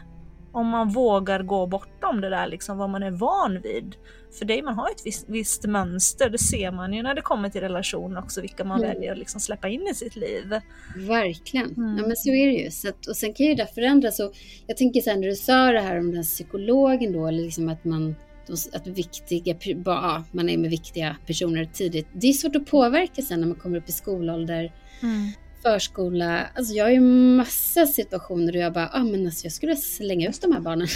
om 0.55 0.69
man 0.69 0.89
vågar 0.89 1.43
gå 1.43 1.67
bortom 1.67 2.21
det 2.21 2.31
där 2.31 2.47
liksom 2.47 2.79
vad 2.79 2.91
man 2.91 3.03
är 3.03 3.11
van 3.11 3.61
vid. 3.63 3.97
För 4.39 4.45
det, 4.45 4.63
man 4.63 4.75
har 4.75 4.91
ett 4.91 5.03
visst, 5.05 5.29
visst 5.29 5.65
mönster, 5.67 6.31
det 6.31 6.39
ser 6.39 6.71
man 6.71 6.93
ju 6.93 7.03
när 7.03 7.15
det 7.15 7.21
kommer 7.23 7.49
till 7.49 7.61
relationer 7.61 8.19
också, 8.21 8.41
vilka 8.41 8.65
man 8.65 8.79
Mm. 8.79 8.95
väljer 8.95 9.13
att 9.13 9.19
liksom 9.19 9.41
släppa 9.41 9.69
in 9.69 9.87
i 9.91 9.95
sitt 9.95 10.17
liv. 10.17 10.55
Verkligen. 10.97 11.75
Mm. 11.77 11.97
Ja, 11.99 12.07
men 12.07 12.17
så 12.17 12.29
är 12.31 12.47
det 12.47 12.53
ju. 12.53 12.71
Så 12.71 12.89
att, 12.89 13.07
och 13.07 13.17
sen 13.17 13.35
kan 13.35 13.47
ju 13.47 13.55
det 13.55 13.67
förändras. 13.67 14.21
Och 14.21 14.33
jag 14.67 14.77
tänker 14.77 15.11
här, 15.11 15.17
när 15.17 15.29
du 15.29 15.35
sa 15.35 15.73
det 15.73 15.81
här 15.81 15.99
om 15.99 16.07
den 16.07 16.17
här 16.17 16.23
psykologen 16.23 17.13
då, 17.13 17.27
eller 17.27 17.43
liksom 17.43 17.69
att 17.69 17.85
man 17.85 18.15
att 18.73 18.87
viktiga, 18.87 19.55
ja, 19.85 20.25
man 20.33 20.49
är 20.49 20.59
med 20.59 20.71
viktiga 20.71 21.17
personer 21.27 21.65
tidigt. 21.65 22.07
Det 22.13 22.27
är 22.27 22.33
svårt 22.33 22.57
att 22.57 22.67
påverka 22.67 23.23
sen 23.23 23.41
när 23.41 23.47
man 23.47 23.57
kommer 23.57 23.79
upp 23.79 23.89
i 23.89 23.93
skolålder, 23.93 24.73
förskola. 25.65 26.47
Alltså 26.55 26.75
jag 26.75 26.85
har 26.85 26.91
ju 26.91 27.01
massa 27.37 27.87
situationer 27.87 28.53
där 28.53 28.61
jag 28.61 28.73
bara, 28.73 28.91
ah, 28.93 29.05
men 29.05 29.27
alltså 29.27 29.45
jag 29.45 29.53
skulle 29.53 29.77
slänga 29.77 30.29
ut 30.29 30.41
de 30.43 30.53
här 30.53 30.61
barnen. 30.61 30.87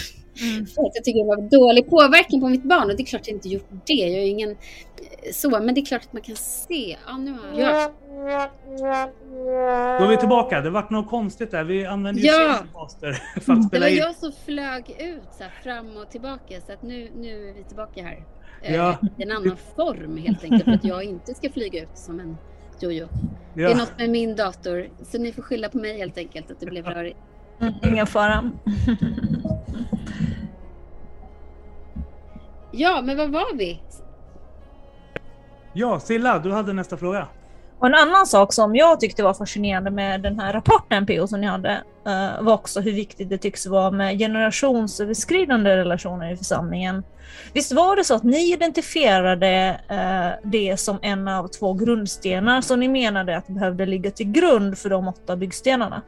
Mm. 0.42 0.66
För 0.74 0.82
att 0.82 0.92
jag 0.94 1.04
tycker 1.04 1.20
det 1.20 1.26
var 1.26 1.50
dålig 1.50 1.90
påverkan 1.90 2.40
på 2.40 2.48
mitt 2.48 2.62
barn. 2.64 2.90
Och 2.90 2.96
det 2.96 3.02
är 3.02 3.06
klart 3.06 3.26
jag 3.28 3.34
inte 3.36 3.48
gjort 3.48 3.68
det. 3.86 3.92
Jag 3.92 4.10
är 4.10 4.24
ju 4.24 4.26
ingen 4.30 4.50
eh, 4.50 4.56
så, 5.32 5.50
men 5.50 5.74
det 5.74 5.80
är 5.80 5.84
klart 5.84 6.04
att 6.04 6.12
man 6.12 6.22
kan 6.22 6.36
se. 6.36 6.96
Ja, 7.06 7.16
nu 7.16 7.30
har 7.32 7.60
jag... 7.60 7.92
Då 10.00 10.04
är 10.04 10.08
vi 10.08 10.16
tillbaka. 10.16 10.60
Det 10.60 10.70
vart 10.70 10.90
något 10.90 11.08
konstigt 11.10 11.50
där. 11.50 11.64
Vi 11.64 11.86
använde 11.86 12.20
ju 12.20 12.26
Ja. 12.26 12.58
För 13.00 13.52
att 13.52 13.62
Det 13.62 13.62
spela 13.68 13.86
var 13.86 13.90
in. 13.90 13.96
jag 13.96 14.14
som 14.16 14.32
flög 14.46 14.90
ut 15.00 15.22
så 15.38 15.42
här, 15.42 15.52
fram 15.62 15.96
och 15.96 16.10
tillbaka 16.10 16.60
så 16.66 16.72
att 16.72 16.82
nu, 16.82 17.10
nu 17.16 17.48
är 17.48 17.54
vi 17.54 17.64
tillbaka 17.64 18.02
här. 18.02 18.24
Eh, 18.62 18.74
Ja. 18.74 18.98
En 19.18 19.30
annan 19.30 19.56
form 19.76 20.16
helt 20.16 20.44
enkelt 20.44 20.64
för 20.64 20.72
att 20.72 20.84
jag 20.84 21.04
inte 21.04 21.34
ska 21.34 21.50
flyga 21.50 21.82
ut 21.82 21.88
som 21.98 22.20
en 22.20 22.36
jojo. 22.82 23.08
Det 23.54 23.62
är 23.64 23.68
Ja. 23.68 23.76
något 23.76 23.92
med 23.98 24.10
min 24.10 24.36
dator 24.36 24.88
så 25.02 25.18
ni 25.18 25.32
får 25.32 25.42
skylla 25.42 25.68
på 25.68 25.78
mig 25.78 25.98
helt 25.98 26.18
enkelt 26.18 26.50
att 26.50 26.60
det 26.60 26.66
blev 26.66 26.86
rörigt. 26.86 27.18
Mm, 27.60 27.74
ingen 27.84 28.06
fara. 28.06 28.50
Ja, 32.72 33.00
men 33.04 33.16
vad 33.16 33.30
var 33.30 33.54
vi? 33.56 33.82
ja, 35.72 36.00
Silla, 36.00 36.38
du 36.38 36.52
hade 36.52 36.72
nästa 36.72 36.96
fråga. 36.96 37.28
Och 37.78 37.86
en 37.86 37.94
annan 37.94 38.26
sak 38.26 38.52
som 38.52 38.76
jag 38.76 39.00
tyckte 39.00 39.22
var 39.22 39.34
fascinerande 39.34 39.90
med 39.90 40.22
den 40.22 40.40
här 40.40 40.52
rapporten 40.52 41.06
PO 41.06 41.26
som 41.26 41.40
ni 41.40 41.46
hade 41.46 41.82
Eh, 42.08 42.42
var 42.42 42.54
också 42.54 42.80
hur 42.80 42.92
viktigt 42.92 43.30
det 43.30 43.38
tycks 43.38 43.66
vara 43.66 43.90
med 43.90 44.18
generationsöverskridande 44.18 45.76
relationer 45.76 46.32
i 46.32 46.36
församlingen. 46.36 47.02
Visst 47.54 47.72
var 47.72 47.96
det 47.96 48.04
så 48.04 48.14
att 48.14 48.22
ni 48.22 48.52
identifierade 48.52 49.80
eh, 49.88 50.50
det 50.50 50.76
som 50.76 50.98
en 51.02 51.28
av 51.28 51.48
två 51.48 51.74
grundstenar 51.74 52.60
som 52.60 52.80
ni 52.80 52.88
menade 52.88 53.36
att 53.36 53.46
behövde 53.46 53.86
ligga 53.86 54.10
till 54.10 54.32
grund 54.32 54.78
för 54.78 54.90
de 54.90 55.08
åtta 55.08 55.36
byggstenarna? 55.36 56.02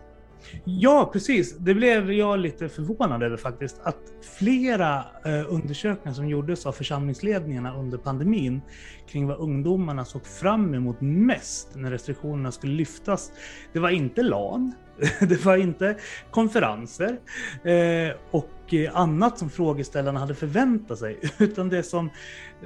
Ja, 0.65 1.11
precis. 1.13 1.57
Det 1.59 1.75
blev 1.75 2.13
jag 2.13 2.39
lite 2.39 2.69
förvånad 2.69 3.23
över 3.23 3.37
faktiskt. 3.37 3.81
Att 3.83 3.97
flera 4.39 5.05
eh, 5.25 5.53
undersökningar 5.55 6.15
som 6.15 6.29
gjordes 6.29 6.67
av 6.67 6.73
församlingsledningarna 6.73 7.77
under 7.77 7.99
pandemin 7.99 8.61
kring 9.09 9.27
vad 9.27 9.39
ungdomarna 9.39 10.05
såg 10.05 10.27
fram 10.27 10.75
emot 10.75 11.01
mest 11.01 11.69
när 11.75 11.91
restriktionerna 11.91 12.53
skulle 12.53 12.73
lyftas. 12.73 13.33
Det 13.73 13.79
var 13.79 13.91
inte 13.91 14.23
LAN, 14.23 14.75
det 15.21 15.45
var 15.45 15.57
inte 15.57 15.97
konferenser 16.31 17.19
eh, 17.65 18.17
och 18.31 18.75
eh, 18.75 18.97
annat 18.97 19.39
som 19.39 19.51
frågeställarna 19.51 20.21
hade 20.21 20.35
förväntat 20.35 20.99
sig, 20.99 21.19
utan 21.39 21.69
det 21.69 21.83
som 21.83 22.11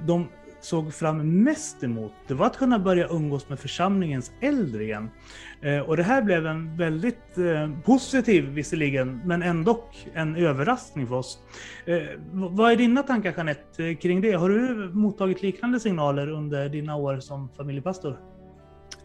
de 0.07 0.29
såg 0.61 0.94
fram 0.94 1.42
mest 1.42 1.85
emot, 1.85 2.12
det 2.27 2.35
var 2.35 2.47
att 2.47 2.57
kunna 2.57 2.79
börja 2.79 3.09
umgås 3.09 3.49
med 3.49 3.59
församlingens 3.59 4.33
äldre 4.40 4.85
igen. 4.85 5.11
Eh, 5.61 5.79
och 5.79 5.97
det 5.97 6.03
här 6.03 6.23
blev 6.23 6.47
en 6.47 6.77
väldigt 6.77 7.38
positiv, 7.85 8.44
visserligen, 8.44 9.20
men 9.25 9.42
ändå 9.42 9.85
en 10.14 10.37
överraskning 10.37 11.07
för 11.07 11.14
oss. 11.14 11.38
Vad 12.33 12.73
är 12.73 12.77
dina 12.77 13.03
tankar 13.03 13.33
Jeanette 13.37 13.94
kring 13.94 14.20
det? 14.20 14.33
Har 14.33 14.49
du 14.49 14.90
mottagit 14.92 15.42
liknande 15.42 15.81
signaler 15.81 16.31
under 16.31 16.68
dina 16.68 16.97
år 16.97 17.20
som 17.20 17.49
familjepastor? 17.57 18.34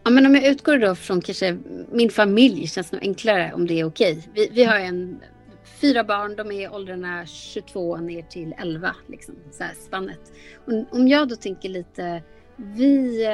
Ja, 0.04 0.10
men 0.10 0.26
om 0.26 0.34
jag 0.34 0.46
utgår 0.46 0.78
då 0.78 0.94
från 0.94 1.20
kanske 1.20 1.58
min 1.92 2.10
familj 2.10 2.66
känns 2.66 2.92
nog 2.92 3.02
enklare 3.02 3.52
om 3.54 3.66
det 3.66 3.80
är 3.80 3.84
okej. 3.84 4.28
Vi, 4.34 4.50
vi 4.52 4.64
har 4.64 4.78
en, 4.78 5.20
fyra 5.80 6.04
barn, 6.04 6.36
de 6.36 6.52
är 6.52 6.60
i 6.60 6.68
åldrarna 6.68 7.26
22 7.26 7.96
ner 7.96 8.22
till 8.22 8.54
11, 8.58 8.94
liksom, 9.08 9.34
så 9.50 9.64
här 9.64 9.74
spannet. 9.86 10.32
Och 10.66 10.98
om 10.98 11.08
jag 11.08 11.28
då 11.28 11.36
tänker 11.36 11.68
lite, 11.68 12.22
vi, 12.56 13.26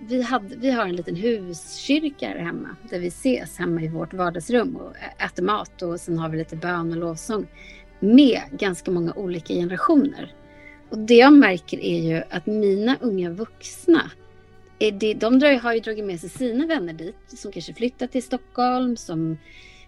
vi, 0.00 0.22
hade, 0.22 0.56
vi 0.56 0.70
har 0.70 0.86
en 0.86 0.96
liten 0.96 1.16
huskyrka 1.16 2.28
här 2.28 2.38
hemma 2.38 2.76
där 2.90 2.98
vi 2.98 3.06
ses 3.06 3.58
hemma 3.58 3.82
i 3.82 3.88
vårt 3.88 4.14
vardagsrum 4.14 4.76
och 4.76 4.92
äter 5.24 5.42
mat 5.42 5.82
och 5.82 6.00
sen 6.00 6.18
har 6.18 6.28
vi 6.28 6.38
lite 6.38 6.56
bön 6.56 6.90
och 6.90 6.98
lovsång 6.98 7.46
med 8.00 8.40
ganska 8.50 8.90
många 8.90 9.12
olika 9.12 9.54
generationer. 9.54 10.34
Och 10.90 10.98
det 10.98 11.14
jag 11.14 11.32
märker 11.32 11.80
är 11.80 12.00
ju 12.00 12.22
att 12.30 12.46
mina 12.46 12.96
unga 13.00 13.30
vuxna 13.30 14.10
Eh, 14.84 14.94
det, 14.94 15.14
de 15.14 15.38
drar, 15.38 15.52
har 15.52 15.72
ju 15.72 15.80
dragit 15.80 16.04
med 16.04 16.20
sig 16.20 16.30
sina 16.30 16.66
vänner 16.66 16.92
dit 16.92 17.16
som 17.26 17.52
kanske 17.52 17.74
flyttat 17.74 18.12
till 18.12 18.22
Stockholm, 18.22 18.96
som 18.96 19.38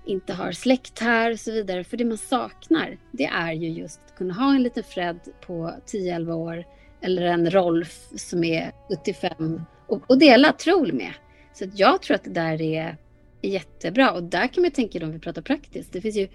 inte 0.06 0.32
har 0.32 0.52
släkt 0.52 0.98
här 0.98 1.32
och 1.32 1.40
så 1.40 1.52
vidare. 1.52 1.84
För 1.84 1.96
det 1.96 2.04
man 2.04 2.18
saknar, 2.18 2.98
det 3.12 3.26
är 3.26 3.52
ju 3.52 3.68
just 3.68 4.00
att 4.06 4.16
kunna 4.18 4.34
ha 4.34 4.54
en 4.54 4.62
liten 4.62 4.84
Fred 4.84 5.20
på 5.46 5.74
10-11 5.86 6.32
år 6.32 6.64
eller 7.00 7.22
en 7.22 7.50
Rolf 7.50 8.08
som 8.16 8.44
är 8.44 8.72
75 8.88 9.62
och, 9.86 10.10
och 10.10 10.18
dela 10.18 10.52
Troll 10.52 10.92
med. 10.92 11.12
Så 11.52 11.64
att 11.64 11.78
jag 11.78 12.02
tror 12.02 12.14
att 12.14 12.24
det 12.24 12.30
där 12.30 12.62
är 12.62 12.96
jättebra 13.42 14.10
och 14.10 14.22
där 14.22 14.48
kan 14.48 14.62
man 14.62 14.70
tänka 14.70 14.98
då 14.98 15.06
om 15.06 15.12
vi 15.12 15.18
pratar 15.18 15.42
praktiskt. 15.42 15.92
Det 15.92 16.00
finns 16.00 16.16
ju 16.16 16.28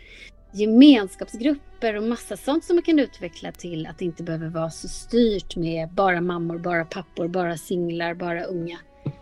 gemenskapsgrupper 0.54 1.96
och 1.96 2.04
massa 2.04 2.38
sånt 2.38 2.64
som 2.64 2.76
man 2.76 2.84
kan 2.84 3.00
utveckla 3.00 3.52
till 3.52 3.88
att 3.88 3.98
det 3.98 4.06
inte 4.06 4.24
behöver 4.24 4.50
vara 4.50 4.70
så 4.70 4.88
styrt 4.88 5.56
med 5.56 5.90
bara 5.90 6.22
mammor, 6.22 6.58
bara 6.58 6.86
pappor, 6.86 7.28
bara 7.28 7.58
singlar, 7.58 8.14
bara 8.14 8.44
unga. 8.44 8.80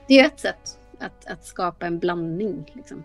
Det 0.07 0.19
är 0.19 0.25
ett 0.25 0.39
sätt 0.39 0.79
att, 0.99 1.27
att 1.27 1.45
skapa 1.45 1.85
en 1.85 1.99
blandning. 1.99 2.71
Liksom. 2.73 3.03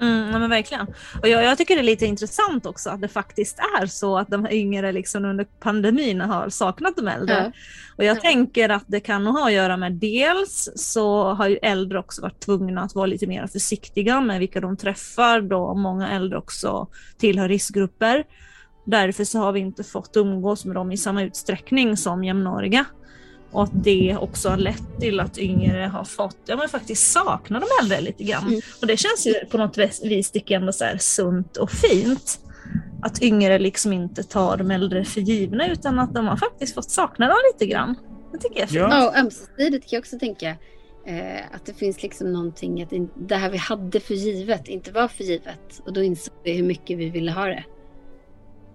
Mm, 0.00 0.30
ja, 0.32 0.38
men 0.38 0.50
verkligen. 0.50 0.86
Och 1.22 1.28
jag, 1.28 1.44
jag 1.44 1.58
tycker 1.58 1.74
det 1.74 1.80
är 1.80 1.84
lite 1.84 2.06
intressant 2.06 2.66
också 2.66 2.90
att 2.90 3.00
det 3.00 3.08
faktiskt 3.08 3.58
är 3.80 3.86
så 3.86 4.18
att 4.18 4.28
de 4.28 4.46
yngre 4.50 4.92
liksom 4.92 5.24
under 5.24 5.44
pandemin 5.44 6.20
har 6.20 6.48
saknat 6.48 6.96
de 6.96 7.08
äldre. 7.08 7.34
Ja. 7.34 7.52
Och 7.96 8.04
jag 8.04 8.16
Ja. 8.16 8.20
tänker 8.20 8.68
att 8.68 8.84
det 8.86 9.00
kan 9.00 9.26
ha 9.26 9.46
att 9.46 9.52
göra 9.52 9.76
med 9.76 9.92
dels 9.92 10.68
så 10.76 11.24
har 11.34 11.48
ju 11.48 11.56
äldre 11.56 11.98
också 11.98 12.22
varit 12.22 12.40
tvungna 12.40 12.82
att 12.82 12.94
vara 12.94 13.06
lite 13.06 13.26
mer 13.26 13.46
försiktiga 13.46 14.20
med 14.20 14.38
vilka 14.40 14.60
de 14.60 14.76
träffar 14.76 15.40
då 15.40 15.74
många 15.74 16.08
äldre 16.10 16.38
också 16.38 16.88
tillhör 17.18 17.48
riskgrupper. 17.48 18.24
Därför 18.86 19.24
så 19.24 19.38
har 19.38 19.52
vi 19.52 19.60
inte 19.60 19.84
fått 19.84 20.16
umgås 20.16 20.64
med 20.64 20.74
dem 20.76 20.92
i 20.92 20.96
samma 20.96 21.22
utsträckning 21.22 21.96
som 21.96 22.24
jämnåriga. 22.24 22.84
Och 23.52 23.62
att 23.62 23.84
det 23.84 24.16
också 24.20 24.48
har 24.48 24.56
lett 24.56 25.00
till 25.00 25.20
att 25.20 25.38
yngre 25.38 25.86
har 25.86 26.04
fått, 26.04 26.36
ja 26.46 26.56
men 26.56 26.68
faktiskt 26.68 27.12
sakna 27.12 27.60
de 27.60 27.66
äldre 27.82 28.00
lite 28.00 28.24
grann. 28.24 28.46
Mm. 28.46 28.60
Och 28.80 28.86
det 28.86 28.96
känns 28.96 29.26
ju 29.26 29.34
på 29.34 29.58
något 29.58 29.78
vis 30.02 30.30
tycker 30.30 30.54
jag 30.54 30.60
ändå 30.60 30.72
så 30.72 30.84
här 30.84 30.98
sunt 30.98 31.56
och 31.56 31.70
fint. 31.70 32.38
Att 33.02 33.22
yngre 33.22 33.58
liksom 33.58 33.92
inte 33.92 34.22
tar 34.22 34.56
de 34.56 34.70
äldre 34.70 35.04
för 35.04 35.20
givna 35.20 35.68
utan 35.68 35.98
att 35.98 36.14
de 36.14 36.26
har 36.26 36.36
faktiskt 36.36 36.74
fått 36.74 36.90
sakna 36.90 37.26
dem 37.28 37.36
lite 37.52 37.66
grann. 37.72 37.94
Det 38.32 38.38
tycker 38.38 38.60
jag 38.60 38.62
är 38.62 38.66
fint. 38.66 38.80
Ja. 38.80 39.08
Och 39.08 39.16
ömsesidigt 39.16 39.90
kan 39.90 39.96
jag 39.96 40.00
också 40.00 40.18
tänka. 40.18 40.56
Eh, 41.06 41.54
att 41.54 41.66
det 41.66 41.74
finns 41.74 42.02
liksom 42.02 42.32
någonting, 42.32 42.82
att 42.82 42.92
det 43.28 43.34
här 43.34 43.50
vi 43.50 43.58
hade 43.58 44.00
för 44.00 44.14
givet 44.14 44.68
inte 44.68 44.92
var 44.92 45.08
för 45.08 45.24
givet. 45.24 45.80
Och 45.86 45.92
då 45.92 46.02
insåg 46.02 46.34
vi 46.44 46.52
hur 46.52 46.62
mycket 46.62 46.98
vi 46.98 47.10
ville 47.10 47.32
ha 47.32 47.46
det. 47.46 47.64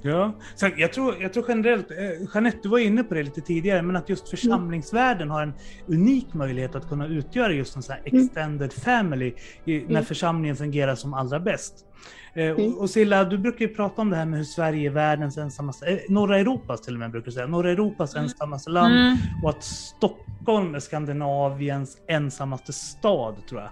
Ja, 0.02 0.40
så 0.56 0.70
jag 0.78 0.94
tror, 0.94 1.16
jag 1.22 1.34
tror 1.34 1.46
generellt, 1.48 1.92
eh, 1.92 1.98
Jeanette 2.34 2.60
du 2.64 2.70
var 2.70 2.80
inne 2.80 3.04
på 3.04 3.14
det 3.14 3.24
lite 3.24 3.42
tidigare, 3.42 3.82
men 3.82 3.96
att 3.96 4.10
just 4.10 4.30
församlingsvärlden 4.30 5.30
har 5.30 5.44
en 5.44 5.54
unik 5.92 6.34
möjlighet 6.34 6.76
att 6.76 6.88
kunna 6.88 7.08
utgöra 7.08 7.54
just 7.54 7.76
en 7.76 7.84
sån 7.84 7.94
här 7.96 8.02
extended 8.06 8.74
family 8.74 9.34
i, 9.66 9.80
när 9.80 9.90
Mm. 9.90 10.06
församlingen 10.06 10.56
fungerar 10.56 10.96
som 10.96 11.14
allra 11.14 11.40
bäst. 11.40 11.74
Eh, 12.36 12.46
Mm. 12.50 12.66
och, 12.66 12.82
och 12.82 12.90
Silla, 12.90 13.24
du 13.24 13.38
brukar 13.38 13.66
ju 13.68 13.74
prata 13.76 14.02
om 14.02 14.10
det 14.10 14.16
här 14.16 14.26
med 14.26 14.38
hur 14.40 14.44
Sverige 14.46 14.90
är 14.90 14.94
världens 14.94 15.38
ensammaste, 15.38 15.86
eh, 15.86 16.00
norra 16.10 16.40
Europas 16.40 16.82
till 16.82 16.94
och 16.94 17.00
med 17.00 17.12
brukar 17.12 17.26
du 17.26 17.32
säga, 17.32 17.48
norra 17.48 17.72
Europas 17.72 18.16
ensammaste 18.16 18.70
land 18.70 18.94
Mm. 18.96 19.18
och 19.44 19.50
att 19.50 19.64
Stockholm 19.64 20.76
är 20.76 20.80
Skandinaviens 20.80 21.98
ensammaste 22.08 22.74
stad 22.74 23.48
tror 23.50 23.62
jag. 23.62 23.70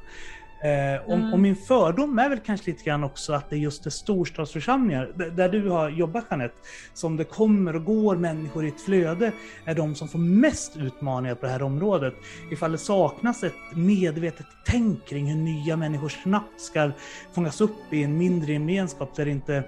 Eh, 0.66 1.02
och, 1.06 1.14
Mm. 1.14 1.34
och 1.34 1.40
min 1.40 1.56
fördom 1.56 2.20
är 2.20 2.30
väl 2.30 2.40
kanske 2.40 2.72
lite 2.72 2.84
grann 2.84 3.04
också 3.04 3.34
att 3.34 3.50
det 3.50 3.58
just 3.58 3.86
är 3.86 3.90
storstadsförsamlingar, 3.90 5.12
där 5.36 5.50
du 5.50 5.70
har 5.70 5.90
jobbat 5.90 6.26
Jeanette, 6.30 6.56
som 6.94 7.18
det 7.18 7.24
kommer 7.24 7.76
och 7.76 7.84
går 7.86 8.16
människor 8.16 8.66
i 8.66 8.68
ett 8.68 8.82
flöde, 8.82 9.32
är 9.66 9.76
de 9.76 9.96
som 9.96 10.08
får 10.08 10.20
mest 10.20 10.78
utmaningar 10.78 11.36
på 11.36 11.46
det 11.46 11.52
här 11.52 11.62
området. 11.64 12.14
Ifall 12.52 12.72
det 12.72 12.78
saknas 12.78 13.44
ett 13.44 13.54
medvetet 13.76 14.46
tänk 14.66 15.06
kring 15.06 15.26
hur 15.28 15.36
nya 15.38 15.78
människor 15.78 16.10
snabbt 16.10 16.62
ska 16.62 16.92
fångas 17.34 17.62
upp 17.62 17.94
i 17.94 18.04
en 18.04 18.18
mindre 18.18 18.54
gemenskap 18.54 19.16
där 19.16 19.26
det 19.26 19.32
inte 19.32 19.64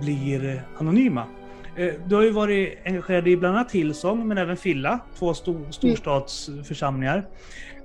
blir 0.00 0.62
anonyma. 0.78 1.24
Eh, 1.76 1.94
Du 2.06 2.14
har 2.14 2.22
ju 2.22 2.30
varit 2.30 2.78
engagerad 2.84 3.28
i 3.28 3.36
bland 3.36 3.56
annat 3.56 3.72
Hillsong 3.72 4.28
men 4.28 4.38
även 4.38 4.56
Filla, 4.56 4.98
två 5.18 5.34
stor, 5.34 5.66
storstadsförsamlingar. 5.70 7.24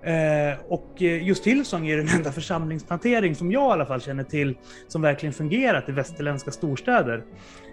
Eh, 0.08 0.58
och 0.68 1.02
eh, 1.02 1.28
just 1.28 1.48
Hillsong 1.48 1.88
är 1.88 1.98
den 1.98 2.08
enda 2.16 2.32
församlingsplantering 2.32 3.36
som 3.36 3.52
jag 3.52 3.70
i 3.70 3.74
alla 3.74 3.86
fall 3.86 4.02
känner 4.02 4.24
till 4.24 4.58
som 4.88 5.02
verkligen 5.02 5.34
fungerat 5.34 5.90
i 5.90 5.92
västerländska 5.92 6.52
storstäder. 6.52 7.24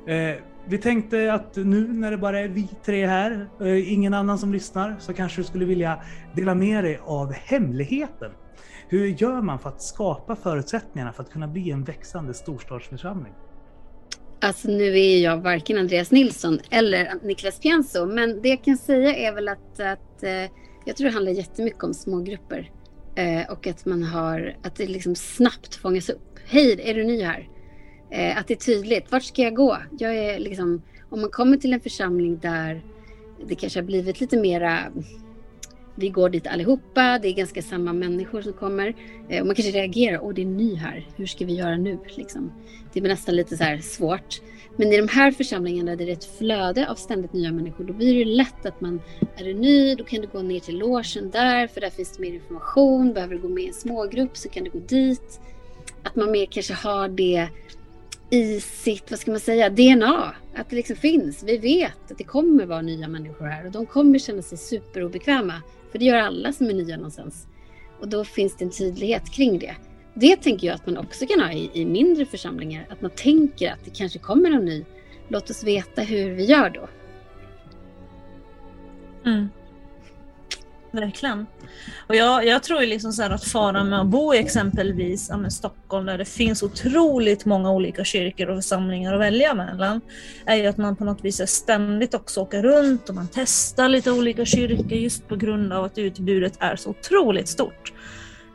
Eh, 0.09 0.37
vi 0.67 0.79
tänkte 0.79 1.33
att 1.33 1.57
nu 1.57 1.89
när 1.93 2.11
det 2.11 2.17
bara 2.17 2.41
är 2.41 2.49
vi 2.49 2.69
tre 2.85 3.07
här, 3.07 3.49
eh, 3.61 3.93
ingen 3.93 4.15
annan 4.15 4.39
som 4.39 4.53
lyssnar, 4.53 4.97
så 4.99 5.15
kanske 5.15 5.41
du 5.41 5.45
skulle 5.45 5.65
vilja 5.65 6.03
dela 6.35 6.55
med 6.55 6.85
dig 6.85 7.01
av 7.05 7.33
hemligheten. 7.33 8.31
Hur 8.89 9.07
gör 9.07 9.41
man 9.41 9.59
för 9.59 9.69
att 9.69 9.83
skapa 9.83 10.37
förutsättningarna 10.37 11.13
för 11.13 11.23
att 11.23 11.31
kunna 11.31 11.49
bli 11.49 11.71
en 11.71 11.85
växande 11.85 12.35
storstadsförsamling? 12.35 13.33
Alltså 14.41 14.69
nu 14.69 15.01
är 15.01 15.23
jag 15.23 15.37
varken 15.37 15.79
Andreas 15.79 16.11
Nilsson 16.11 16.59
eller 16.71 17.13
Niklas 17.23 17.61
Pienso, 17.61 18.07
men 18.07 18.43
det 18.43 18.49
jag 18.49 18.65
kan 18.65 18.77
säga 18.77 19.17
är 19.17 19.35
väl 19.35 19.49
att, 19.49 19.81
att 19.81 20.23
eh, 20.23 20.51
jag 20.85 20.97
tror 20.97 21.07
det 21.07 21.15
handlar 21.15 21.33
jättemycket 21.33 21.85
om 21.85 21.95
smågrupper. 21.95 22.71
Eh, 23.15 23.51
och 23.51 23.67
att 23.67 23.87
man 23.87 24.03
har, 24.03 24.57
att 24.63 24.77
det 24.77 24.87
liksom 24.87 25.15
snabbt 25.15 25.75
fångas 25.75 26.09
upp. 26.09 26.39
Hej, 26.47 26.81
är 26.85 26.95
du 26.95 27.05
ny 27.05 27.23
här? 27.23 27.49
Eh, 28.11 28.39
att 28.39 28.49
det 28.49 28.55
är 28.55 28.59
tydligt, 28.59 29.13
vart 29.13 29.23
ska 29.23 29.43
jag 29.43 29.55
gå? 29.55 29.79
Jag 29.99 30.17
är 30.17 30.39
liksom, 30.39 30.83
om 31.11 31.21
man 31.21 31.31
kommer 31.31 31.57
till 31.57 31.73
en 31.73 31.81
församling 31.81 32.39
där 32.39 32.83
det 33.47 33.55
kanske 33.55 33.79
har 33.79 33.85
blivit 33.85 34.21
lite 34.21 34.37
mera 34.37 34.93
vi 35.95 36.09
går 36.09 36.31
dit 36.31 36.47
allihopa, 36.47 37.19
det 37.19 37.29
är 37.29 37.33
ganska 37.33 37.63
samma 37.63 37.93
människor 37.93 38.43
som 38.43 38.53
kommer. 38.53 38.95
Eh, 39.29 39.41
och 39.41 39.47
man 39.47 39.57
kanske 39.57 39.73
reagerar, 39.73 40.25
åh 40.25 40.35
det 40.35 40.43
är 40.43 40.47
ny 40.47 40.75
här, 40.75 41.09
hur 41.17 41.27
ska 41.27 41.45
vi 41.45 41.55
göra 41.55 41.77
nu? 41.77 41.99
Liksom. 42.17 42.53
Det 42.93 43.01
är 43.01 43.03
nästan 43.03 43.37
lite 43.37 43.57
så 43.57 43.65
här 43.65 43.79
svårt. 43.79 44.43
Men 44.77 44.93
i 44.93 44.97
de 44.97 45.09
här 45.09 45.31
församlingarna 45.31 45.97
där 45.97 46.07
det 46.07 46.13
är 46.13 46.17
ett 46.17 46.39
flöde 46.39 46.91
av 46.91 46.95
ständigt 46.95 47.33
nya 47.33 47.53
människor, 47.53 47.85
då 47.85 47.93
blir 47.93 48.25
det 48.25 48.31
lätt 48.31 48.67
att 48.67 48.81
man 48.81 49.01
är 49.37 49.45
du 49.45 49.55
ny, 49.55 49.95
då 49.95 50.05
kan 50.05 50.21
du 50.21 50.27
gå 50.27 50.43
ner 50.43 50.61
till 50.61 50.79
logen 50.79 51.31
där, 51.31 51.67
för 51.67 51.81
där 51.81 51.91
finns 51.91 52.17
det 52.17 52.23
mer 52.23 52.33
information. 52.33 53.13
Behöver 53.13 53.35
du 53.35 53.41
gå 53.41 53.49
med 53.49 53.65
i 53.65 53.67
en 53.67 53.75
smågrupp 53.75 54.37
så 54.37 54.49
kan 54.49 54.65
du 54.65 54.71
gå 54.71 54.79
dit. 54.79 55.41
Att 56.03 56.17
man 56.17 56.31
mer 56.31 56.47
kanske 56.47 56.75
har 56.75 57.09
det 57.09 57.49
i 58.31 58.61
sitt, 58.61 59.11
vad 59.11 59.21
ska 59.21 59.31
man 59.31 59.41
säga, 59.41 59.71
DNA. 59.71 60.35
Att 60.55 60.71
det 60.71 60.77
liksom 60.77 60.97
finns. 60.97 61.43
Vi 61.43 61.59
vet 61.59 62.11
att 62.11 62.19
det 62.19 62.25
kommer 62.25 62.67
vara 62.67 62.83
nya 62.83 63.09
människor 63.09 63.47
här 63.47 63.67
och 63.67 63.73
de 63.73 63.87
kommer 63.87 64.19
känna 64.19 64.43
sig 64.43 64.59
superobekväma. 64.59 65.63
För 65.93 65.99
det 65.99 66.05
gör 66.05 66.17
alla 66.17 66.53
som 66.53 66.67
är 66.67 66.75
nya 66.75 66.97
någonstans. 66.97 67.47
Och 68.01 68.09
då 68.09 68.25
finns 68.25 68.57
det 68.57 68.65
en 68.65 68.71
tydlighet 68.71 69.33
kring 69.33 69.59
det. 69.59 69.75
Det 70.15 70.37
tänker 70.37 70.67
jag 70.67 70.75
att 70.75 70.87
man 70.87 70.99
också 70.99 71.27
kan 71.27 71.41
ha 71.41 71.53
i, 71.53 71.71
i 71.73 71.85
mindre 71.85 72.27
församlingar. 72.27 72.87
Att 72.91 73.01
man 73.01 73.11
tänker 73.11 73.73
att 73.73 73.85
det 73.85 73.91
kanske 73.91 74.19
kommer 74.19 74.51
någon 74.51 74.65
ny. 74.65 74.85
Låt 75.29 75.51
oss 75.51 75.65
veta 75.65 76.03
hur 76.03 76.31
vi 76.31 76.45
gör 76.45 76.71
då. 76.71 76.89
Mm. 79.27 79.49
Verkligen. 80.93 81.47
Och 82.09 82.17
jag, 82.17 82.47
jag 82.47 82.63
tror 82.63 82.81
ju 82.81 82.87
liksom 82.87 83.13
så 83.13 83.23
här 83.23 83.31
att 83.31 83.45
faran 83.45 83.89
med 83.89 84.01
att 84.01 84.07
bo 84.07 84.35
i 84.35 84.39
exempelvis 84.39 85.31
ja, 85.31 85.51
Stockholm 85.51 86.07
där 86.07 86.19
det 86.19 86.25
finns 86.25 86.63
otroligt 86.63 87.45
många 87.45 87.73
olika 87.73 88.05
kyrkor 88.05 88.49
och 88.49 88.57
församlingar 88.57 89.15
att 89.15 89.21
välja 89.21 89.55
mellan 89.55 90.01
är 90.47 90.57
ju 90.57 90.67
att 90.67 90.77
man 90.77 90.97
på 90.97 91.05
något 91.05 91.25
vis 91.25 91.41
är 91.41 91.47
ständigt 91.47 92.15
också 92.15 92.41
åker 92.41 92.63
runt 92.63 93.09
och 93.09 93.15
man 93.15 93.29
testar 93.33 93.89
lite 93.89 94.11
olika 94.11 94.45
kyrkor 94.45 94.93
just 94.93 95.29
på 95.29 95.37
grund 95.37 95.73
av 95.73 95.85
att 95.85 95.99
utbudet 95.99 96.57
är 96.59 96.77
så 96.77 96.91
otroligt 96.91 97.49
stort. 97.49 97.93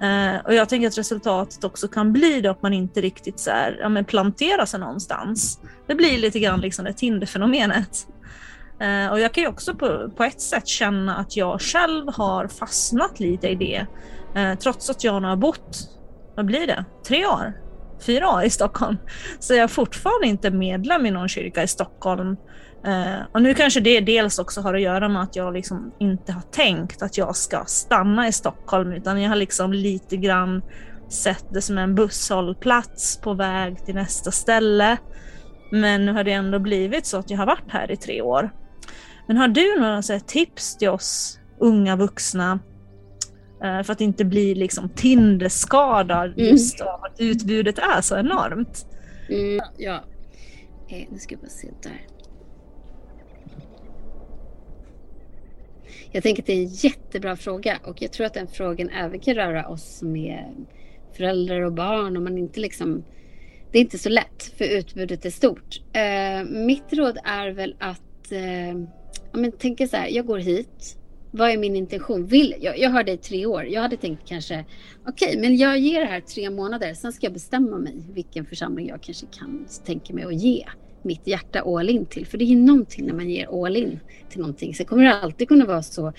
Eh, 0.02 0.46
och 0.46 0.54
jag 0.54 0.70
tänker 0.70 0.88
att 0.88 0.98
resultatet 0.98 1.64
också 1.64 1.88
kan 1.88 2.14
bli 2.14 2.42
då 2.42 2.50
att 2.50 2.62
man 2.62 2.74
inte 2.74 3.02
riktigt 3.02 3.40
så 3.40 3.52
här, 3.52 3.78
ja, 3.82 3.90
men 3.90 4.06
planterar 4.06 4.66
sig 4.66 4.80
någonstans. 4.80 5.60
Det 5.88 5.96
blir 5.96 6.18
lite 6.18 6.40
grann 6.40 6.62
liksom 6.62 6.86
det 6.86 6.94
Tinder-fenomenet. 6.94 8.08
Eh, 8.80 9.12
och 9.12 9.20
jag 9.20 9.34
kan 9.34 9.44
ju 9.44 9.50
också 9.50 9.76
på, 9.76 10.12
på 10.18 10.24
ett 10.24 10.42
sätt 10.42 10.68
känna 10.68 11.16
att 11.16 11.38
jag 11.38 11.62
själv 11.62 12.14
har 12.14 12.48
fastnat 12.48 13.20
lite 13.20 13.48
i 13.48 13.56
det. 13.56 13.86
Eh, 14.36 14.58
trots 14.58 14.90
att 14.90 15.04
jag 15.04 15.22
nu 15.22 15.28
har 15.28 15.36
bott, 15.36 15.78
vad 16.36 16.46
blir 16.46 16.68
det, 16.68 16.86
tre 17.08 17.26
år? 17.26 17.54
Fyra 18.02 18.30
år 18.30 18.44
i 18.44 18.50
Stockholm. 18.50 18.98
Så 19.40 19.54
jag 19.54 19.64
är 19.64 19.68
fortfarande 19.68 20.28
inte 20.28 20.52
medlem 20.52 21.06
i 21.06 21.12
någon 21.12 21.30
kyrka 21.30 21.64
i 21.64 21.68
Stockholm. 21.68 22.38
Eh, 22.86 23.26
och 23.32 23.42
nu 23.42 23.54
kanske 23.54 23.80
det 23.80 24.00
dels 24.00 24.40
också 24.40 24.62
har 24.62 24.74
att 24.74 24.82
göra 24.82 25.10
med 25.10 25.22
att 25.22 25.36
jag 25.36 25.54
liksom 25.54 25.92
inte 26.00 26.32
har 26.32 26.42
tänkt 26.42 27.02
att 27.02 27.18
jag 27.18 27.36
ska 27.36 27.64
stanna 27.66 28.28
i 28.28 28.32
Stockholm 28.32 28.92
utan 28.92 29.22
jag 29.22 29.30
har 29.30 29.36
liksom 29.36 29.74
lite 29.74 30.18
grann 30.18 30.62
sett 31.10 31.46
det 31.54 31.62
som 31.62 31.78
en 31.78 31.96
busshållplats 31.96 33.18
på 33.18 33.34
väg 33.34 33.86
till 33.86 33.96
nästa 33.96 34.32
ställe. 34.32 34.98
Men 35.72 36.06
nu 36.06 36.12
har 36.14 36.24
det 36.24 36.32
ändå 36.32 36.60
blivit 36.60 37.06
så 37.06 37.18
att 37.18 37.30
jag 37.30 37.38
har 37.38 37.46
varit 37.46 37.72
här 37.72 37.92
i 37.92 37.98
tre 37.98 38.22
år. 38.22 38.50
Men 39.28 39.38
har 39.38 39.48
du 39.48 39.80
några 39.80 40.02
så 40.02 40.20
tips 40.20 40.78
till 40.78 40.90
oss 40.90 41.40
unga 41.60 41.96
vuxna 41.96 42.60
eh, 43.64 43.84
för 43.84 43.92
att 43.94 44.02
inte 44.02 44.26
bli 44.26 44.56
liksom 44.56 44.90
Tinder-skadad 44.90 46.34
Mm. 46.34 46.46
just 46.52 46.82
av 46.82 47.04
att 47.04 47.16
utbudet 47.20 47.78
är 47.78 48.02
så 48.02 48.18
enormt? 48.18 48.86
Mm, 49.30 49.60
ja. 49.78 50.04
Eh, 50.90 51.08
nu 51.12 51.18
ska 51.18 51.34
jag 51.34 51.42
bara 51.42 51.50
se 51.50 51.68
där. 51.84 52.02
Jag 56.12 56.24
tänker 56.24 56.42
att 56.42 56.48
det 56.48 56.54
är 56.54 56.64
en 56.64 56.74
jättebra 56.74 57.36
fråga 57.36 57.80
och 57.84 58.02
jag 58.02 58.12
tror 58.12 58.26
att 58.26 58.34
den 58.34 58.48
frågan 58.48 58.90
även 58.90 59.20
kan 59.20 59.36
röra 59.36 59.68
oss 59.68 59.98
som 59.98 60.16
är 60.16 60.54
föräldrar 61.14 61.62
och 61.62 61.74
barn 61.74 62.18
och 62.18 62.24
man 62.24 62.38
inte 62.38 62.60
liksom 62.60 63.04
det 63.72 63.78
är 63.78 63.82
inte 63.82 63.98
så 63.98 64.10
lätt 64.10 64.44
för 64.58 64.66
utbudet 64.66 65.26
är 65.26 65.30
stort. 65.30 65.82
Eh, 65.94 66.44
mitt 66.50 66.94
råd 66.94 67.18
är 67.24 67.50
väl 67.52 67.76
att 67.80 68.32
eh, 68.32 68.70
ja, 69.32 69.40
men 69.40 69.52
tänka 69.52 69.88
så 69.88 69.98
här, 69.98 70.08
jag 70.08 70.26
går 70.26 70.38
hit. 70.38 70.96
Vad 71.32 71.50
är 71.50 71.58
min 71.58 71.76
intention? 71.76 72.26
Vill, 72.26 72.56
jag, 72.60 72.80
jag 72.80 72.90
har 72.90 73.04
dig 73.04 73.14
i 73.14 73.18
tre 73.18 73.46
år. 73.46 73.66
Jag 73.66 73.82
hade 73.82 73.98
tänkt 73.98 74.28
kanske, 74.28 74.66
okej, 75.08 75.38
men 75.40 75.58
jag 75.58 75.80
ger 75.80 76.00
det 76.00 76.06
här 76.06 76.22
tre 76.22 76.50
månader. 76.50 76.94
Sen 76.94 77.14
ska 77.14 77.26
jag 77.26 77.34
bestämma 77.34 77.78
mig 77.78 77.94
vilken 78.14 78.46
församling 78.46 78.88
jag 78.88 79.02
kanske 79.02 79.26
kan 79.32 79.66
tänka 79.86 80.14
mig 80.14 80.24
att 80.24 80.36
ge 80.36 80.66
mitt 81.04 81.28
hjärta 81.28 81.62
all 81.62 81.90
in 81.90 82.06
till. 82.06 82.26
För 82.26 82.38
det 82.38 82.44
är 82.44 82.48
ju 82.48 82.56
någonting 82.56 83.06
när 83.06 83.14
man 83.14 83.30
ger 83.30 83.66
all 83.66 83.76
in 83.76 84.00
till 84.30 84.40
någonting. 84.40 84.76
Sen 84.76 84.86
kommer 84.86 85.04
det 85.04 85.14
alltid 85.14 85.48
kunna 85.48 85.66
vara 85.66 85.84
så 85.84 86.14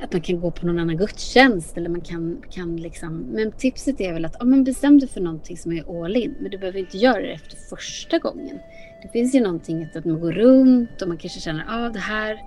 att 0.00 0.12
man 0.12 0.22
kan 0.22 0.40
gå 0.40 0.50
på 0.50 0.66
någon 0.66 0.78
annan 0.78 0.96
gudstjänst 0.96 1.76
eller 1.76 1.88
man 1.88 2.00
kan, 2.00 2.42
kan 2.50 2.76
liksom. 2.76 3.16
Men 3.18 3.52
tipset 3.52 4.00
är 4.00 4.12
väl 4.12 4.24
att 4.24 4.36
ja, 4.38 4.44
men 4.44 4.64
bestäm 4.64 4.98
dig 4.98 5.08
för 5.08 5.20
någonting 5.20 5.56
som 5.56 5.72
är 5.72 6.04
all 6.04 6.16
in. 6.16 6.34
Men 6.40 6.50
du 6.50 6.58
behöver 6.58 6.78
inte 6.78 6.98
göra 6.98 7.20
det 7.20 7.32
efter 7.32 7.56
första 7.56 8.18
gången. 8.18 8.58
Det 9.02 9.08
finns 9.12 9.34
ju 9.34 9.40
någonting 9.40 9.88
att 9.94 10.04
man 10.04 10.20
går 10.20 10.32
runt 10.32 11.02
och 11.02 11.08
man 11.08 11.18
kanske 11.18 11.40
känner 11.40 11.60
att 11.60 11.68
ah, 11.68 11.88
det 11.88 11.98
här, 11.98 12.38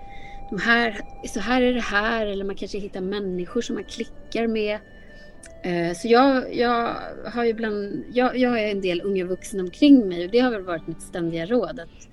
de 0.50 0.60
här, 0.60 0.98
så 1.28 1.40
här 1.40 1.62
är 1.62 1.74
det 1.74 1.82
här. 1.82 2.28
Eller 2.28 2.46
man 2.46 2.56
kanske 2.56 2.78
hittar 2.78 3.02
människor 3.02 3.62
som 3.62 3.76
man 3.76 3.84
klickar 3.84 4.48
med. 4.48 4.80
Eh, 5.64 5.94
Så 5.94 6.08
jag, 6.08 6.56
jag 6.56 6.96
har 7.34 7.44
ju 7.44 7.54
bland, 7.54 8.06
jag, 8.14 8.38
jag 8.38 8.50
har 8.50 8.58
en 8.58 8.82
del 8.82 9.02
unga 9.02 9.26
vuxna 9.26 9.64
omkring 9.64 10.08
mig 10.08 10.26
och 10.26 10.32
det 10.32 10.40
har 10.40 10.52
väl 10.52 10.62
varit 10.62 10.88
mitt 10.88 11.02
ständiga 11.02 11.46
råd 11.46 11.80
att 11.80 12.08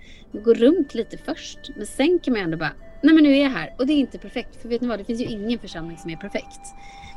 gå 0.45 0.55
runt 0.55 0.95
lite 0.95 1.19
först. 1.19 1.59
Men 1.77 1.87
sen 1.87 2.19
kan 2.19 2.35
man 2.35 2.43
ändå 2.43 2.57
bara, 2.57 2.73
nej 3.03 3.15
men 3.15 3.25
nu 3.25 3.37
är 3.37 3.43
jag 3.43 3.51
här 3.51 3.75
och 3.79 3.87
det 3.87 3.93
är 3.93 3.97
inte 3.97 4.19
perfekt. 4.19 4.63
För 4.63 4.69
vet 4.69 4.81
ni 4.81 4.89
vad, 4.89 4.99
det 4.99 5.05
finns 5.05 5.21
ju 5.21 5.25
ingen 5.25 5.59
församling 5.59 5.97
som 5.99 6.11
är 6.11 6.17
perfekt. 6.17 6.61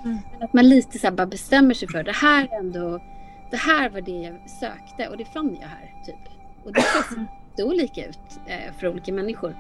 Mm. 0.06 0.18
Att 0.42 0.54
man 0.54 0.70
lite 0.70 1.00
så 1.00 1.12
bara 1.12 1.28
bestämmer 1.28 1.74
sig 1.74 1.88
för, 1.88 2.04
det 2.04 2.12
här 2.12 2.48
är 2.52 2.60
ändå, 2.60 3.00
det 3.52 3.58
här 3.58 3.90
var 3.90 4.02
det 4.02 4.12
jag 4.12 4.50
sökte 4.50 5.08
och 5.08 5.18
det 5.18 5.26
fann 5.26 5.58
jag 5.62 5.68
här. 5.68 5.94
Typ. 6.06 6.34
Och 6.66 6.74
det 6.74 6.82
ser 6.82 7.26
så 7.58 7.68
olika 7.68 8.06
ut 8.06 8.20
eh, 8.48 8.74
för 8.80 8.88
olika 8.88 9.14
människor. 9.14 9.56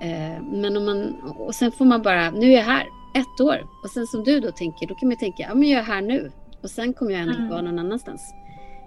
Eh, 0.00 0.42
men 0.42 0.76
om 0.76 0.84
man, 0.84 1.14
och 1.38 1.54
sen 1.54 1.72
får 1.72 1.84
man 1.84 2.02
bara, 2.02 2.30
nu 2.30 2.46
är 2.46 2.56
jag 2.56 2.64
här 2.64 2.86
ett 3.14 3.40
år. 3.40 3.66
Och 3.84 3.90
sen 3.90 4.06
som 4.06 4.24
du 4.24 4.40
då 4.40 4.52
tänker, 4.52 4.86
då 4.86 4.94
kan 4.94 5.08
man 5.08 5.18
tänka, 5.18 5.42
ja 5.42 5.54
men 5.54 5.68
jag 5.68 5.80
är 5.80 5.84
här 5.84 6.02
nu. 6.02 6.32
Och 6.62 6.70
sen 6.70 6.92
kommer 6.92 7.12
jag 7.12 7.20
ändå 7.20 7.34
Mm. 7.34 7.48
vara 7.48 7.62
någon 7.62 7.78
annanstans. 7.78 8.34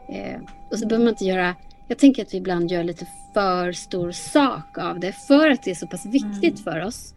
Eh, 0.10 0.42
och 0.72 0.80
så 0.80 0.88
behöver 0.88 1.06
man 1.06 1.14
inte 1.14 1.26
göra, 1.26 1.56
jag 1.88 1.98
tänker 1.98 2.22
att 2.22 2.34
vi 2.34 2.38
ibland 2.38 2.72
gör 2.72 2.84
lite 2.84 3.06
för 3.34 3.72
stor 3.72 4.12
sak 4.12 4.78
av 4.78 5.00
det. 5.00 5.12
För 5.12 5.50
att 5.50 5.64
det 5.64 5.72
är 5.72 5.76
så 5.76 5.88
pass 5.88 6.06
viktigt 6.06 6.64
för 6.64 6.86
oss. 6.86 7.14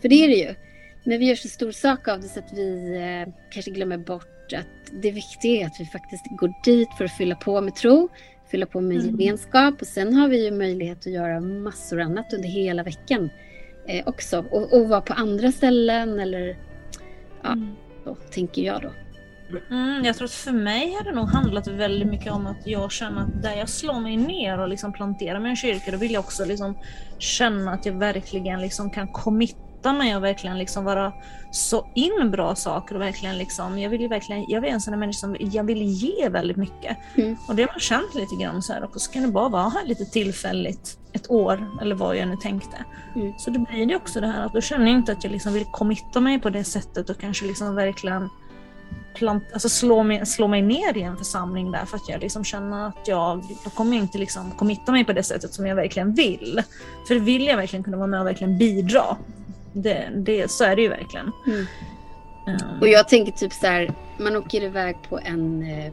För 0.00 0.08
det 0.08 0.24
är 0.24 0.28
det 0.28 0.34
ju. 0.34 0.54
Men 1.04 1.18
vi 1.18 1.26
gör 1.28 1.34
så 1.34 1.48
stor 1.48 1.72
sak 1.72 2.08
av 2.08 2.20
det 2.20 2.28
så 2.28 2.38
att 2.38 2.52
vi 2.52 2.96
eh, 2.96 3.32
kanske 3.50 3.70
glömmer 3.70 3.98
bort 3.98 4.52
att 4.52 5.02
det 5.02 5.10
viktiga 5.10 5.62
är 5.62 5.66
att 5.66 5.80
vi 5.80 5.84
faktiskt 5.86 6.24
går 6.30 6.52
dit 6.64 6.88
för 6.98 7.04
att 7.04 7.16
fylla 7.16 7.34
på 7.34 7.60
med 7.60 7.74
tro, 7.74 8.08
fylla 8.50 8.66
på 8.66 8.80
med 8.80 9.04
gemenskap 9.06 9.80
och 9.80 9.86
sen 9.86 10.14
har 10.14 10.28
vi 10.28 10.44
ju 10.44 10.50
möjlighet 10.50 10.98
att 10.98 11.12
göra 11.12 11.40
massor 11.40 12.00
annat 12.00 12.32
under 12.32 12.48
hela 12.48 12.82
veckan 12.82 13.30
eh, 13.88 14.02
också. 14.06 14.44
Och, 14.50 14.72
och 14.72 14.88
vara 14.88 15.00
på 15.00 15.12
andra 15.12 15.52
ställen 15.52 16.20
eller 16.20 16.56
ja, 17.42 17.56
så 18.04 18.14
tänker 18.14 18.62
jag 18.62 18.82
då. 18.82 18.90
Mm, 19.70 20.04
jag 20.04 20.16
tror 20.16 20.24
att 20.24 20.32
för 20.32 20.52
mig 20.52 20.92
har 20.92 21.04
det 21.04 21.12
nog 21.12 21.28
handlat 21.28 21.66
väldigt 21.66 22.08
mycket 22.08 22.32
om 22.32 22.46
att 22.46 22.66
jag 22.66 22.92
känner 22.92 23.22
att 23.22 23.42
där 23.42 23.56
jag 23.56 23.68
slår 23.68 24.00
mig 24.00 24.16
ner 24.16 24.58
och 24.58 24.68
liksom 24.68 24.92
planterar 24.92 25.44
en 25.44 25.56
kyrka, 25.56 25.90
då 25.90 25.96
vill 25.96 26.12
jag 26.12 26.20
också 26.20 26.44
liksom 26.44 26.78
känna 27.18 27.72
att 27.72 27.86
jag 27.86 27.92
verkligen 27.92 28.60
liksom 28.60 28.90
kan 28.90 29.08
committa 29.08 29.65
mig 29.92 30.16
och 30.16 30.24
verkligen 30.24 30.58
liksom 30.58 30.84
vara 30.84 31.12
så 31.50 31.86
in 31.94 32.30
bra 32.30 32.54
saker 32.54 32.94
och 32.94 33.00
verkligen 33.00 33.38
liksom, 33.38 33.78
jag 33.78 33.90
vill 33.90 34.00
ju 34.00 34.08
verkligen, 34.08 34.44
jag 34.48 34.64
är 34.64 34.68
en 34.68 34.80
sån 34.80 34.98
människa 34.98 35.18
som 35.18 35.36
jag 35.38 35.64
vill 35.64 35.82
ge 35.82 36.28
väldigt 36.28 36.56
mycket. 36.56 36.96
Mm. 37.14 37.36
Och 37.48 37.54
det 37.54 37.62
har 37.62 37.68
man 37.68 37.80
känt 37.80 38.14
lite 38.14 38.36
grann 38.36 38.62
så 38.62 38.72
här 38.72 38.84
och 38.84 39.00
så 39.00 39.12
kan 39.12 39.22
det 39.22 39.28
bara 39.28 39.48
vara 39.48 39.68
här 39.68 39.86
lite 39.86 40.04
tillfälligt, 40.04 40.98
ett 41.12 41.30
år 41.30 41.70
eller 41.82 41.94
vad 41.94 42.16
jag 42.16 42.28
nu 42.28 42.36
tänkte. 42.36 42.84
Mm. 43.14 43.32
Så 43.38 43.50
då 43.50 43.60
blir 43.60 43.86
det 43.86 43.96
också 43.96 44.20
det 44.20 44.26
här 44.26 44.46
att 44.46 44.52
då 44.52 44.60
känner 44.60 44.86
jag 44.86 44.94
inte 44.94 45.12
att 45.12 45.24
jag 45.24 45.32
liksom 45.32 45.52
vill 45.52 45.64
committa 45.64 46.20
mig 46.20 46.40
på 46.40 46.50
det 46.50 46.64
sättet 46.64 47.10
och 47.10 47.18
kanske 47.20 47.46
liksom 47.46 47.74
verkligen 47.74 48.28
plant, 49.16 49.44
alltså 49.52 49.68
slå, 49.68 50.02
mig, 50.02 50.26
slå 50.26 50.48
mig 50.48 50.62
ner 50.62 50.96
i 50.96 51.02
en 51.02 51.16
församling 51.16 51.72
där 51.72 51.84
för 51.84 51.96
att 51.96 52.08
jag 52.08 52.20
liksom 52.20 52.44
känner 52.44 52.88
att 52.88 53.08
jag, 53.08 53.42
då 53.64 53.70
kommer 53.70 53.96
jag 53.96 54.04
inte 54.04 54.18
liksom 54.18 54.50
committa 54.50 54.92
mig 54.92 55.04
på 55.04 55.12
det 55.12 55.22
sättet 55.22 55.54
som 55.54 55.66
jag 55.66 55.76
verkligen 55.76 56.14
vill. 56.14 56.62
För 57.08 57.14
vill 57.14 57.46
jag 57.46 57.56
verkligen 57.56 57.82
kunna 57.82 57.96
vara 57.96 58.06
med 58.06 58.20
och 58.20 58.26
verkligen 58.26 58.58
bidra, 58.58 59.16
det, 59.82 60.08
det, 60.16 60.50
så 60.50 60.64
är 60.64 60.76
det 60.76 60.82
ju 60.82 60.88
verkligen. 60.88 61.30
Mm. 61.46 61.66
Um, 62.46 62.80
Och 62.80 62.88
jag 62.88 63.08
tänker 63.08 63.32
typ 63.32 63.52
så 63.52 63.66
här, 63.66 63.94
man 64.18 64.36
åker 64.36 64.62
iväg 64.62 64.96
på 65.08 65.18
en 65.18 65.62
eh, 65.62 65.92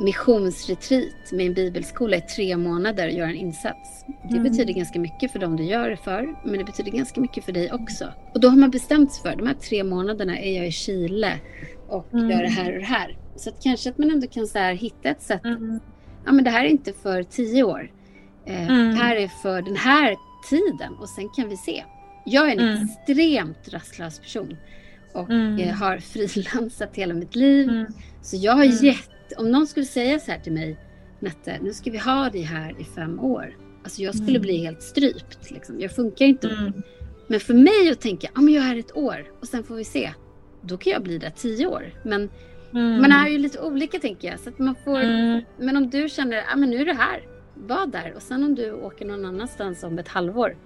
missionsretreat 0.00 1.32
med 1.32 1.46
en 1.46 1.54
bibelskola 1.54 2.16
i 2.16 2.20
tre 2.20 2.56
månader 2.56 3.06
och 3.06 3.12
gör 3.12 3.26
en 3.26 3.34
insats. 3.34 4.04
Det 4.30 4.36
Mm. 4.36 4.42
betyder 4.42 4.72
ganska 4.72 4.98
mycket 5.00 5.32
för 5.32 5.38
dem 5.38 5.56
du 5.56 5.64
gör 5.64 5.90
det 5.90 5.96
för, 5.96 6.34
men 6.44 6.58
det 6.58 6.64
betyder 6.64 6.90
ganska 6.90 7.20
mycket 7.20 7.44
för 7.44 7.52
dig 7.52 7.72
också. 7.72 8.04
Och 8.34 8.40
då 8.40 8.48
har 8.48 8.56
man 8.56 8.70
bestämt 8.70 9.12
sig 9.12 9.22
för, 9.22 9.36
de 9.38 9.46
här 9.46 9.54
tre 9.54 9.84
månaderna 9.84 10.38
är 10.38 10.56
jag 10.56 10.66
i 10.66 10.72
Chile 10.72 11.32
och 11.88 12.06
Mm. 12.14 12.30
gör 12.30 12.42
det 12.42 12.48
här 12.48 12.72
och 12.72 12.78
det 12.78 12.84
här. 12.84 13.18
Så 13.36 13.50
att 13.50 13.62
kanske 13.62 13.90
att 13.90 13.98
man 13.98 14.10
ändå 14.10 14.26
kan 14.26 14.46
så 14.46 14.58
här 14.58 14.72
hitta 14.74 15.08
ett 15.08 15.22
sätt, 15.22 15.44
mm, 15.44 15.80
ja 16.26 16.32
men 16.32 16.44
det 16.44 16.50
här 16.50 16.64
är 16.64 16.68
inte 16.68 16.92
för 16.92 17.22
tio 17.22 17.62
år. 17.64 17.90
Eh, 18.46 18.70
Mm. 18.70 18.88
Det 18.90 18.94
här 19.02 19.16
är 19.16 19.28
för 19.28 19.62
den 19.62 19.76
här 19.76 20.16
tiden 20.50 20.94
och 21.00 21.08
sen 21.08 21.28
kan 21.36 21.48
vi 21.48 21.56
se. 21.56 21.84
Jag 22.30 22.48
är 22.48 22.52
en 22.52 22.60
Mm. 22.68 22.88
extremt 22.88 23.68
rastlös 23.68 24.18
person 24.20 24.56
och 25.12 25.30
Mm. 25.30 25.58
eh, 25.58 25.74
har 25.74 25.98
frilansat 25.98 26.96
hela 26.96 27.14
mitt 27.14 27.36
liv. 27.36 27.68
mm, 27.68 27.86
Så 28.22 28.36
jag 28.36 28.52
har 28.52 28.64
Mm. 28.64 28.76
gett, 28.76 29.32
om 29.38 29.50
någon 29.50 29.66
skulle 29.66 29.86
säga 29.86 30.18
så 30.18 30.30
här 30.30 30.38
till 30.38 30.52
mig, 30.52 30.76
Nette, 31.20 31.58
nu 31.62 31.72
ska 31.72 31.90
vi 31.90 31.98
ha 31.98 32.30
dig 32.30 32.42
här 32.42 32.74
i 32.80 32.84
fem 32.84 33.20
år. 33.20 33.56
Alltså 33.84 34.02
jag 34.02 34.14
skulle 34.14 34.30
Mm. 34.30 34.42
bli 34.42 34.56
helt 34.56 34.82
strypt. 34.82 35.50
Liksom. 35.50 35.80
Jag 35.80 35.90
funkar 35.94 36.24
inte. 36.24 36.48
mm, 36.50 36.72
Men 37.26 37.40
för 37.40 37.54
mig 37.54 37.90
att 37.92 38.00
tänka, 38.00 38.28
ja 38.34 38.40
men 38.40 38.54
jag 38.54 38.64
är 38.64 38.68
här 38.68 38.76
ett 38.76 38.96
år 38.96 39.26
och 39.40 39.48
sen 39.48 39.64
får 39.64 39.74
vi 39.74 39.84
se. 39.84 40.10
Då 40.62 40.76
kan 40.76 40.92
jag 40.92 41.02
bli 41.02 41.18
där 41.18 41.30
tio 41.30 41.66
år. 41.66 41.90
Men 42.04 42.30
man 43.00 43.12
är 43.12 43.28
ju 43.28 43.38
lite 43.38 43.60
olika 43.60 43.98
tänker 43.98 44.28
jag. 44.30 44.40
Så 44.40 44.48
att 44.48 44.58
man 44.58 44.74
får, 44.84 44.98
Men 45.64 45.76
om 45.76 45.90
du 45.90 46.08
känner, 46.08 46.36
ja 46.36 46.56
men 46.56 46.70
nu 46.70 46.76
är 46.76 46.84
det 46.84 46.92
här. 46.94 47.22
Var 47.54 47.86
där. 47.86 48.12
Och 48.16 48.22
sen 48.22 48.44
om 48.44 48.54
du 48.54 48.72
åker 48.72 49.04
någon 49.06 49.24
annanstans 49.24 49.82
om 49.84 49.98
ett 49.98 50.08
halvår. 50.08 50.56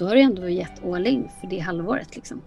Då 0.00 0.08
har 0.08 0.14
du 0.14 0.20
ändå 0.20 0.48
gett 0.48 0.84
all 0.84 1.06
in 1.06 1.28
för 1.40 1.46
det 1.46 1.58
halvåret 1.58 2.16
liksom. 2.16 2.42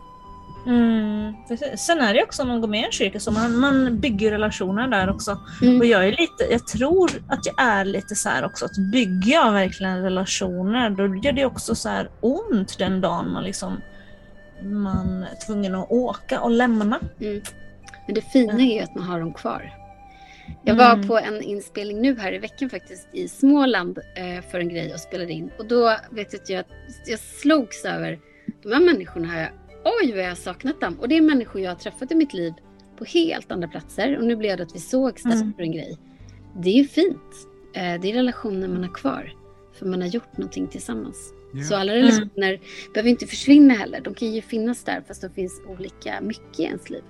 Mm. 0.66 1.34
Sen 1.78 2.00
är 2.00 2.14
det 2.14 2.24
också 2.24 2.42
om 2.42 2.48
man 2.48 2.62
går 2.62 2.68
med 2.68 2.82
i 2.82 2.86
en 2.86 2.92
kyrka 2.92 3.20
så 3.20 3.32
man, 3.32 3.56
man 3.56 4.00
bygger 4.00 4.32
relationer 4.32 4.88
där 4.88 5.10
också. 5.10 5.40
Mm. 5.62 5.80
Och 5.80 5.86
jag 5.86 6.08
är 6.08 6.12
lite, 6.12 6.44
jag 6.52 6.68
tror 6.68 7.12
att 7.28 7.46
jag 7.46 7.56
är 7.58 7.86
lite 7.86 8.16
så 8.16 8.30
här 8.30 8.46
också 8.46 8.66
att 8.66 8.78
bygger 8.92 9.34
jag 9.34 9.52
verkligen 9.52 10.04
relationer 10.04 10.90
då 10.90 11.16
gör 11.16 11.32
det 11.32 11.46
också 11.46 11.76
så 11.76 11.90
här 11.90 12.10
ont 12.22 12.78
den 12.78 13.02
dagen 13.02 13.34
man 13.34 13.44
liksom 13.44 13.78
man 14.62 15.24
är 15.24 15.46
tvungen 15.46 15.76
att 15.76 15.92
åka 15.92 16.42
och 16.42 16.52
lämna. 16.52 17.00
Men 18.06 18.16
det 18.16 18.22
fina 18.22 18.54
är 18.54 18.76
ju 18.76 18.80
att 18.80 18.96
man 18.96 19.04
har 19.04 19.20
dem 19.20 19.34
kvar. 19.34 19.83
Jag 20.66 20.76
var 20.76 20.94
Mm. 20.94 21.08
på 21.08 21.18
en 21.20 21.42
inspelning 21.42 22.02
nu 22.02 22.20
här 22.20 22.34
i 22.34 22.38
veckan 22.38 22.70
faktiskt 22.70 23.08
i 23.14 23.28
Småland 23.28 23.98
eh, 23.98 24.44
för 24.52 24.60
en 24.60 24.70
grej 24.70 24.94
och 24.94 25.00
spelade 25.00 25.34
in. 25.34 25.52
Och 25.58 25.66
då 25.68 25.98
vet 26.12 26.34
jag 26.34 26.42
att 26.42 26.50
jag, 26.50 26.66
jag 27.06 27.20
slogs 27.20 27.86
över 27.86 28.20
de 28.64 28.72
här 28.74 28.80
människorna. 28.80 29.28
Har 29.28 29.40
jag, 29.40 29.50
oj 30.02 30.12
vad 30.12 30.24
jag 30.24 30.28
har 30.30 30.36
saknat 30.36 30.82
dem. 30.82 31.00
Och 31.00 31.08
det 31.10 31.18
är 31.18 31.22
människor 31.22 31.62
jag 31.62 31.72
har 31.72 31.76
träffat 31.76 32.12
i 32.12 32.16
mitt 32.16 32.34
liv 32.34 32.54
på 32.98 33.06
helt 33.06 33.52
andra 33.52 33.68
platser. 33.68 34.18
Och 34.18 34.24
nu 34.26 34.36
blev 34.36 34.58
det 34.58 34.64
att 34.64 34.76
vi 34.76 34.80
sågs 34.80 35.24
där 35.24 35.32
Mm. 35.32 35.54
för 35.54 35.64
en 35.64 35.72
grej. 35.72 35.98
Det 36.56 36.70
är 36.70 36.74
ju 36.78 36.88
fint. 36.88 37.48
Eh, 37.76 38.02
det 38.02 38.10
är 38.12 38.14
relationer 38.14 38.68
man 38.68 38.84
har 38.84 38.94
kvar. 38.94 39.34
För 39.74 39.86
man 39.86 40.02
har 40.02 40.08
gjort 40.10 40.38
någonting 40.38 40.68
tillsammans. 40.68 41.34
Så 41.70 41.76
alla 41.76 41.94
relationer 41.94 42.60
behöver 42.94 43.10
inte 43.10 43.28
försvinna 43.28 43.74
heller. 43.74 44.02
De 44.02 44.14
kan 44.14 44.32
ju 44.34 44.42
finnas 44.42 44.84
där 44.84 45.04
fast 45.08 45.22
de 45.22 45.30
finns 45.30 45.62
olika 45.68 46.22
mycket 46.22 46.60
i 46.60 46.64
ens 46.64 46.90
liv. 46.90 47.04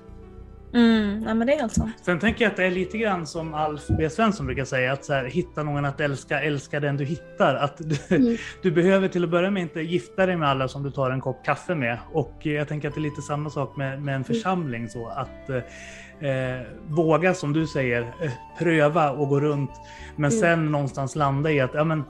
Mm, 0.74 1.20
nej, 1.20 1.34
men 1.36 1.48
det 1.48 1.54
är 1.54 1.60
helt 1.60 1.74
sant. 1.74 1.92
Sen 2.02 2.20
tänker 2.20 2.46
jag 2.46 2.52
att 2.52 2.58
det 2.58 2.64
är 2.66 2.72
lite 2.72 2.98
grann 2.98 3.28
som 3.28 3.54
Alf 3.54 3.82
B 3.98 4.10
Svensson 4.10 4.46
brukar 4.46 4.66
säga, 4.66 4.94
att 4.94 5.06
så 5.06 5.14
här, 5.14 5.26
hitta 5.26 5.64
någon 5.64 5.86
att 5.86 6.00
älska, 6.00 6.42
älska 6.42 6.80
den 6.80 6.98
du 6.98 7.06
hittar. 7.06 7.56
Att 7.56 7.78
du, 7.78 8.16
Mm. 8.16 8.38
du 8.64 8.72
behöver 8.72 9.08
till 9.08 9.24
att 9.24 9.30
börja 9.30 9.52
med 9.52 9.62
inte 9.62 9.82
gifta 9.82 10.26
dig 10.26 10.38
med 10.38 10.50
alla 10.50 10.68
som 10.68 10.84
du 10.84 10.92
tar 10.92 11.12
en 11.12 11.22
kopp 11.22 11.46
kaffe 11.46 11.76
med. 11.76 11.98
Och 12.12 12.48
eh, 12.48 12.52
jag 12.52 12.68
tänker 12.68 12.88
att 12.88 12.94
det 12.96 13.00
är 13.00 13.04
lite 13.04 13.22
samma 13.22 13.50
sak 13.50 13.76
med, 13.78 14.02
med 14.02 14.16
en 14.16 14.24
församling. 14.24 14.90
så 14.90 15.08
att 15.08 15.50
eh, 15.50 16.62
Våga, 16.88 17.34
som 17.34 17.54
du 17.54 17.68
säger, 17.68 18.02
eh, 18.02 18.32
pröva 18.60 19.12
och 19.12 19.30
gå 19.30 19.40
runt. 19.40 19.72
Men 20.16 20.32
Mm. 20.32 20.42
sen 20.42 20.72
någonstans 20.72 21.16
landa 21.16 21.52
i 21.52 21.60
att 21.60 21.74
ja, 21.74 21.84
men, 21.84 22.04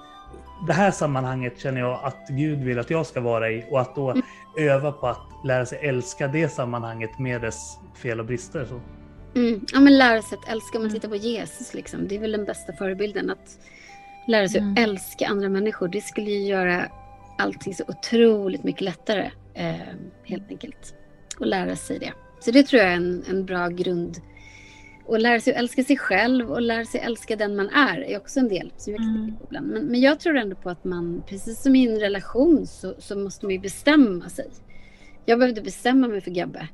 det 0.68 0.74
här 0.74 0.92
sammanhanget 0.92 1.60
känner 1.60 1.80
jag 1.82 2.00
att 2.04 2.28
Gud 2.30 2.60
vill 2.64 2.80
att 2.80 2.90
jag 2.90 3.06
ska 3.06 3.22
vara 3.22 3.52
i. 3.52 3.66
Och 3.72 3.82
att 3.82 3.96
då 3.96 4.10
Mm. 4.12 4.24
öva 4.58 4.92
på 4.92 5.08
att 5.08 5.20
lära 5.46 5.66
sig 5.66 5.80
älska 5.82 6.28
det 6.28 6.50
sammanhanget 6.50 7.20
med 7.20 7.42
dess 7.42 7.78
fel 8.02 8.20
och 8.20 8.26
brister. 8.26 8.66
Så. 8.66 8.80
Mm. 9.40 9.66
Ja, 9.74 9.80
men 9.80 9.98
lära 9.98 10.22
sig 10.22 10.38
att 10.38 10.50
älska. 10.50 10.78
Om 10.78 10.84
man 10.84 10.92
tittar 10.94 11.10
på 11.10 11.16
Jesus, 11.16 11.74
liksom, 11.74 12.08
det 12.08 12.16
är 12.16 12.20
väl 12.20 12.32
den 12.32 12.46
bästa 12.46 12.74
förebilden. 12.74 13.30
Att 13.30 13.60
lära 14.28 14.48
sig 14.48 14.60
Mm. 14.62 14.74
att 14.74 14.80
älska 14.80 15.28
andra 15.28 15.50
människor. 15.50 15.88
Det 15.88 16.02
skulle 16.02 16.32
ju 16.32 16.48
göra 16.48 16.86
allting 17.38 17.74
så 17.76 17.84
otroligt 17.88 18.64
mycket 18.64 18.82
lättare. 18.82 19.32
Eh, 19.54 19.76
helt 20.24 20.50
enkelt. 20.50 20.96
Och 21.40 21.46
lära 21.48 21.76
sig 21.76 22.00
det. 22.00 22.14
Så 22.40 22.52
det 22.52 22.64
tror 22.64 22.82
jag 22.82 22.92
är 22.92 22.96
en, 22.96 23.24
en 23.30 23.46
bra 23.46 23.68
grund. 23.68 24.18
Och 25.06 25.20
lära 25.20 25.40
sig 25.40 25.54
att 25.54 25.60
älska 25.60 25.84
sig 25.84 25.98
själv 25.98 26.52
och 26.52 26.62
lära 26.62 26.86
sig 26.86 27.02
älska 27.02 27.36
den 27.36 27.56
man 27.56 27.70
är 27.70 28.02
är 28.02 28.18
också 28.18 28.40
en 28.40 28.50
del 28.50 28.72
som 28.78 28.94
Mm. 28.96 29.36
Men, 29.50 29.64
men 29.68 30.02
jag 30.02 30.20
tror 30.20 30.38
ändå 30.38 30.56
på 30.56 30.70
att 30.70 30.84
man, 30.84 31.24
precis 31.28 31.62
som 31.62 31.76
i 31.76 31.88
en 31.88 32.00
relation, 32.00 32.68
så, 32.68 32.96
så 32.98 33.18
måste 33.18 33.46
man 33.46 33.54
ju 33.54 33.60
bestämma 33.60 34.30
sig. 34.30 34.48
Jag 35.26 35.40
behövde 35.40 35.62
bestämma 35.62 36.08
mig 36.08 36.22
för 36.22 36.32
Gabbe. 36.32 36.68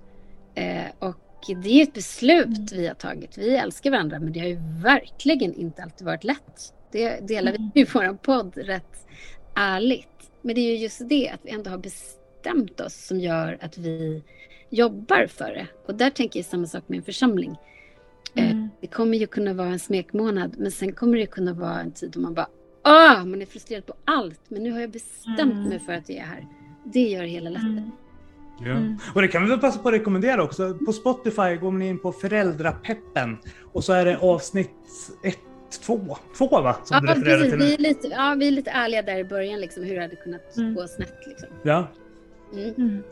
Eh, 0.55 0.85
och 0.99 1.55
det 1.63 1.69
är 1.69 1.83
ett 1.83 1.93
beslut 1.93 2.71
vi 2.71 2.87
har 2.87 2.95
tagit. 2.95 3.37
Vi 3.37 3.55
älskar 3.55 3.91
varandra 3.91 4.19
men 4.19 4.33
det 4.33 4.39
har 4.39 4.47
ju 4.47 4.59
verkligen 4.83 5.53
inte 5.53 5.83
alltid 5.83 6.05
varit 6.05 6.23
lätt. 6.23 6.73
Det 6.91 7.27
delar 7.27 7.51
vi 7.73 7.81
i 7.81 7.85
vår 7.93 8.13
podd 8.13 8.57
rätt 8.57 9.07
ärligt. 9.55 10.31
Men 10.41 10.55
det 10.55 10.61
är 10.61 10.71
ju 10.71 10.77
just 10.77 11.09
det 11.09 11.29
att 11.29 11.39
vi 11.43 11.51
ändå 11.51 11.69
har 11.69 11.77
bestämt 11.77 12.79
oss 12.79 13.05
som 13.07 13.19
gör 13.19 13.57
att 13.61 13.77
vi 13.77 14.23
jobbar 14.69 15.27
för 15.27 15.49
det. 15.49 15.67
Och 15.85 15.95
där 15.95 16.09
tänker 16.09 16.39
jag 16.39 16.45
samma 16.45 16.67
sak 16.67 16.83
med 16.87 16.97
en 16.97 17.03
församling. 17.03 17.57
Eh, 18.35 18.51
Mm. 18.51 18.69
Det 18.81 18.87
kommer 18.87 19.17
ju 19.17 19.27
kunna 19.27 19.53
vara 19.53 19.67
en 19.67 19.79
smekmånad 19.79 20.55
men 20.57 20.71
sen 20.71 20.91
kommer 20.93 21.17
det 21.17 21.25
kunna 21.25 21.53
vara 21.53 21.79
en 21.79 21.91
tid 21.91 22.11
då 22.11 22.19
man 22.19 22.33
bara 22.33 22.47
ah, 22.81 23.25
man 23.25 23.41
är 23.41 23.45
frustrerad 23.45 23.85
på 23.85 23.93
allt 24.05 24.39
men 24.47 24.63
nu 24.63 24.71
har 24.71 24.79
jag 24.79 24.91
bestämt 24.91 25.39
Mm. 25.39 25.63
mig 25.69 25.79
för 25.79 25.93
att 25.93 26.09
jag 26.09 26.17
är 26.17 26.21
här. 26.23 26.47
Det 26.83 26.99
gör 27.07 27.21
det 27.21 27.27
hela 27.27 27.49
lättare. 27.49 27.69
Mm. 27.69 27.91
Ja. 28.59 28.65
Mm. 28.71 28.97
Och 29.15 29.21
det 29.21 29.27
kan 29.27 29.43
vi 29.43 29.49
väl 29.49 29.59
passa 29.59 29.79
på 29.79 29.87
att 29.87 29.93
rekommendera 29.93 30.43
också. 30.43 30.73
På 30.85 30.93
Spotify 30.93 31.55
går 31.61 31.71
man 31.71 31.81
in 31.81 31.99
på 31.99 32.11
Föräldrapeppen 32.11 33.37
och 33.73 33.83
så 33.83 33.93
är 33.93 34.05
det 34.05 34.17
avsnitt 34.17 34.69
ett, 35.23 35.39
två, 35.85 36.17
två 36.37 36.47
va? 36.47 36.75
Som 36.83 36.95
Ja, 36.95 37.01
du 37.01 37.19
refererar 37.19 37.37
precis. 37.39 37.51
till 37.51 37.59
Vi 37.59 37.73
är, 37.73 37.77
lite, 37.77 38.07
ja, 38.07 38.35
vi 38.39 38.47
är 38.47 38.51
lite 38.51 38.71
ärliga 38.71 39.01
där 39.01 39.17
i 39.17 39.23
början, 39.23 39.59
liksom, 39.59 39.83
hur 39.83 39.95
det 39.95 40.01
hade 40.01 40.15
kunnat 40.15 40.57
Mm. 40.57 40.75
gå 40.75 40.87
snett. 40.87 41.13
Liksom. 41.27 41.49
Ja. 41.63 41.87
Mm. 42.53 43.03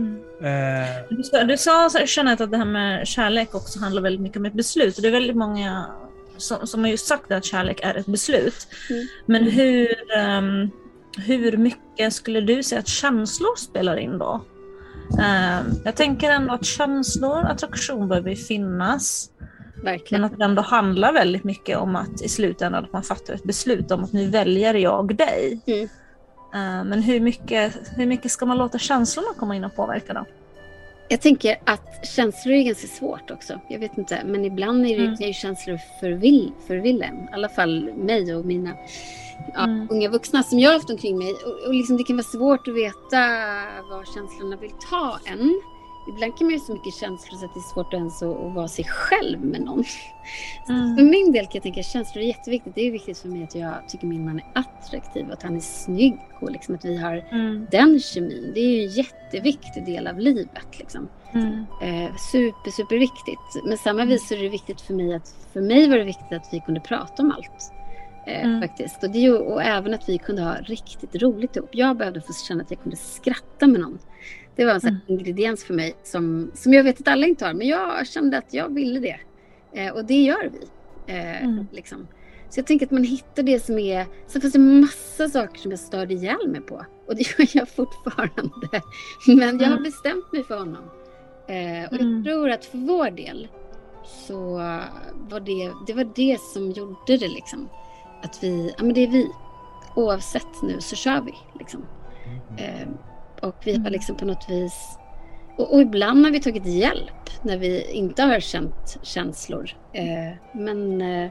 Mm. 0.00 0.86
Eh, 0.86 1.16
Du 1.16 1.22
sa, 1.22 1.44
du 1.44 1.56
sa 1.56 1.90
Jeanette, 2.06 2.44
att 2.44 2.50
det 2.50 2.56
här 2.56 2.64
med 2.64 3.06
kärlek 3.06 3.54
också 3.54 3.80
handlar 3.80 4.02
väldigt 4.02 4.20
mycket 4.20 4.36
om 4.38 4.46
ett 4.46 4.52
beslut. 4.54 4.96
Och 4.96 5.02
det 5.02 5.08
är 5.08 5.12
väldigt 5.12 5.36
många 5.36 5.86
som, 6.36 6.66
som 6.66 6.80
har 6.80 6.90
just 6.90 7.06
sagt 7.06 7.32
att 7.32 7.44
kärlek 7.44 7.80
är 7.82 7.94
ett 7.94 8.06
beslut. 8.06 8.68
Mm. 8.90 9.06
Men 9.26 9.44
hur, 9.44 9.94
ehm, 10.16 10.70
hur 11.26 11.56
mycket 11.56 12.12
skulle 12.12 12.40
du 12.40 12.62
säga 12.62 12.78
att 12.78 12.88
känslor 12.88 13.56
spelar 13.56 13.96
in 13.96 14.18
då? 14.18 14.44
Eh, 15.18 15.60
jag 15.84 15.96
tänker 15.96 16.30
ändå 16.30 16.54
att 16.54 16.64
känslor, 16.64 17.44
attraktion 17.46 18.08
behöver 18.08 18.34
finnas. 18.34 19.30
Verkligen. 19.84 20.22
Men 20.22 20.30
att 20.30 20.38
det 20.38 20.44
ändå 20.44 20.62
handlar 20.62 21.12
väldigt 21.12 21.44
mycket 21.44 21.78
om 21.78 21.96
att 21.96 22.22
i 22.22 22.28
slutändan 22.28 22.84
att 22.84 22.92
man 22.92 23.02
fattar 23.02 23.34
ett 23.34 23.42
beslut 23.44 23.90
om 23.90 24.04
att 24.04 24.12
nu 24.12 24.30
väljer 24.30 24.74
jag 24.74 25.16
dig. 25.16 25.60
Mm. 25.66 25.88
Eh, 26.54 26.84
men 26.84 27.02
hur 27.02 27.20
mycket, 27.20 27.74
hur 27.96 28.06
mycket 28.06 28.30
ska 28.32 28.46
man 28.46 28.58
låta 28.58 28.78
känslorna 28.78 29.28
komma 29.36 29.56
in 29.56 29.64
och 29.64 29.74
påverka 29.76 30.12
då? 30.12 30.24
Jag 31.08 31.20
tänker 31.20 31.56
att 31.64 32.06
känslor 32.16 32.54
är 32.54 32.62
ganska 32.62 32.86
svårt 32.86 33.30
också. 33.30 33.60
Jag 33.68 33.78
vet 33.78 33.98
inte, 33.98 34.22
men 34.24 34.44
ibland 34.44 34.86
är 34.86 34.98
det 34.98 35.04
Mm. 35.04 35.14
ju 35.20 35.32
känslor 35.32 35.78
förvill, 36.00 36.52
förvillen. 36.66 37.14
I 37.14 37.28
alla 37.32 37.48
fall 37.48 37.90
mig 37.96 38.34
och 38.36 38.44
mina 38.44 38.70
ja, 39.54 39.62
Mm. 39.64 39.86
unga 39.90 40.08
vuxna 40.08 40.42
som 40.42 40.58
jag 40.58 40.70
har 40.70 40.74
haft 40.74 40.90
omkring 40.90 41.18
mig. 41.18 41.32
Och, 41.32 41.66
och 41.68 41.74
liksom 41.74 41.96
det 41.96 42.04
kan 42.04 42.16
vara 42.16 42.24
svårt 42.24 42.68
att 42.68 42.74
veta 42.74 43.18
var 43.90 44.14
känslorna 44.14 44.56
vill 44.56 44.72
ta 44.90 45.18
en. 45.24 45.60
Ibland 46.08 46.36
kan 46.38 46.46
man 46.46 46.52
ju 46.52 46.58
ha 46.58 46.64
så 46.66 46.72
mycket 46.72 46.94
känslor 46.94 47.38
så 47.38 47.44
att 47.44 47.54
det 47.54 47.60
är 47.60 47.74
svårt 47.74 47.94
ens 47.94 48.22
att, 48.22 48.36
att 48.36 48.54
vara 48.54 48.68
sig 48.68 48.84
själv 48.84 49.44
med 49.44 49.60
någon. 49.60 49.84
Mm. 50.68 50.96
För 50.96 51.04
min 51.04 51.32
del 51.32 51.44
kan 51.44 51.50
jag 51.54 51.62
tänka 51.62 51.80
att 51.80 51.86
känslor 51.86 52.22
är 52.24 52.26
jätteviktigt. 52.28 52.74
Det 52.74 52.86
är 52.86 52.90
viktigt 52.92 53.18
för 53.18 53.28
mig 53.28 53.44
att 53.44 53.54
jag 53.54 53.88
tycker 53.88 54.06
min 54.06 54.24
man 54.24 54.38
är 54.38 54.46
attraktiv 54.54 55.26
och 55.26 55.32
att 55.32 55.42
han 55.42 55.56
är 55.56 55.60
snygg 55.60 56.16
och 56.40 56.50
liksom 56.50 56.74
att 56.74 56.84
vi 56.84 56.96
har 56.96 57.24
Mm. 57.32 57.66
den 57.70 58.00
kemin. 58.00 58.52
Det 58.54 58.60
är 58.60 58.70
ju 58.76 58.82
en 58.84 58.90
jätteviktig 58.90 59.84
del 59.84 60.06
av 60.06 60.18
livet. 60.18 60.78
Liksom. 60.78 61.08
Mm. 61.34 61.64
Eh, 61.82 62.16
super, 62.32 62.70
super 62.70 62.96
viktigt. 62.98 63.64
Men 63.64 63.78
samma 63.78 64.04
vis 64.04 64.28
så 64.28 64.34
är 64.34 64.38
det 64.42 64.48
viktigt 64.48 64.80
för 64.80 64.94
mig 64.94 65.14
att 65.14 65.34
för 65.52 65.60
mig 65.60 65.88
var 65.88 65.96
det 65.96 66.04
viktigt 66.04 66.32
att 66.32 66.48
vi 66.52 66.60
kunde 66.60 66.80
prata 66.80 67.22
om 67.22 67.30
allt. 67.30 67.72
Eh, 68.26 68.44
Mm. 68.44 68.60
faktiskt. 68.60 69.04
Och, 69.04 69.10
det, 69.10 69.30
och 69.30 69.62
även 69.62 69.94
att 69.94 70.08
vi 70.08 70.18
kunde 70.18 70.42
ha 70.42 70.54
riktigt 70.54 71.14
roligt 71.22 71.56
ihop. 71.56 71.68
Jag 71.72 71.96
behövde 71.96 72.20
få 72.20 72.32
känna 72.48 72.62
att 72.62 72.70
jag 72.70 72.80
kunde 72.82 72.96
skratta 72.96 73.66
med 73.66 73.80
någon. 73.80 73.98
Det 74.56 74.64
var 74.64 74.72
en 74.72 74.80
sån 74.80 74.90
här 74.90 75.00
ingrediens 75.06 75.64
för 75.64 75.74
mig 75.74 75.94
som, 76.02 76.50
som 76.54 76.72
jag 76.72 76.84
vet 76.84 77.00
att 77.00 77.08
alla 77.08 77.26
inte 77.26 77.46
har. 77.46 77.54
Men 77.54 77.66
jag 77.66 78.06
kände 78.06 78.38
att 78.38 78.54
jag 78.54 78.74
ville 78.74 79.00
det. 79.00 79.20
Eh, 79.72 79.92
och 79.94 80.04
det 80.04 80.22
gör 80.22 80.50
vi. 80.52 80.66
Eh, 81.14 81.42
Mm. 81.44 81.66
liksom. 81.72 82.06
Så 82.50 82.58
jag 82.60 82.66
tänker 82.66 82.86
att 82.86 82.92
man 82.92 83.04
hittar 83.04 83.42
det 83.42 83.60
som 83.64 83.78
är... 83.78 84.06
Sen 84.26 84.40
finns 84.40 84.52
det 84.52 84.58
massa 84.58 85.28
saker 85.28 85.60
som 85.60 85.70
jag 85.70 85.80
störde 85.80 86.14
ihjäl 86.14 86.48
mig 86.48 86.60
på. 86.60 86.84
Och 87.06 87.16
det 87.16 87.38
gör 87.38 87.48
jag 87.52 87.68
fortfarande. 87.68 88.80
Men 89.26 89.58
jag 89.60 89.66
har 89.66 89.72
Mm. 89.72 89.82
bestämt 89.82 90.32
mig 90.32 90.44
för 90.44 90.58
honom. 90.58 90.84
Eh, 91.48 91.88
och 91.88 92.00
Mm. 92.00 92.16
jag 92.16 92.24
tror 92.24 92.50
att 92.50 92.64
för 92.64 92.78
vår 92.78 93.10
del 93.10 93.48
så 94.26 94.54
var 95.30 95.40
det, 95.40 95.72
det 95.86 95.92
var 95.92 96.12
det 96.14 96.40
som 96.40 96.70
gjorde 96.70 97.16
det 97.16 97.28
liksom. 97.28 97.68
Att 98.22 98.42
vi, 98.42 98.74
ja 98.78 98.84
men 98.84 98.94
det 98.94 99.00
är 99.00 99.08
vi. 99.10 99.30
Oavsett 99.94 100.62
nu 100.62 100.80
så 100.80 100.96
kör 100.96 101.20
vi 101.20 101.34
liksom. 101.58 101.84
Eh, 102.58 102.88
och 103.40 103.56
vi 103.64 103.70
har 103.70 103.78
Mm. 103.78 103.92
liksom 103.92 104.16
på 104.16 104.24
något 104.24 104.50
vis 104.50 104.98
och, 105.56 105.72
och 105.74 105.80
ibland 105.80 106.24
har 106.24 106.32
vi 106.32 106.40
tagit 106.40 106.66
hjälp 106.66 107.30
när 107.42 107.56
vi 107.56 107.90
inte 107.90 108.22
har 108.22 108.40
känt 108.40 108.98
känslor. 109.02 109.70
Eh, 109.92 110.36
men 110.52 111.00
eh, 111.00 111.30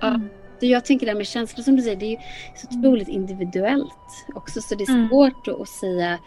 ja, 0.00 0.08
Mm. 0.08 0.28
jag 0.60 0.84
tänker 0.84 1.06
det 1.06 1.12
här 1.12 1.16
med 1.16 1.26
känslor 1.26 1.62
som 1.64 1.76
du 1.76 1.82
säger, 1.82 1.96
det 1.96 2.06
är 2.06 2.10
ju 2.10 2.16
så 2.56 2.78
otroligt 2.78 3.08
individuellt 3.08 3.94
också. 4.34 4.60
Så 4.60 4.74
det 4.74 4.84
är 4.84 4.90
Mm. 4.90 5.08
svårt 5.08 5.48
att, 5.48 5.60
att 5.60 5.68
säga. 5.68 6.18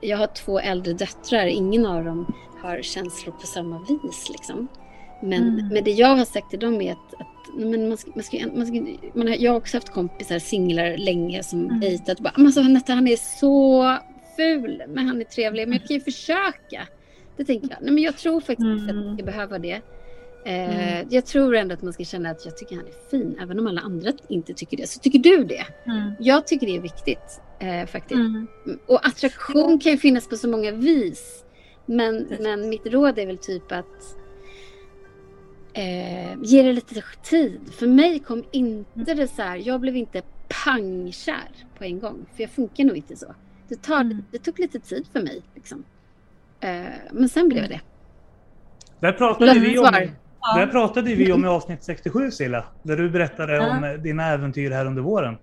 Jag 0.00 0.16
har 0.18 0.26
två 0.26 0.58
äldre 0.60 0.92
döttrar, 0.92 1.46
ingen 1.46 1.86
av 1.86 2.04
dem 2.04 2.34
har 2.62 2.82
känslor 2.82 3.32
på 3.40 3.46
samma 3.46 3.78
vis. 3.78 4.28
Liksom. 4.30 4.68
Men, 5.22 5.42
Mm. 5.48 5.68
men 5.68 5.84
det 5.84 5.90
jag 5.90 6.16
har 6.16 6.24
sagt 6.24 6.50
till 6.50 6.58
dem 6.58 6.80
är 6.80 6.92
att, 6.92 7.14
att 7.20 7.26
men 7.58 7.88
man 7.88 7.96
ska, 7.98 8.10
man 8.14 8.22
ska, 8.24 8.38
man 8.56 8.66
ska, 8.66 8.82
man 9.14 9.28
har, 9.28 9.34
jag 9.34 9.52
har 9.52 9.58
också 9.58 9.76
haft 9.76 9.88
kompisar, 9.90 10.38
singlar 10.38 10.96
länge 10.96 11.42
som 11.42 11.64
Mm. 11.64 11.80
dejtat. 11.80 12.20
Bara, 12.20 12.32
alltså, 12.36 12.60
Anette, 12.60 12.92
han 12.92 13.08
är 13.08 13.16
så 13.16 13.82
ful, 14.36 14.82
men 14.88 15.06
han 15.08 15.20
är 15.20 15.24
trevlig. 15.24 15.68
Men 15.68 15.78
jag 15.78 15.88
kan 15.88 15.94
ju 15.96 16.00
försöka. 16.12 16.88
Det 17.36 17.44
tänker 17.44 17.68
jag. 17.70 17.78
Nej, 17.82 17.92
men 17.92 18.02
jag 18.02 18.16
tror 18.16 18.40
faktiskt 18.40 18.60
inte 18.66 18.84
att 18.84 18.90
Mm. 18.90 19.06
man 19.06 19.16
ska 19.16 19.24
behöva 19.24 19.58
det. 19.58 19.80
Eh, 20.46 21.02
Jag 21.10 21.26
tror 21.26 21.56
ändå 21.56 21.74
att 21.74 21.82
man 21.82 21.92
ska 21.92 22.04
känna 22.04 22.30
att 22.30 22.44
jag 22.44 22.56
tycker 22.56 22.76
han 22.76 22.86
är 22.86 23.10
fin. 23.10 23.38
Även 23.42 23.58
om 23.60 23.66
alla 23.66 23.80
andra 23.80 24.12
inte 24.28 24.54
tycker 24.54 24.76
det. 24.76 24.86
Så 24.86 25.00
tycker 25.00 25.18
du 25.18 25.44
det. 25.44 25.66
Mm. 25.86 26.12
Jag 26.20 26.46
tycker 26.46 26.66
det 26.66 26.76
är 26.76 26.80
viktigt. 26.80 27.40
Eh, 27.60 27.86
faktiskt. 27.86 28.18
Mm. 28.20 28.46
Och 28.86 29.06
attraktion 29.06 29.78
kan 29.78 29.92
ju 29.92 29.98
finnas 29.98 30.28
på 30.28 30.36
så 30.36 30.48
många 30.48 30.72
vis. 30.72 31.44
Men, 31.86 32.26
men 32.40 32.68
mitt 32.68 32.86
råd 32.86 33.18
är 33.18 33.26
väl 33.26 33.38
typ 33.38 33.72
att 33.72 34.16
eh, 35.72 36.34
ge 36.42 36.62
det 36.62 36.72
lite 36.72 37.02
tid. 37.22 37.60
För 37.72 37.86
mig 37.86 38.18
kom 38.18 38.44
inte 38.52 39.14
det 39.14 39.28
så 39.28 39.42
här, 39.42 39.56
jag 39.56 39.80
blev 39.80 39.96
inte 39.96 40.22
pangkär 40.64 41.48
på 41.78 41.84
en 41.84 41.98
gång. 42.00 42.26
För 42.36 42.42
jag 42.42 42.50
funkar 42.50 42.84
nog 42.84 42.96
inte 42.96 43.16
så. 43.16 43.34
Det, 43.68 43.82
tar, 43.82 44.00
Mm. 44.00 44.24
det 44.30 44.38
tog 44.38 44.58
lite 44.58 44.80
tid 44.80 45.06
för 45.12 45.20
mig. 45.22 45.42
Liksom. 45.54 45.84
Eh, 46.60 46.84
men 47.12 47.28
sen 47.28 47.48
blev 47.48 47.68
det. 47.68 47.80
Där 49.00 49.12
pratade, 49.12 49.58
vi 49.58 49.78
om, 49.78 49.84
Svar. 49.86 50.10
där 50.56 50.66
pratade 50.66 51.14
vi 51.14 51.32
om 51.32 51.44
i 51.44 51.48
avsnitt 51.48 51.84
67 51.84 52.30
Silla. 52.30 52.64
Där 52.82 52.96
du 52.96 53.10
berättade 53.10 53.54
Ja. 53.56 53.70
om 53.76 53.84
eh, 53.84 53.92
dina 53.92 54.26
äventyr 54.26 54.70
här 54.70 54.86
under 54.86 55.02
våren. 55.02 55.36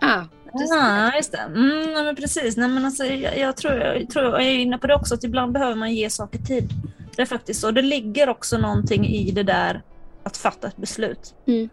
Ja, 0.00 0.24
precis. 0.52 0.70
Ja, 0.70 1.16
just 1.16 1.32
det. 1.32 1.38
Mm, 1.38 1.92
nej, 1.94 2.04
men 2.04 2.16
precis. 2.16 2.56
Nej, 2.56 2.68
men 2.68 2.84
alltså, 2.84 3.04
jag, 3.04 3.38
jag, 3.38 3.56
tror, 3.56 3.74
jag 3.74 4.10
tror 4.10 4.24
jag 4.24 4.42
är 4.42 4.50
inne 4.58 4.78
på 4.78 4.86
det 4.86 4.94
också, 4.94 5.14
att 5.14 5.24
ibland 5.24 5.52
behöver 5.52 5.74
man 5.74 5.94
ge 5.94 6.10
saker 6.10 6.38
tid. 6.38 6.70
Det 7.16 7.22
är 7.22 7.26
faktiskt 7.26 7.60
så. 7.60 7.70
Det 7.70 7.82
ligger 7.82 8.28
också 8.28 8.58
någonting 8.58 9.06
i 9.06 9.30
det 9.30 9.42
där 9.42 9.82
att 10.22 10.36
fatta 10.36 10.68
ett 10.68 10.76
beslut. 10.76 11.34
Mm. 11.46 11.68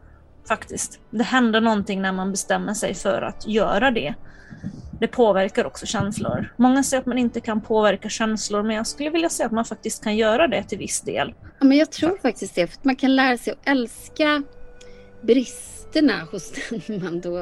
Faktiskt. 0.47 0.99
Det 1.09 1.23
händer 1.23 1.61
någonting 1.61 2.01
när 2.01 2.11
man 2.11 2.31
bestämmer 2.31 2.73
sig 2.73 2.93
för 2.93 3.21
att 3.21 3.47
göra 3.47 3.91
det. 3.91 4.13
Det 4.99 5.07
påverkar 5.07 5.65
också 5.65 5.85
känslor. 5.85 6.53
Många 6.57 6.83
säger 6.83 7.01
att 7.01 7.07
man 7.07 7.17
inte 7.17 7.39
kan 7.41 7.61
påverka 7.61 8.09
känslor, 8.09 8.63
men 8.63 8.75
jag 8.75 8.87
skulle 8.87 9.09
vilja 9.09 9.29
säga 9.29 9.45
att 9.47 9.51
man 9.51 9.65
faktiskt 9.65 10.03
kan 10.03 10.17
göra 10.17 10.47
det 10.47 10.63
till 10.63 10.77
viss 10.77 11.01
del. 11.01 11.33
Ja, 11.59 11.65
men 11.65 11.77
jag 11.77 11.91
tror 11.91 12.17
faktiskt 12.21 12.55
det. 12.55 12.67
För 12.67 12.77
att 12.77 12.83
man 12.85 12.95
kan 12.95 13.15
lära 13.15 13.37
sig 13.37 13.53
att 13.53 13.59
älska 13.69 14.43
bristerna 15.21 16.27
hos 16.31 16.53
den 16.87 17.03
man 17.03 17.21
då 17.21 17.37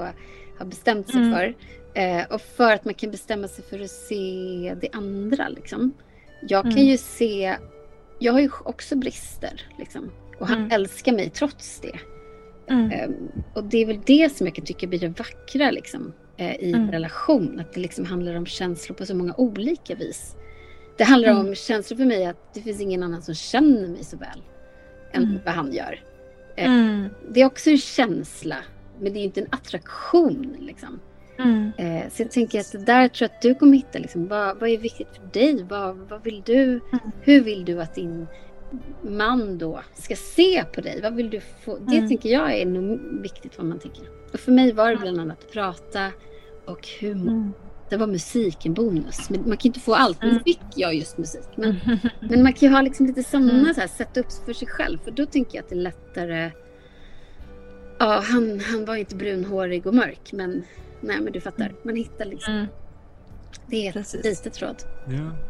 har 0.60 0.66
bestämt 0.66 1.08
sig 1.12 1.22
Mm. 1.22 1.34
för. 1.34 1.56
Eh, 1.96 2.24
och 2.30 2.42
för 2.42 2.74
att 2.74 2.86
man 2.86 2.94
kan 2.94 3.12
bestämma 3.12 3.48
sig 3.48 3.66
för 3.70 3.80
att 3.80 3.90
se 3.92 4.76
det 4.82 4.90
andra. 4.94 5.50
Liksom. 5.50 5.94
Jag 6.42 6.64
kan 6.64 6.72
Mm. 6.72 6.86
ju 6.86 6.98
se... 6.98 7.56
Jag 8.20 8.34
har 8.34 8.40
ju 8.40 8.50
också 8.66 8.96
brister. 8.96 9.62
Liksom. 9.80 10.12
Och 10.40 10.48
han 10.48 10.58
Mm. 10.58 10.72
älskar 10.72 11.12
mig 11.14 11.30
trots 11.30 11.80
det. 11.80 12.00
Ehm, 12.74 13.14
och 13.54 13.64
det 13.64 13.78
är 13.78 13.86
väl 13.86 14.00
det 14.06 14.36
som 14.38 14.48
jag 14.48 14.56
kan 14.56 14.66
tycka 14.66 14.88
blir 14.88 15.00
det 15.00 15.08
vackra 15.08 15.72
liksom, 15.72 16.02
eh, 16.08 16.14
i 16.38 16.70
en 16.70 16.76
Mm. 16.76 16.92
relation. 16.92 17.60
Att 17.60 17.74
det 17.74 17.80
liksom 17.80 18.06
handlar 18.06 18.36
om 18.36 18.46
känslor 18.46 18.96
på 18.96 19.06
så 19.06 19.16
många 19.16 19.34
olika 19.38 19.96
vis. 19.96 20.36
Det 20.98 21.04
handlar 21.04 21.30
Mm. 21.30 21.48
om 21.48 21.56
känslor 21.56 21.98
för 21.98 22.06
mig 22.06 22.26
att 22.26 22.54
det 22.54 22.62
finns 22.62 22.82
ingen 22.82 23.04
annan 23.04 23.22
som 23.22 23.36
känner 23.36 23.88
mig 23.88 24.04
så 24.04 24.18
väl 24.18 24.42
än 25.12 25.24
Mm. 25.24 25.40
vad 25.46 25.54
han 25.54 25.74
gör. 25.74 26.00
Mm. 26.56 27.10
Det 27.30 27.42
är 27.42 27.46
också 27.46 27.70
en 27.70 27.78
känsla, 27.78 28.56
men 29.00 29.14
det 29.14 29.20
är 29.20 29.24
inte 29.24 29.42
en 29.42 29.48
attraktion. 29.50 30.56
Liksom. 30.60 31.00
Mm. 31.40 31.72
Eh, 31.78 32.10
så 32.10 32.22
jag 32.22 32.32
tänker 32.32 32.60
att 32.60 32.86
där 32.86 33.08
tror 33.08 33.30
jag 33.30 33.36
att 33.36 33.42
du 33.42 33.56
kommer 33.56 33.78
hitta. 33.78 34.00
Liksom, 34.00 34.28
vad, 34.28 34.60
vad 34.60 34.70
är 34.70 34.78
viktigt 34.78 35.08
för 35.16 35.40
dig? 35.40 35.64
Vad, 35.70 35.98
vad 35.98 36.24
vill 36.24 36.42
du? 36.46 36.64
Mm. 36.64 36.80
Hur 37.22 37.42
vill 37.42 37.66
du 37.66 37.82
att 37.82 37.96
din 37.96 38.28
man 39.02 39.58
då 39.58 39.82
ska 39.94 40.16
se 40.16 40.64
på 40.66 40.82
dig? 40.82 41.00
Vad 41.02 41.16
vill 41.16 41.30
du 41.30 41.40
få? 41.66 41.78
Det 41.78 41.96
Mm. 41.98 42.10
tänker 42.10 42.30
jag 42.30 42.54
är 42.58 42.66
nog 42.66 43.00
viktigt 43.22 43.58
vad 43.58 43.68
man 43.68 43.80
tänker. 43.80 44.04
Och 44.34 44.40
för 44.40 44.52
mig 44.52 44.72
var 44.72 44.90
det 44.92 44.98
bland 44.98 45.20
annat 45.20 45.52
prata 45.52 46.12
och 46.66 46.88
humor. 47.02 47.32
Mm. 47.32 47.54
Det 47.90 47.98
var 47.98 48.08
musik 48.08 48.66
en 48.66 48.74
bonus. 48.74 49.30
Men 49.30 49.40
man 49.48 49.58
kan 49.58 49.70
inte 49.70 49.80
få 49.80 49.94
allt. 49.96 50.22
Nu 50.22 50.30
Mm. 50.30 50.44
fick 50.44 50.60
jag 50.76 50.96
just 50.96 51.18
musik. 51.18 51.48
Men, 51.56 51.76
men 52.30 52.44
man 52.44 52.54
kan 52.54 52.70
ju 52.70 52.76
ha 52.76 52.82
liksom 52.82 53.06
lite 53.06 53.24
sådana 53.24 53.54
Mm. 53.60 53.74
så 53.74 53.80
här, 53.82 53.88
sätta 53.88 54.20
upp 54.20 54.32
för 54.46 54.54
sig 54.54 54.68
själv. 54.68 54.98
För 55.04 55.12
då 55.12 55.26
tänker 55.26 55.56
jag 55.58 55.64
att 55.64 55.70
det 55.70 55.76
är 55.76 55.80
lättare. 55.80 56.52
Ja, 58.00 58.24
han, 58.24 58.60
han 58.60 58.86
var 58.86 58.96
inte 58.96 59.16
brunhårig 59.16 59.88
och 59.88 59.94
mörk. 59.94 60.32
Men 60.34 60.64
nej, 61.02 61.22
men 61.22 61.34
du 61.34 61.42
fattar. 61.42 61.74
Man 61.84 61.96
hittar 61.96 62.26
liksom. 62.26 62.68
Mm. 63.68 63.72
Det 63.72 63.86
är 63.86 63.90
ett 63.90 63.94
Precis. 63.94 64.26
litet 64.26 64.62
råd. 64.62 64.76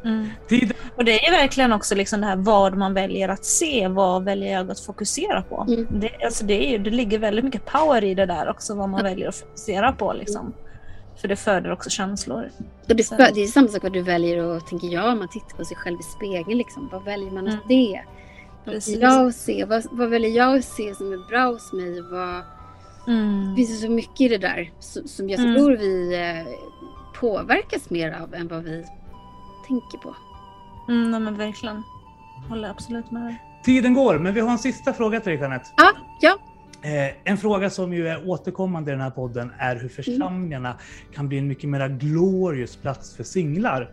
Mm. 0.03 0.29
Tiden 0.47 0.77
Och 0.95 1.05
det 1.05 1.25
är 1.27 1.31
verkligen 1.31 1.73
också 1.73 1.95
liksom 1.95 2.21
det 2.21 2.27
här 2.27 2.35
vad 2.35 2.77
man 2.77 2.93
väljer 2.93 3.29
att 3.29 3.45
se, 3.45 3.87
vad 3.87 4.23
väljer 4.23 4.53
jag 4.53 4.71
att 4.71 4.79
fokusera 4.79 5.41
på. 5.41 5.65
Mm. 5.67 5.87
Det, 5.91 6.25
alltså 6.25 6.45
det, 6.45 6.67
är 6.67 6.71
ju, 6.71 6.77
det 6.77 6.89
ligger 6.89 7.19
väldigt 7.19 7.45
mycket 7.45 7.65
power 7.65 8.03
i 8.03 8.13
det 8.15 8.25
där 8.25 8.49
också, 8.49 8.75
vad 8.75 8.89
man 8.89 9.03
väljer 9.03 9.27
att 9.29 9.35
fokusera 9.35 9.91
på. 9.91 10.13
Liksom. 10.13 10.53
För 11.21 11.27
det 11.27 11.35
föder 11.35 11.71
också 11.71 11.89
känslor. 11.89 12.49
Och 12.89 12.95
det, 12.95 13.31
det 13.33 13.41
är 13.43 13.47
samma 13.47 13.67
sak 13.67 13.83
vad 13.83 13.93
du 13.93 14.01
väljer 14.01 14.43
och 14.43 14.67
tänker 14.67 14.87
jag 14.87 15.11
om 15.11 15.19
man 15.19 15.27
tittar 15.29 15.57
på 15.57 15.65
sig 15.65 15.77
själv 15.77 15.97
i 15.99 16.03
spegeln. 16.03 16.57
Liksom. 16.57 16.89
Vad 16.91 17.03
väljer 17.03 17.31
man 17.31 17.47
att 17.47 17.53
Mm. 17.53 17.67
se? 17.67 18.01
Vad 18.65 18.75
jag 19.01 19.27
att 19.27 19.35
se? 19.35 19.65
Vad, 19.65 19.83
vad 19.91 20.09
väljer 20.09 20.31
jag 20.31 20.57
att 20.57 20.65
se 20.65 20.95
som 20.95 21.13
är 21.13 21.29
bra 21.29 21.45
hos 21.45 21.73
mig? 21.73 22.01
Vad, 22.01 22.43
Mm. 23.07 23.49
Det 23.49 23.55
finns 23.55 23.69
ju 23.71 23.75
så 23.87 23.91
mycket 23.91 24.21
i 24.21 24.27
det 24.27 24.37
där 24.37 24.71
som, 24.79 25.07
som 25.07 25.29
jag 25.29 25.39
Mm. 25.39 25.55
tror 25.55 25.71
vi 25.77 26.13
eh, 26.15 26.53
påverkas 27.23 27.89
mer 27.89 28.11
av 28.11 28.33
än 28.33 28.47
vad 28.47 28.63
vi 28.63 28.85
tänker 29.67 29.97
på. 29.97 30.15
Mm, 30.89 31.11
nej, 31.11 31.19
men 31.19 31.37
verkligen. 31.37 31.83
Håller 32.49 32.69
absolut 32.69 33.11
med 33.11 33.21
dig. 33.21 33.41
Tiden 33.63 33.93
går, 33.93 34.19
men 34.19 34.33
vi 34.33 34.39
har 34.39 34.51
en 34.51 34.59
sista 34.59 34.93
fråga 34.93 35.19
till 35.19 35.31
dig 35.31 35.39
Jeanette. 35.39 35.69
Ja, 35.77 35.91
ja. 36.21 36.37
Eh, 36.81 37.15
en 37.23 37.37
fråga 37.37 37.69
som 37.69 37.93
ju 37.93 38.07
är 38.07 38.29
återkommande 38.29 38.91
i 38.91 38.93
den 38.93 39.01
här 39.01 39.09
podden 39.09 39.51
är 39.57 39.75
hur 39.75 39.89
församlingarna 39.89 40.77
kan 41.13 41.27
bli 41.27 41.37
en 41.37 41.47
mycket 41.47 41.69
mer 41.69 41.89
glorious 41.89 42.75
plats 42.75 43.15
för 43.15 43.23
singlar. 43.23 43.91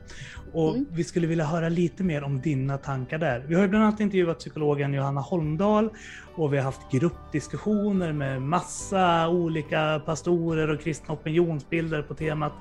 Och 0.53 0.71
Mm. 0.71 0.87
vi 0.93 1.05
skulle 1.05 1.27
vilja 1.27 1.45
höra 1.45 1.69
lite 1.69 2.05
mer 2.05 2.25
om 2.25 2.41
dina 2.41 2.79
tankar 2.79 3.19
där. 3.19 3.45
Vi 3.49 3.55
har 3.55 3.63
ju 3.63 3.69
bland 3.69 3.85
annat 3.85 4.01
intervjuat 4.01 4.39
psykologen 4.39 4.95
Johanna 4.95 5.21
Holmdahl 5.21 5.91
och 6.35 6.53
vi 6.53 6.57
har 6.57 6.65
haft 6.65 6.81
gruppdiskussioner 6.93 8.13
med 8.13 8.43
massa 8.43 9.29
olika 9.29 10.03
pastorer 10.07 10.71
och 10.71 10.81
kristna 10.81 11.15
opinionsbilder 11.15 12.03
på 12.03 12.15
temat. 12.15 12.53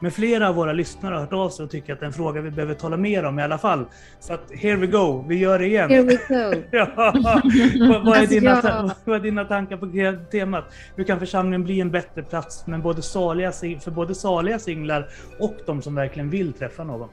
Men 0.00 0.10
flera 0.10 0.48
av 0.48 0.54
våra 0.54 0.72
lyssnare 0.72 1.14
har 1.14 1.20
hört 1.20 1.32
av 1.32 1.48
sig 1.50 1.64
och 1.64 1.70
tycker 1.70 1.92
att 1.92 2.00
det 2.00 2.04
är 2.04 2.06
en 2.06 2.12
fråga 2.12 2.40
vi 2.40 2.50
behöver 2.50 2.74
tala 2.74 2.96
mer 2.96 3.24
om 3.24 3.38
i 3.38 3.42
alla 3.42 3.58
fall. 3.58 3.84
Så 4.20 4.32
att 4.32 4.50
here 4.54 4.76
we 4.76 4.86
go, 4.86 5.24
vi 5.28 5.38
gör 5.38 5.58
det 5.58 5.66
igen. 5.66 5.90
Here 5.90 6.02
we 6.02 6.14
go. 6.14 6.62
Ja, 6.72 6.88
vad, 6.94 8.04
vad, 8.04 8.16
är 8.16 8.20
Alltså, 8.20 8.34
dina, 8.34 8.94
vad 9.04 9.16
är 9.16 9.20
dina 9.20 9.44
tankar 9.44 9.76
på 9.76 9.86
temat? 10.30 10.64
Hur 10.96 11.04
kan 11.04 11.18
församlingen 11.18 11.64
bli 11.64 11.80
en 11.80 11.90
bättre 11.90 12.22
plats 12.22 12.66
men 12.66 12.82
både 12.82 13.02
saliga, 13.02 13.52
för 13.52 13.90
både 13.90 14.14
saliga 14.14 14.58
singlar 14.58 15.08
och 15.38 15.56
de 15.66 15.82
som 15.82 15.94
verkligen 15.94 16.30
vill 16.30 16.52
träffa 16.52 16.84
någon? 16.84 17.08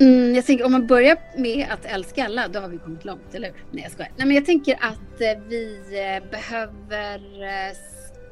Mm, 0.00 0.34
jag 0.34 0.46
tänker 0.46 0.64
om 0.64 0.72
man 0.72 0.86
börjar 0.86 1.18
med 1.36 1.66
att 1.70 1.84
älska 1.84 2.24
alla, 2.24 2.48
då 2.48 2.60
har 2.60 2.68
vi 2.68 2.78
kommit 2.78 3.04
långt, 3.04 3.34
eller 3.34 3.48
hur? 3.48 3.64
Nej, 3.70 3.82
jag 3.82 3.92
skojar. 3.92 4.12
Nej, 4.16 4.26
men 4.26 4.36
jag 4.36 4.46
tänker 4.46 4.74
att 4.80 5.20
eh, 5.20 5.28
eh, 5.28 5.36
eh, 5.36 5.42
vi 5.48 6.20
behöver 6.30 7.20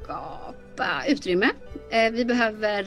skapa 0.03 1.05
utrymme. 1.09 1.49
Vi 2.13 2.25
behöver... 2.25 2.85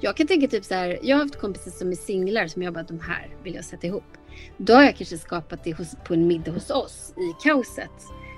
Jag 0.00 0.16
kan 0.16 0.26
tänka 0.26 0.48
typ 0.48 0.64
så 0.64 0.74
här, 0.74 0.98
jag 1.02 1.16
har 1.16 1.22
haft 1.22 1.40
kompisar 1.40 1.70
som 1.70 1.90
är 1.90 1.96
singlar 1.96 2.46
som 2.46 2.62
jag 2.62 2.74
bara, 2.74 2.82
de 2.82 3.00
här 3.00 3.28
vill 3.42 3.54
jag 3.54 3.64
sätta 3.64 3.86
ihop. 3.86 4.04
Då 4.56 4.74
har 4.74 4.82
jag 4.82 4.96
kanske 4.96 5.18
skapat 5.18 5.64
det 5.64 5.72
hos, 5.72 5.96
på 6.04 6.14
en 6.14 6.26
middag 6.26 6.52
hos 6.52 6.70
oss 6.70 7.14
i 7.16 7.42
kaoset. 7.42 7.90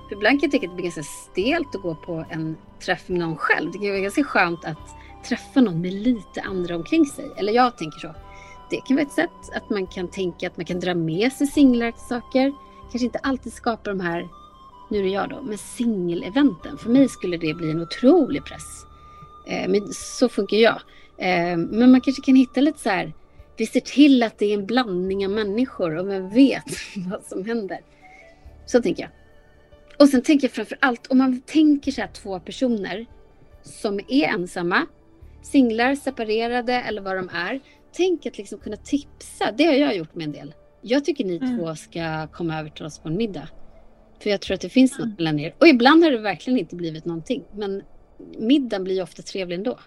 För 0.09 0.17
ibland 0.17 0.41
kan 0.41 0.51
jag 0.51 0.53
tycka 0.53 0.67
att 0.67 0.73
det 0.73 0.77
blir 0.77 0.85
ganska 0.85 1.03
stelt 1.33 1.75
att 1.75 1.83
gå 1.83 1.95
på 1.95 2.25
en 2.31 2.57
träff 2.85 3.09
med 3.09 3.19
någon 3.19 3.37
själv. 3.37 3.73
Det 3.73 3.79
kan 3.79 3.89
vara 3.89 4.01
ganska 4.01 4.25
skönt 4.25 4.65
att 4.65 4.89
träffa 5.29 5.61
någon 5.61 5.81
med 5.81 5.93
lite 5.93 6.41
andra 6.45 6.77
omkring 6.77 7.07
sig. 7.07 7.31
Eller 7.37 7.53
jag 7.53 7.79
tänker 7.79 7.99
så. 7.99 8.15
Det 8.71 8.81
kan 8.81 8.97
vara 8.97 9.07
ett 9.07 9.12
sätt 9.12 9.51
att 9.55 9.71
man 9.71 9.87
kan 9.87 10.09
tänka 10.09 10.47
att 10.47 10.57
man 10.57 10.67
kan 10.67 10.81
dra 10.81 10.95
med 10.95 11.33
sig 11.33 11.47
singlar 11.47 11.91
till 11.91 12.01
saker. 12.01 12.53
Kanske 12.91 13.05
inte 13.05 13.19
alltid 13.19 13.53
skapa 13.53 13.91
de 13.91 14.01
här, 14.01 14.29
nu 14.91 14.99
är 14.99 15.03
det 15.03 15.09
jag 15.09 15.29
då, 15.29 15.43
men 15.43 15.59
singeleventen. 15.59 16.79
För 16.79 16.91
mig 16.91 17.09
skulle 17.09 17.37
det 17.37 17.55
bli 17.55 17.71
en 17.71 17.81
otrolig 17.81 18.45
press. 18.45 18.85
Eh, 19.47 19.69
men 19.69 19.93
så 19.93 20.29
funkar 20.29 20.57
jag. 20.57 20.81
Eh, 21.19 21.57
men 21.57 21.91
man 21.91 22.01
kanske 22.01 22.23
kan 22.23 22.37
hitta 22.37 22.61
lite 22.61 22.79
så 22.79 22.89
här, 22.89 23.12
vi 23.57 23.67
ser 23.67 23.81
till 23.81 24.23
att 24.23 24.39
det 24.39 24.47
är 24.47 24.55
en 24.55 24.67
blandning 24.67 25.27
av 25.27 25.33
människor 25.33 25.97
och 25.97 26.09
vem 26.09 26.31
vet 26.31 26.64
vad 27.11 27.23
som 27.23 27.45
händer. 27.45 27.81
Så 28.67 28.83
tänker 28.83 29.03
jag. 29.03 29.11
Och 29.99 30.09
sen 30.09 30.23
tänker 30.23 30.47
jag 30.47 30.53
framför 30.53 30.79
allt, 30.81 31.07
om 31.07 31.19
man 31.19 31.41
tänker 31.41 31.93
så 31.93 32.01
här 32.01 32.09
två 32.09 32.41
personer 32.41 33.07
som 33.62 34.01
är 34.09 34.25
ensamma, 34.25 34.87
singlar, 35.43 35.95
separerade 35.95 36.75
eller 36.75 37.03
vad 37.03 37.17
de 37.17 37.29
är. 37.29 37.61
Tänk 37.97 38.27
att 38.27 38.39
liksom 38.39 38.59
kunna 38.59 38.77
tipsa. 38.77 39.53
Det 39.53 39.65
har 39.65 39.73
jag 39.73 39.97
gjort 39.97 40.15
med 40.15 40.25
en 40.25 40.33
del. 40.33 40.55
Jag 40.83 41.05
tycker 41.05 41.25
ni 41.25 41.37
Mm. 41.37 41.59
två 41.59 41.75
ska 41.75 42.27
komma 42.27 42.59
över 42.59 42.71
till 42.71 42.85
oss 42.85 42.99
på 42.99 43.09
en 43.09 43.17
middag. 43.17 43.49
För 44.23 44.31
jag 44.31 44.41
tror 44.41 44.55
att 44.55 44.61
det 44.61 44.69
finns 44.69 44.99
något 44.99 45.19
mellan 45.19 45.39
er. 45.39 45.55
Och 45.61 45.69
ibland 45.69 46.05
har 46.05 46.11
det 46.11 46.19
verkligen 46.19 46.59
inte 46.59 46.77
blivit 46.77 47.05
någonting. 47.05 47.45
Men 47.55 47.83
middagen 48.39 48.85
blir 48.85 48.95
ju 48.95 49.03
ofta 49.03 49.23
trevlig 49.23 49.57
ändå. 49.57 49.79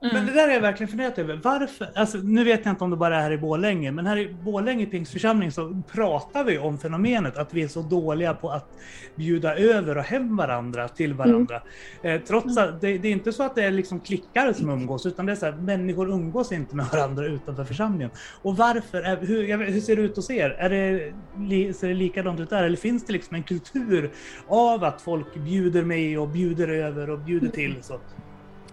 Men 0.00 0.26
det 0.26 0.32
där 0.32 0.48
är 0.48 0.52
jag 0.52 0.60
verkligen 0.60 0.88
funderat 0.88 1.18
över. 1.18 1.40
Varför? 1.44 1.88
Alltså, 1.94 2.18
nu 2.18 2.44
vet 2.44 2.64
jag 2.64 2.72
inte 2.72 2.84
om 2.84 2.90
det 2.90 2.96
bara 2.96 3.16
är 3.16 3.22
här 3.22 3.30
i 3.30 3.38
Borlänge, 3.38 3.92
men 3.92 4.06
här 4.06 4.16
i 4.16 4.34
Borlänge 4.44 4.86
Pingstförsamling 4.86 5.52
så 5.52 5.82
pratar 5.92 6.44
vi 6.44 6.58
om 6.58 6.78
fenomenet 6.78 7.38
att 7.38 7.54
vi 7.54 7.62
är 7.62 7.68
så 7.68 7.82
dåliga 7.82 8.34
på 8.34 8.50
att 8.50 8.68
bjuda 9.14 9.56
över 9.56 9.98
och 9.98 10.04
hem 10.04 10.36
varandra 10.36 10.88
till 10.88 11.14
varandra. 11.14 11.62
Eh, 12.02 12.20
trots 12.20 12.58
att 12.58 12.80
det, 12.80 12.98
det 12.98 13.08
är 13.08 13.12
inte 13.12 13.32
så 13.32 13.42
att 13.42 13.54
det 13.54 13.64
är 13.64 13.70
liksom 13.70 14.00
klickare 14.00 14.54
som 14.54 14.70
umgås, 14.70 15.06
utan 15.06 15.26
det 15.26 15.32
är 15.32 15.36
så 15.36 15.46
här, 15.46 15.52
människor 15.52 16.10
umgås 16.10 16.52
inte 16.52 16.76
med 16.76 16.86
varandra 16.92 17.26
utanför 17.26 17.64
församlingen. 17.64 18.10
Och 18.42 18.56
varför? 18.56 19.02
Är, 19.02 19.16
hur, 19.16 19.66
hur 19.72 19.80
ser 19.80 19.96
det 19.96 20.02
ut 20.02 20.16
hos 20.16 20.30
er? 20.30 20.50
Är 20.50 20.70
det, 20.70 21.72
ser 21.76 21.88
det 21.88 21.94
likadant 21.94 22.40
ut 22.40 22.50
där? 22.50 22.64
Eller 22.64 22.76
finns 22.76 23.06
det 23.06 23.12
liksom 23.12 23.34
en 23.34 23.42
kultur 23.42 24.10
av 24.48 24.84
att 24.84 25.02
folk 25.02 25.34
bjuder 25.34 25.84
med 25.84 26.18
och 26.18 26.28
bjuder 26.28 26.68
över 26.68 27.10
och 27.10 27.18
bjuder 27.18 27.48
till? 27.48 27.76
Så? 27.82 28.00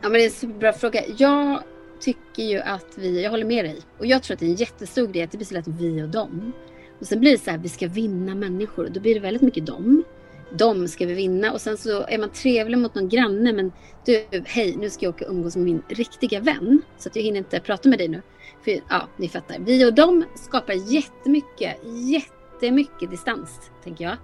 Ja, 0.01 0.09
men 0.09 0.13
det 0.13 0.21
är 0.21 0.25
en 0.25 0.31
superbra 0.31 0.73
fråga. 0.73 1.01
Jag 1.17 1.63
tycker 1.99 2.43
ju 2.43 2.59
att 2.59 2.97
vi, 2.97 3.23
jag 3.23 3.31
håller 3.31 3.45
med 3.45 3.65
dig. 3.65 3.77
Och 3.97 4.05
jag 4.05 4.23
tror 4.23 4.33
att 4.33 4.39
det 4.39 4.45
är 4.45 4.49
en 4.49 4.55
jättestor 4.55 5.07
grej 5.07 5.23
att 5.23 5.31
det 5.31 5.37
blir 5.37 5.47
så 5.47 5.53
lätt 5.53 5.67
vi 5.67 6.03
och 6.03 6.09
dem. 6.09 6.51
Och 6.99 7.07
sen 7.07 7.19
blir 7.19 7.31
det 7.31 7.37
så 7.37 7.51
här, 7.51 7.57
vi 7.57 7.69
ska 7.69 7.87
vinna 7.87 8.35
människor. 8.35 8.89
Då 8.91 8.99
blir 8.99 9.13
det 9.13 9.19
väldigt 9.19 9.41
mycket 9.41 9.65
dem. 9.65 10.03
Dem 10.51 10.87
ska 10.87 11.05
vi 11.05 11.13
vinna. 11.13 11.51
Och 11.51 11.61
sen 11.61 11.77
så 11.77 12.01
är 12.07 12.17
man 12.17 12.29
trevlig 12.29 12.77
mot 12.77 12.95
någon 12.95 13.09
granne. 13.09 13.53
Men 13.53 13.71
du, 14.05 14.25
hej, 14.45 14.75
nu 14.75 14.89
ska 14.89 15.05
jag 15.05 15.15
åka 15.15 15.25
och 15.25 15.31
umgås 15.31 15.55
med 15.55 15.65
min 15.65 15.83
riktiga 15.87 16.39
vän. 16.39 16.81
Så 16.97 17.09
att 17.09 17.15
jag 17.15 17.23
hinner 17.23 17.37
inte 17.37 17.59
prata 17.59 17.89
med 17.89 17.99
dig 17.99 18.07
nu. 18.07 18.21
För 18.63 18.71
ja, 18.89 19.09
ni 19.17 19.29
fattar. 19.29 19.59
Vi 19.59 19.85
och 19.85 19.93
dem 19.93 20.25
skapar 20.35 20.73
jättemycket, 20.93 21.77
jättemycket 22.11 23.11
distans, 23.11 23.71
tänker 23.83 24.05
jag. 24.05 24.17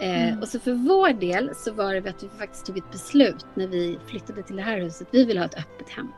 Eh, 0.00 0.28
Mm. 0.28 0.40
Och 0.42 0.48
så 0.48 0.58
för 0.60 0.72
vår 0.72 1.12
del 1.12 1.50
så 1.56 1.72
var 1.72 1.94
det 1.94 2.10
att 2.10 2.22
vi 2.24 2.28
faktiskt 2.38 2.66
tog 2.66 2.78
ett 2.78 2.90
beslut 2.92 3.46
när 3.54 3.66
vi 3.66 3.98
flyttade 4.06 4.42
till 4.42 4.56
det 4.56 4.62
här 4.62 4.80
huset. 4.80 5.08
Vi 5.10 5.24
vill 5.24 5.38
ha 5.38 5.44
ett 5.44 5.58
öppet 5.58 5.88
hem. 5.88 6.08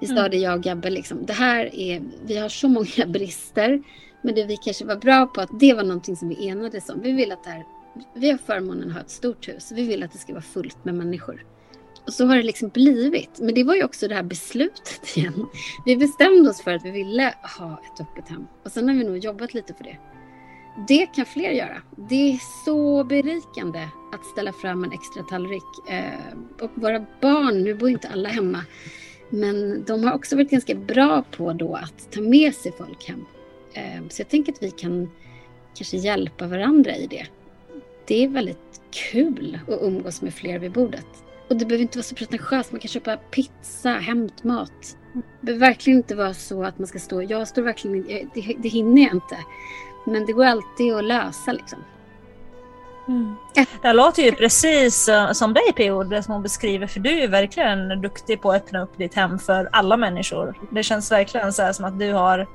Vi 0.00 0.06
sa 0.06 0.12
Mm. 0.18 0.30
det 0.30 0.36
jag 0.36 0.54
och 0.56 0.62
Gabbe, 0.62 0.90
liksom, 0.90 1.26
det 1.26 1.32
här 1.32 1.74
är, 1.74 2.02
vi 2.24 2.36
har 2.36 2.48
så 2.48 2.68
många 2.68 3.06
brister. 3.06 3.82
Men 4.22 4.34
det 4.34 4.44
vi 4.44 4.56
kanske 4.56 4.84
var 4.84 4.96
bra 4.96 5.26
på, 5.26 5.40
att 5.40 5.60
det 5.60 5.74
var 5.74 5.82
någonting 5.82 6.16
som 6.16 6.28
vi 6.28 6.48
enades 6.48 6.88
om. 6.88 7.00
Vi 7.02 7.12
vill 7.12 7.32
att 7.32 7.44
det 7.44 7.50
här, 7.50 7.64
vi 8.14 8.30
har 8.30 8.38
förmånen 8.38 8.88
att 8.88 8.94
ha 8.94 9.00
ett 9.00 9.10
stort 9.10 9.48
hus. 9.48 9.72
Vi 9.74 9.82
vill 9.86 10.02
att 10.02 10.12
det 10.12 10.18
ska 10.18 10.32
vara 10.32 10.42
fullt 10.42 10.84
med 10.84 10.94
människor. 10.94 11.44
Och 12.06 12.12
så 12.12 12.26
har 12.26 12.36
det 12.36 12.42
liksom 12.42 12.68
blivit. 12.68 13.40
Men 13.40 13.54
det 13.54 13.64
var 13.64 13.74
ju 13.74 13.84
också 13.84 14.08
det 14.08 14.14
här 14.14 14.22
beslutet 14.22 15.00
igen. 15.16 15.46
Vi 15.86 15.96
bestämde 15.96 16.50
oss 16.50 16.60
för 16.62 16.70
att 16.74 16.84
vi 16.84 16.90
ville 16.90 17.34
ha 17.58 17.80
ett 17.94 18.00
öppet 18.00 18.28
hem. 18.28 18.46
Och 18.64 18.72
sen 18.72 18.88
har 18.88 18.94
vi 18.94 19.04
nog 19.04 19.18
jobbat 19.18 19.54
lite 19.54 19.74
för 19.74 19.84
det. 19.84 19.96
Det 20.88 21.06
kan 21.06 21.26
fler 21.26 21.50
göra. 21.50 21.82
Det 21.96 22.32
är 22.32 22.38
så 22.64 23.04
berikande 23.04 23.88
att 24.12 24.24
ställa 24.24 24.52
fram 24.52 24.84
en 24.84 24.92
extra 24.92 25.22
tallrik. 25.22 25.62
Eh, 25.88 26.38
och 26.60 26.70
våra 26.74 27.06
barn, 27.20 27.62
nu 27.62 27.74
bor 27.74 27.90
inte 27.90 28.08
alla 28.08 28.28
hemma, 28.28 28.64
men 29.30 29.84
de 29.84 30.04
har 30.04 30.12
också 30.14 30.36
varit 30.36 30.50
ganska 30.50 30.74
bra 30.74 31.24
på 31.36 31.52
då 31.52 31.74
att 31.74 32.12
ta 32.12 32.20
med 32.20 32.54
sig 32.54 32.72
folk 32.72 33.08
hem. 33.08 33.24
Eh, 33.72 34.08
så 34.08 34.20
jag 34.20 34.28
tänker 34.28 34.52
att 34.52 34.62
vi 34.62 34.70
kan 34.70 35.10
kanske 35.74 35.96
hjälpa 35.96 36.46
varandra 36.46 36.96
i 36.96 37.06
det. 37.06 37.26
Det 38.06 38.24
är 38.24 38.28
väldigt 38.28 38.80
kul 38.90 39.58
att 39.68 39.82
umgås 39.82 40.22
med 40.22 40.34
fler 40.34 40.58
vid 40.58 40.72
bordet. 40.72 41.06
Och 41.48 41.56
det 41.56 41.66
behöver 41.66 41.82
inte 41.82 41.98
vara 41.98 42.04
så 42.04 42.14
pretentiöst. 42.14 42.72
Man 42.72 42.80
kan 42.80 42.88
köpa 42.88 43.16
pizza, 43.16 43.90
hämtmat. 43.90 44.96
Det 45.12 45.46
behöver 45.46 45.66
verkligen 45.66 45.98
inte 45.98 46.14
vara 46.14 46.34
så 46.34 46.64
att 46.64 46.78
man 46.78 46.86
ska 46.86 46.98
stå... 46.98 47.22
Jag 47.22 47.48
står 47.48 47.62
verkligen 47.62 47.96
inte... 47.96 48.28
Det, 48.34 48.56
det 48.58 48.68
hinner 48.68 49.02
jag 49.02 49.14
inte. 49.14 49.36
Men 50.04 50.26
det 50.26 50.32
går 50.32 50.44
alltid 50.44 50.94
att 50.94 51.04
lösa 51.04 51.52
liksom. 51.52 51.78
Mm. 53.08 53.34
Det 53.82 53.92
låter 53.92 54.22
ju 54.22 54.32
precis 54.32 55.08
som 55.32 55.54
dig 55.54 55.72
PO, 55.76 56.02
det 56.02 56.22
som 56.22 56.32
hon 56.32 56.42
beskriver, 56.42 56.86
för 56.86 57.00
du 57.00 57.22
är 57.22 57.28
verkligen 57.28 58.00
duktig 58.00 58.42
på 58.42 58.50
att 58.50 58.62
öppna 58.62 58.82
upp 58.82 58.98
ditt 58.98 59.14
hem 59.14 59.38
för 59.38 59.68
alla 59.72 59.96
människor. 59.96 60.54
Det 60.70 60.82
känns 60.82 61.12
verkligen 61.12 61.52
så 61.52 61.62
här 61.62 61.72
som 61.72 61.84
att 61.84 61.98
du 61.98 62.12
har 62.12 62.46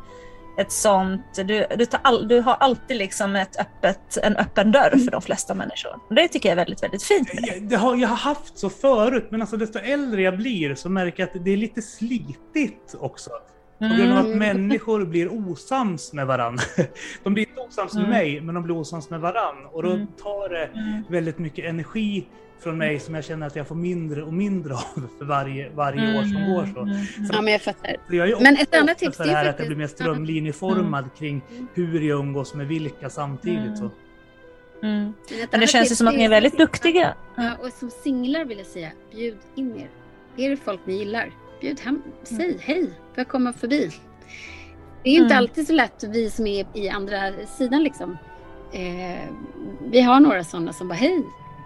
ett 0.58 0.72
sånt, 0.72 1.22
du, 1.36 1.66
du, 1.78 1.86
tar 1.86 2.00
all, 2.04 2.28
du 2.28 2.40
har 2.40 2.54
alltid 2.54 2.98
liksom 2.98 3.36
ett 3.36 3.60
öppet, 3.60 4.18
en 4.18 4.36
öppen 4.36 4.72
dörr 4.72 4.98
för 5.04 5.12
de 5.12 5.22
flesta 5.22 5.54
människor. 5.54 6.00
Det 6.10 6.28
tycker 6.28 6.50
jag 6.50 6.52
är 6.52 6.56
väldigt, 6.66 6.84
väldigt 6.84 7.04
fint. 7.04 7.30
Jag, 7.34 7.64
det 7.64 7.76
har, 7.76 7.96
jag 7.96 8.08
har 8.08 8.16
haft 8.16 8.58
så 8.58 8.70
förut, 8.70 9.28
men 9.30 9.42
alltså 9.42 9.58
desto 9.58 9.80
äldre 9.80 10.22
jag 10.22 10.38
blir 10.38 10.76
så 10.76 10.90
märker 10.90 11.24
jag 11.24 11.38
att 11.38 11.46
det 11.46 11.52
är 11.52 11.58
lite 11.58 11.82
slitigt 11.82 12.96
också. 13.00 13.30
På 13.80 13.86
grund 13.98 14.12
av 14.12 14.18
att 14.18 14.26
Mm. 14.26 14.38
människor 14.40 15.06
blir 15.06 15.28
osams 15.50 16.14
med 16.14 16.28
varandra. 16.28 16.64
De 17.24 17.34
blir 17.34 17.48
inte 17.50 17.62
osams 17.62 17.94
med 17.94 18.04
Mm. 18.06 18.10
mig, 18.18 18.42
men 18.42 18.56
de 18.56 18.64
blir 18.64 18.76
osams 18.76 19.10
med 19.10 19.20
varandra. 19.20 19.68
Och 19.72 19.84
då 19.84 19.92
Mm. 19.92 20.08
tar 20.08 20.50
det 20.50 20.70
väldigt 21.10 21.40
mycket 21.40 21.66
energi 21.66 22.28
från 22.60 22.78
mig 22.78 23.00
som 23.00 23.16
jag 23.16 23.24
känner 23.24 23.48
att 23.48 23.56
jag 23.56 23.68
får 23.68 23.76
mindre 23.76 24.24
och 24.24 24.34
mindre 24.34 24.74
av 24.74 24.80
för 25.18 25.26
varje, 25.26 25.70
varje 25.70 26.18
år 26.20 26.24
som 26.24 26.54
går. 26.54 26.66
Så. 26.74 26.80
mm. 26.82 26.98
Ja, 27.32 27.42
men 27.42 27.52
jag 27.54 27.62
fattar. 27.62 27.96
Så 28.10 28.16
jag 28.16 28.30
är 28.30 28.40
Men 28.42 28.56
ett 28.58 28.76
annat 28.76 28.98
tips, 28.98 29.18
för 29.18 29.24
det 29.24 29.30
det 29.30 29.34
är 29.34 29.44
här 29.44 29.50
att 29.50 29.60
jag 29.60 29.68
blir 29.68 29.78
mer 29.78 29.88
strömlinjeformad 29.88 31.06
kring 31.18 31.42
hur 31.74 32.02
jag 32.02 32.20
umgås 32.20 32.54
med 32.54 32.68
vilka 32.68 33.10
samtidigt. 33.10 33.78
Så. 33.78 33.84
Mm. 34.84 35.14
Men, 35.30 35.48
Men 35.52 35.60
det 35.60 35.68
känns 35.68 35.92
ju 35.92 35.96
som 35.96 36.08
att 36.08 36.16
ni 36.16 36.24
är 36.24 36.30
väldigt 36.30 36.58
duktiga. 36.58 37.14
Ja, 37.38 37.52
och 37.64 37.70
som 37.74 37.90
singlar 37.90 38.46
vill 38.46 38.58
jag 38.58 38.68
säga, 38.68 38.92
bjud 39.12 39.38
in 39.56 39.76
er. 39.76 39.90
Är 40.46 40.50
det 40.50 40.58
folk 40.58 40.80
ni 40.86 40.94
gillar, 40.98 41.32
bjud 41.62 41.80
hem. 41.80 42.02
Säg 42.24 42.58
hej, 42.62 42.84
får 42.86 42.94
jag 43.16 43.28
komma 43.28 43.54
förbi? 43.54 43.92
Det 45.04 45.10
är 45.10 45.14
inte 45.14 45.26
Mm. 45.34 45.38
alltid 45.38 45.68
så 45.68 45.74
lätt, 45.74 46.04
vi 46.04 46.30
som 46.30 46.48
är 46.48 46.66
i 46.74 46.90
andra 46.90 47.32
sidan 47.58 47.84
liksom. 47.84 48.18
Eh, 48.74 49.30
vi 49.92 50.02
har 50.02 50.20
några 50.20 50.44
sådana 50.44 50.74
som 50.74 50.88
bara, 50.88 50.94
hej, 50.94 51.24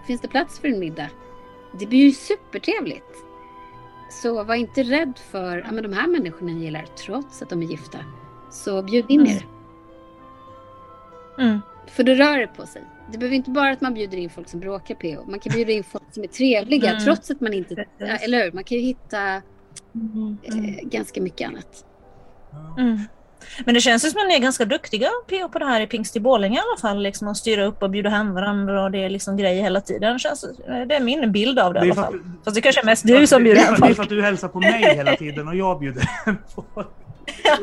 finns 0.08 0.22
det 0.22 0.28
plats 0.28 0.60
för 0.60 0.68
en 0.68 0.80
middag? 0.80 1.10
Det 1.80 1.86
blir 1.86 2.00
ju 2.00 2.12
supertrevligt. 2.12 3.16
Så 4.12 4.44
var 4.44 4.56
inte 4.56 4.84
rädd 4.84 5.14
för 5.32 5.58
ja, 5.58 5.72
men 5.72 5.84
de 5.84 5.94
här 5.94 6.08
människorna 6.08 6.52
ni 6.54 6.64
gillar, 6.64 6.86
trots 7.06 7.42
att 7.42 7.50
de 7.50 7.62
är 7.64 7.68
gifta. 7.68 7.98
Så 8.52 8.82
bjud 8.84 9.06
in 9.10 9.20
Mm. 9.20 9.32
er. 9.32 9.46
Mm. 11.40 11.60
För 11.88 12.04
då 12.04 12.14
rör 12.14 12.38
det 12.38 12.48
på 12.48 12.66
sig. 12.66 12.82
det 13.12 13.18
behöver 13.18 13.36
inte 13.36 13.50
bara 13.52 13.72
att 13.72 13.82
man 13.82 13.94
bjuder 13.94 14.18
in 14.18 14.30
folk 14.30 14.50
som 14.50 14.60
bråkar 14.60 14.96
PO. 14.96 15.30
Man 15.32 15.40
kan 15.40 15.54
bjuda 15.54 15.72
in 15.72 15.84
folk 15.84 16.04
som 16.12 16.24
är 16.24 16.28
trevliga 16.28 16.90
Mm. 16.90 17.04
trots 17.06 17.32
att 17.32 17.42
man 17.42 17.54
inte... 17.54 17.86
Eller 18.00 18.44
hur? 18.44 18.52
Man 18.52 18.64
kan 18.64 18.78
ju 18.78 18.84
hitta 18.84 19.42
Mm. 19.96 20.38
eh, 20.44 20.84
ganska 20.84 21.22
mycket 21.22 21.48
annat. 21.48 21.86
Mm. 22.78 23.00
Men 23.66 23.74
det 23.74 23.82
känns 23.82 24.06
ju 24.06 24.10
som 24.10 24.22
att 24.22 24.28
ni 24.28 24.34
är 24.36 24.40
ganska 24.40 24.66
duktiga 24.66 25.10
PO 25.30 25.50
på 25.50 25.60
det 25.60 25.66
här 25.66 25.82
i 25.82 25.88
Pingst 25.88 26.16
i 26.16 26.20
Borlänge 26.20 26.56
i 26.58 26.60
alla 26.60 26.82
fall. 26.82 27.02
Liksom 27.04 27.28
att 27.28 27.38
styra 27.38 27.66
upp 27.66 27.84
och 27.84 27.90
bjuda 27.90 28.10
hem 28.10 28.34
varandra 28.34 28.84
och 28.84 28.92
det 28.92 29.04
är 29.04 29.10
liksom 29.10 29.38
grejer 29.38 29.64
hela 29.64 29.82
tiden. 29.82 30.20
Känns, 30.20 30.46
det 30.88 30.96
är 30.96 31.00
min 31.00 31.32
bild 31.32 31.60
av 31.60 31.74
det, 31.74 31.80
Det 31.80 31.86
i 31.88 31.92
alla 31.92 32.02
fall. 32.04 32.20
Fast 32.44 32.56
det 32.56 32.62
kanske 32.62 32.82
är 32.82 32.86
mest 32.86 33.08
du 33.08 33.28
som 33.28 33.44
bjuder 33.44 33.62
hem 33.62 33.74
Det 33.74 33.86
är 33.86 33.88
för 33.88 33.94
folk. 33.94 34.00
att 34.00 34.10
du 34.10 34.22
hälsar 34.22 34.48
på 34.48 34.60
mig 34.60 34.96
hela 34.96 35.16
tiden 35.16 35.48
och 35.48 35.56
jag 35.56 35.80
bjuder 35.80 36.02
hem 36.26 36.38
folk. 36.56 36.88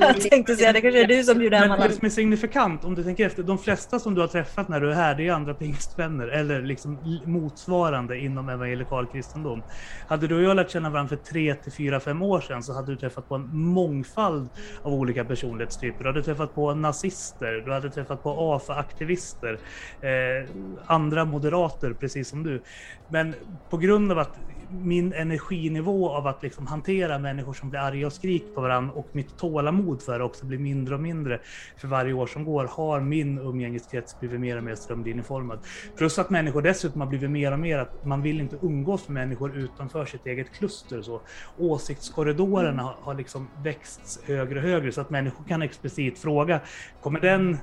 Jag 0.01 0.21
tänkte 0.21 0.57
säga 0.57 0.73
det 0.73 0.81
kanske 0.81 1.03
är 1.03 1.07
du 1.07 1.25
som 1.25 1.39
bjuder 1.39 1.59
hem 1.59 1.69
Men 1.69 1.79
alla. 1.79 1.89
det 1.89 1.95
som 1.95 2.07
är 2.07 2.11
signifikant, 2.11 2.85
om 2.85 2.95
du 2.95 3.05
tänker 3.05 3.27
efter, 3.27 3.43
de 3.43 3.59
flesta 3.59 3.99
som 3.99 4.14
du 4.14 4.21
har 4.21 4.29
träffat 4.29 4.69
när 4.69 4.81
du 4.81 4.91
är 4.91 4.95
här, 4.95 5.14
det 5.14 5.29
är 5.29 5.33
andra 5.33 5.55
pingstvänner 5.55 6.29
eller 6.29 6.62
liksom 6.62 6.99
motsvarande 7.25 8.19
inom 8.19 8.49
evangelikal 8.49 9.07
kristendom. 9.07 9.62
Hade 10.09 10.27
du 10.27 10.37
och 10.37 10.43
jag 10.43 10.57
lärt 10.57 10.71
känna 10.71 10.91
varandra 10.91 11.17
för 11.17 11.25
tre 11.25 11.55
till 11.55 11.73
fyra, 11.73 12.01
fem 12.01 12.23
år 12.23 12.41
sedan 12.41 12.62
så 12.62 12.73
hade 12.73 12.93
du 12.93 12.97
träffat 12.97 13.29
på 13.29 13.35
en 13.35 13.57
mångfald 13.57 14.51
av 14.83 14.93
olika 14.93 15.25
personlighetstyper. 15.25 16.05
Du 16.05 16.11
hade 16.11 16.23
träffat 16.23 16.55
på 16.55 16.75
nazister, 16.75 17.62
du 17.64 17.73
hade 17.73 17.91
träffat 17.91 18.23
på 18.23 18.31
AFA-aktivister, 18.31 19.59
eh, 20.01 20.49
andra 20.87 21.25
moderater 21.25 21.93
precis 21.93 22.29
som 22.29 22.43
du. 22.43 22.62
Men 23.09 23.35
på 23.71 23.77
grund 23.77 24.12
av 24.12 24.19
att 24.19 24.39
min 24.71 25.12
energinivå 25.12 26.11
av 26.11 26.27
att 26.27 26.43
liksom 26.43 26.67
hantera 26.67 27.19
människor 27.19 27.53
som 27.53 27.71
blir 27.71 27.81
arga 27.81 28.07
och 28.07 28.12
skriker 28.12 28.55
på 28.55 28.61
varandra 28.61 28.95
och 28.95 29.09
mitt 29.12 29.39
tålamod 29.39 30.03
för 30.03 30.19
det 30.19 30.25
också 30.25 30.47
blir 30.47 30.59
mindre 30.59 30.95
och 30.95 31.01
mindre 31.01 31.41
för 31.77 31.89
varje 31.89 32.12
år 32.12 32.27
som 32.27 32.45
går 32.45 32.64
har 32.71 33.01
min 33.01 33.39
umgängeskrets 33.39 34.21
blivit 34.21 34.41
mer 34.41 34.57
och 34.57 34.64
mer 34.64 34.75
strömlinjeformad. 34.75 35.59
Plus 35.97 36.19
att 36.19 36.31
människor 36.31 36.62
dessutom 36.62 37.01
har 37.01 37.09
blivit 37.09 37.31
mer 37.31 37.53
och 37.53 37.59
mer 37.59 37.79
att 37.79 38.05
man 38.05 38.23
vill 38.23 38.41
inte 38.41 38.57
umgås 38.62 39.09
med 39.09 39.27
människor 39.27 39.57
utanför 39.57 40.05
sitt 40.05 40.27
eget 40.27 40.53
kluster. 40.53 41.03
Så 41.03 41.21
åsiktskorridorerna 41.59 42.83
har, 42.83 42.97
har 43.01 43.14
liksom 43.14 43.49
växt 43.62 44.21
högre 44.25 44.59
och 44.59 44.64
högre 44.64 44.93
så 44.93 45.01
att 45.01 45.11
människor 45.11 45.45
kan 45.45 45.62
explicit 45.62 46.19
fråga 46.19 46.61
kommer 47.01 47.21
den 47.21 47.59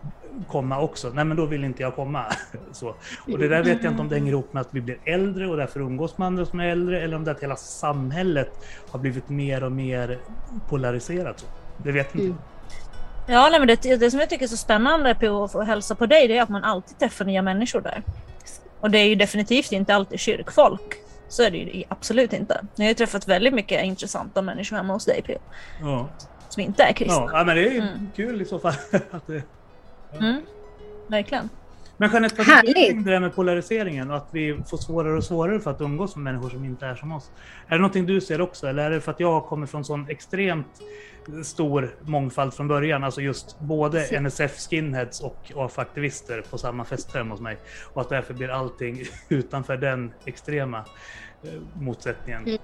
komma 0.47 0.82
också? 0.82 1.12
Nej 1.14 1.26
men 1.26 1.38
då 1.38 1.45
vill 1.45 1.64
inte 1.64 1.84
jag 1.84 1.95
komma. 1.95 2.26
så. 2.72 2.95
Och 3.32 3.39
det 3.39 3.47
där 3.47 3.64
vet 3.64 3.84
jag 3.84 3.93
inte 3.93 4.01
om 4.01 4.10
det 4.10 4.16
hänger 4.16 4.32
ihop 4.32 4.54
med 4.54 4.62
att 4.62 4.74
vi 4.74 4.82
blir 4.82 4.97
äldre 5.06 5.47
och 5.47 5.58
därför 5.58 5.80
umgås 5.80 6.18
med 6.18 6.26
andra 6.26 6.45
som 6.45 6.60
är 6.60 6.68
äldre 6.68 6.92
eller 7.01 7.15
om 7.15 7.23
det 7.23 7.31
är 7.31 7.35
att 7.35 7.43
hela 7.43 7.55
samhället 7.55 8.51
har 8.91 8.99
blivit 8.99 9.29
mer 9.29 9.63
och 9.63 9.71
mer 9.71 10.19
polariserat. 10.69 11.39
Så. 11.39 11.45
Det 11.77 11.91
vet 11.91 12.15
inte. 12.15 12.25
Mm. 12.25 12.37
Ja, 13.27 13.47
nej, 13.51 13.59
men 13.59 13.67
det, 13.67 13.95
det 13.95 14.11
som 14.11 14.19
jag 14.19 14.29
tycker 14.29 14.43
är 14.43 14.49
så 14.49 14.57
spännande 14.57 15.15
på 15.15 15.43
att 15.43 15.51
få 15.51 15.61
hälsa 15.61 15.95
på 15.95 16.05
dig, 16.05 16.27
det 16.27 16.37
är 16.37 16.41
att 16.41 16.49
man 16.49 16.63
alltid 16.63 16.99
träffar 16.99 17.25
nya 17.25 17.41
människor 17.41 17.81
där. 17.81 18.03
Och 18.79 18.91
det 18.91 18.97
är 18.99 19.05
ju 19.05 19.15
definitivt 19.15 19.71
inte 19.71 19.95
alltid 19.95 20.19
kyrkfolk. 20.19 20.95
Så 21.29 21.43
är 21.43 21.51
det 21.51 21.57
ju 21.57 21.83
absolut 21.89 22.33
inte. 22.33 22.61
Jag 22.75 22.83
har 22.85 22.89
ju 22.89 22.93
träffat 22.93 23.27
väldigt 23.27 23.53
mycket 23.53 23.83
intressanta 23.83 24.41
människor 24.41 24.75
hemma 24.77 24.93
hos 24.93 25.05
dig 25.05 25.21
P.O. 25.25 25.39
Ja. 25.81 26.07
Som 26.49 26.61
inte 26.63 26.83
är 26.83 26.93
kristna. 26.93 27.15
Ja, 27.15 27.29
ja, 27.33 27.43
men 27.43 27.55
det 27.55 27.67
är 27.67 27.71
ju 27.71 27.77
Mm. 27.81 28.09
kul 28.15 28.41
i 28.41 28.45
så 28.45 28.59
fall. 28.59 28.73
att 29.11 29.27
det... 29.27 29.43
Mm. 30.19 30.41
Verkligen. 31.07 31.49
Men 31.97 32.11
Jeanette, 32.11 32.35
vad 32.37 32.65
tycker 32.65 33.03
det 33.03 33.11
där 33.11 33.19
med 33.19 33.35
polariseringen 33.35 34.11
och 34.11 34.17
att 34.17 34.27
vi 34.31 34.59
får 34.69 34.77
svårare 34.77 35.17
och 35.17 35.23
svårare 35.23 35.59
för 35.59 35.71
att 35.71 35.81
umgås 35.81 36.15
med 36.15 36.23
människor 36.23 36.49
som 36.49 36.65
inte 36.65 36.85
är 36.85 36.95
som 36.95 37.11
oss? 37.11 37.31
Är 37.67 37.71
det 37.71 37.77
någonting 37.77 38.05
du 38.05 38.21
ser 38.21 38.41
också 38.41 38.67
eller 38.67 38.83
är 38.83 38.89
det 38.89 39.01
för 39.01 39.11
att 39.11 39.19
jag 39.19 39.45
kommer 39.45 39.67
från 39.67 39.85
sån 39.85 40.09
extremt 40.09 40.81
stor 41.43 41.95
mångfald 42.01 42.53
från 42.53 42.67
början? 42.67 43.03
Alltså 43.03 43.21
just 43.21 43.59
både 43.59 44.19
NSF 44.19 44.59
skinheads 44.69 45.21
och 45.21 45.51
AF-aktivister 45.55 46.41
på 46.49 46.57
samma 46.57 46.85
fester 46.85 47.17
hemma 47.17 47.33
hos 47.33 47.41
mig. 47.41 47.57
Och 47.93 48.01
att 48.01 48.09
därför 48.09 48.33
blir 48.33 48.49
allting 48.49 49.03
utanför 49.29 49.77
den 49.77 50.13
extrema 50.25 50.85
eh, 51.43 51.49
motsättningen. 51.81 52.41
Mm. 52.41 52.53
eh, 52.53 52.59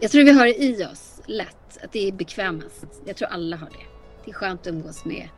Jag 0.00 0.10
tror 0.10 0.24
vi 0.24 0.32
har 0.32 0.44
det 0.44 0.62
i 0.62 0.84
oss 0.84 1.20
lätt, 1.26 1.84
att 1.84 1.92
det 1.92 2.08
är 2.08 2.12
bekvämast. 2.12 2.86
Jag 3.04 3.16
tror 3.16 3.28
alla 3.28 3.56
har 3.56 3.66
det. 3.66 3.86
Det 4.24 4.30
är 4.30 4.34
skönt 4.34 4.60
att 4.60 4.66
umgås 4.66 5.04
med 5.04 5.28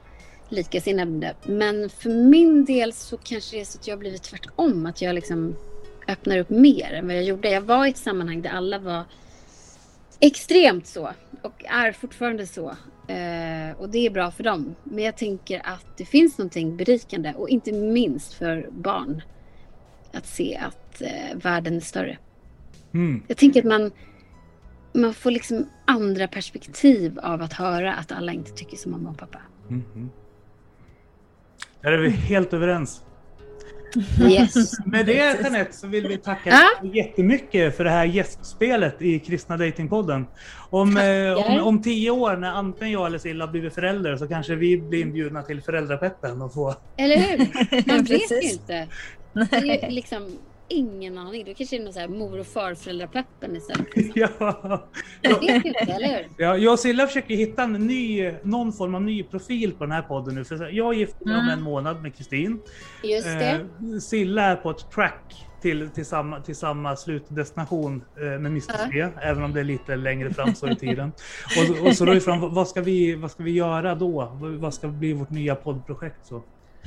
likasinnade. 0.49 1.35
Men 1.45 1.91
för 1.91 2.11
min 2.11 2.65
del 2.65 2.93
så 2.93 3.17
kanske 3.17 3.57
det 3.57 3.61
är 3.61 3.65
så 3.65 3.79
att 3.79 3.87
jag 3.87 3.95
har 3.95 4.01
blivit 4.01 4.23
tvärtom. 4.23 4.87
Att 4.87 5.03
jag 5.03 5.15
liksom 5.15 5.57
öppnar 6.09 6.39
upp 6.39 6.51
mer 6.51 6.93
än 6.93 7.07
vad 7.07 7.17
jag 7.17 7.25
gjorde. 7.25 7.51
Jag 7.51 7.61
var 7.61 7.87
i 7.87 7.91
ett 7.91 7.97
sammanhang 7.97 8.43
där 8.43 8.51
alla 8.51 8.79
var 8.79 9.05
extremt 10.21 10.87
så. 10.87 11.11
Och 11.43 11.65
är 11.65 11.93
fortfarande 11.93 12.47
så. 12.47 12.69
Eh, 13.09 13.79
och 13.79 13.89
det 13.89 14.07
är 14.07 14.11
bra 14.11 14.31
för 14.31 14.45
dem. 14.45 14.75
Men 14.85 15.05
jag 15.05 15.17
tänker 15.17 15.67
att 15.67 15.87
det 15.97 16.05
finns 16.05 16.39
någonting 16.39 16.77
berikande. 16.77 17.35
Och 17.37 17.49
inte 17.49 17.73
minst 17.73 18.35
för 18.35 18.69
barn. 18.71 19.23
Att 20.13 20.27
se 20.27 20.57
att 20.57 21.03
eh, 21.03 21.37
världen 21.37 21.77
är 21.77 21.81
större. 21.81 22.19
Mm. 22.95 23.23
Jag 23.29 23.37
tänker 23.37 23.61
att 23.61 23.67
man, 23.67 23.91
man 24.93 25.15
får 25.15 25.31
liksom 25.31 25.67
andra 25.85 26.29
perspektiv 26.29 27.19
av 27.19 27.43
att 27.43 27.53
höra 27.53 27.95
att 27.95 28.13
alla 28.13 28.33
inte 28.33 28.53
tycker 28.53 28.77
som 28.77 28.93
mamma 28.93 29.11
och 29.11 29.19
pappa. 29.19 29.41
Mhm. 29.69 30.11
Där 31.87 31.93
är 31.93 31.99
vi 31.99 32.11
helt 32.11 32.53
överens. 32.53 33.01
Yes. 34.31 34.73
Med 34.87 35.07
det 35.07 35.13
Jeanette 35.13 35.73
så 35.73 35.87
vill 35.87 36.09
vi 36.09 36.17
tacka 36.17 36.51
Ja. 36.51 36.89
jättemycket 36.89 37.77
för 37.77 37.85
det 37.85 37.91
här 37.91 38.05
gästspelet 38.05 39.03
i 39.03 39.19
Kristna 39.19 39.57
Datingpodden. 39.57 40.27
Om, 40.71 40.97
eh, 40.97 41.33
om, 41.51 41.63
om 41.67 41.83
tio 41.83 42.11
år 42.11 42.37
när 42.37 42.51
antingen 42.51 42.93
jag 42.93 43.07
eller 43.07 43.19
Silla 43.19 43.45
har 43.47 43.53
blivit 43.53 43.75
förälder 43.75 44.17
så 44.17 44.29
kanske 44.29 44.55
vi 44.55 44.79
blir 44.79 45.01
inbjudna 45.01 45.43
till 45.43 45.63
föräldrapeppen 45.63 46.43
och 46.43 46.55
få... 46.55 46.75
Eller 46.97 47.17
hur? 47.17 47.39
Man 47.87 48.05
vet 48.05 48.31
inte. 48.53 48.89
Det 49.33 49.57
är 49.57 49.89
ju 49.89 49.95
liksom 49.95 50.39
ingen 50.69 51.19
aning. 51.19 51.45
Då 51.45 51.55
kanske 51.55 51.77
det 51.77 51.81
är 51.83 51.85
någon 51.85 51.93
så 51.93 52.01
här 52.01 52.09
mor 52.09 52.39
och 52.41 52.47
farföräldrapeppen 52.47 53.57
istället. 53.57 53.87
ja. 54.15 54.29
Man 55.29 55.41
vet 55.41 55.65
ju 55.65 55.69
inte, 55.69 55.79
eller 55.79 56.09
hur? 56.17 56.27
Ja, 56.37 56.57
jag 56.57 56.73
och 56.73 56.79
Silla 56.79 57.07
försöker 57.07 57.35
hitta 57.37 57.63
en 57.63 57.73
ny, 57.73 58.33
någon 58.43 58.73
form 58.73 58.95
av 58.95 59.03
ny 59.03 59.23
profil 59.23 59.73
på 59.73 59.85
den 59.85 59.93
här 59.93 60.03
podden 60.03 60.35
nu. 60.35 60.45
För 60.45 60.69
jag 60.73 60.95
gifter 60.95 61.25
mig 61.27 61.35
om 61.35 61.41
Mm. 61.41 61.53
en 61.59 61.63
månad 61.63 62.03
med 62.03 62.17
Kristin. 62.17 62.61
Just 63.05 63.27
det. 63.27 63.51
Eh, 63.93 63.99
Silla 64.01 64.43
är 64.43 64.57
på 64.57 64.71
ett 64.71 64.91
track 64.91 65.47
till, 65.63 65.89
till, 65.91 66.07
samma, 66.07 66.41
till 66.41 66.57
samma 66.57 66.97
slutdestination 66.97 68.05
eh, 68.17 68.23
med 68.23 68.47
Mr. 68.47 68.63
Ja. 68.93 69.09
C, 69.11 69.19
även 69.23 69.43
om 69.43 69.53
det 69.53 69.61
är 69.61 69.65
lite 69.65 69.97
längre 69.97 70.31
fram 70.35 70.55
så 70.55 70.69
i 70.69 70.77
tiden. 70.77 71.13
Och, 71.81 71.87
och 71.87 71.97
så 71.97 72.05
då 72.05 72.13
är 72.13 72.21
frågan, 72.21 72.55
vad 72.55 72.69
ska, 72.69 72.81
vi, 72.81 73.15
vad 73.15 73.31
ska 73.31 73.43
vi 73.43 73.51
göra 73.51 73.95
då? 73.95 74.33
Vad- 74.41 74.51
Vad 74.53 74.75
ska 74.75 74.89
bli 74.89 75.13
vårt 75.13 75.31
nya 75.31 75.55
poddprojekt? 75.55 76.27
Så? 76.27 76.43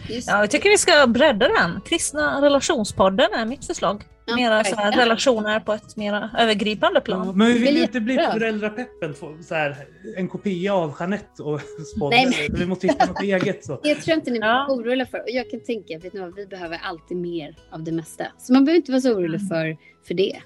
Just 0.10 0.28
Ja, 0.28 0.40
jag 0.40 0.52
tycker 0.52 0.70
vi 0.70 0.78
ska 0.78 1.08
bredda 1.08 1.48
den. 1.48 1.82
Kristna 1.86 2.42
relationspodden 2.42 3.34
är 3.34 3.46
mitt 3.46 3.66
förslag. 3.66 4.04
Ja, 4.26 4.36
Mera 4.36 4.64
så 4.64 4.76
här, 4.76 4.92
relationer 4.92 5.60
på 5.60 5.74
ett 5.74 5.96
mer 5.98 6.30
övergripande 6.40 6.98
Ja, 7.00 7.02
plan. 7.02 7.38
men 7.38 7.48
vi 7.48 7.54
vill 7.54 7.62
blir 7.74 7.82
inte 7.82 8.00
bli 8.00 8.16
föräldrapeppen, 8.16 9.16
så 9.44 9.56
här, 9.56 9.76
en 10.18 10.28
kopia 10.28 10.74
av 10.74 10.96
Jeanette 11.00 11.44
och 11.44 11.62
Spodde. 11.96 12.16
Nej, 12.16 12.50
Vi 12.54 12.66
måste 12.66 12.88
hitta 12.88 13.06
något 13.06 13.22
eget. 13.22 13.66
Så. 13.66 13.80
Det 13.84 13.96
tror 13.96 14.04
jag 14.10 14.18
inte 14.18 14.32
ni 14.32 14.38
Ja. 14.40 14.66
är 14.66 14.74
oroliga 14.76 15.06
för. 15.06 15.24
Jag 15.28 15.50
kan 15.50 15.60
tänka, 15.60 16.00
vad, 16.14 16.36
vi 16.36 16.46
behöver 16.48 16.80
alltid 16.84 17.18
mer 17.18 17.56
av 17.72 17.84
det 17.84 17.92
mesta. 17.92 18.26
Så 18.38 18.54
man 18.54 18.66
behöver 18.66 18.78
inte 18.78 18.92
vara 18.92 19.02
så 19.02 19.14
orolig 19.14 19.48
för, 19.48 19.78
för 20.08 20.14
det. 20.14 20.40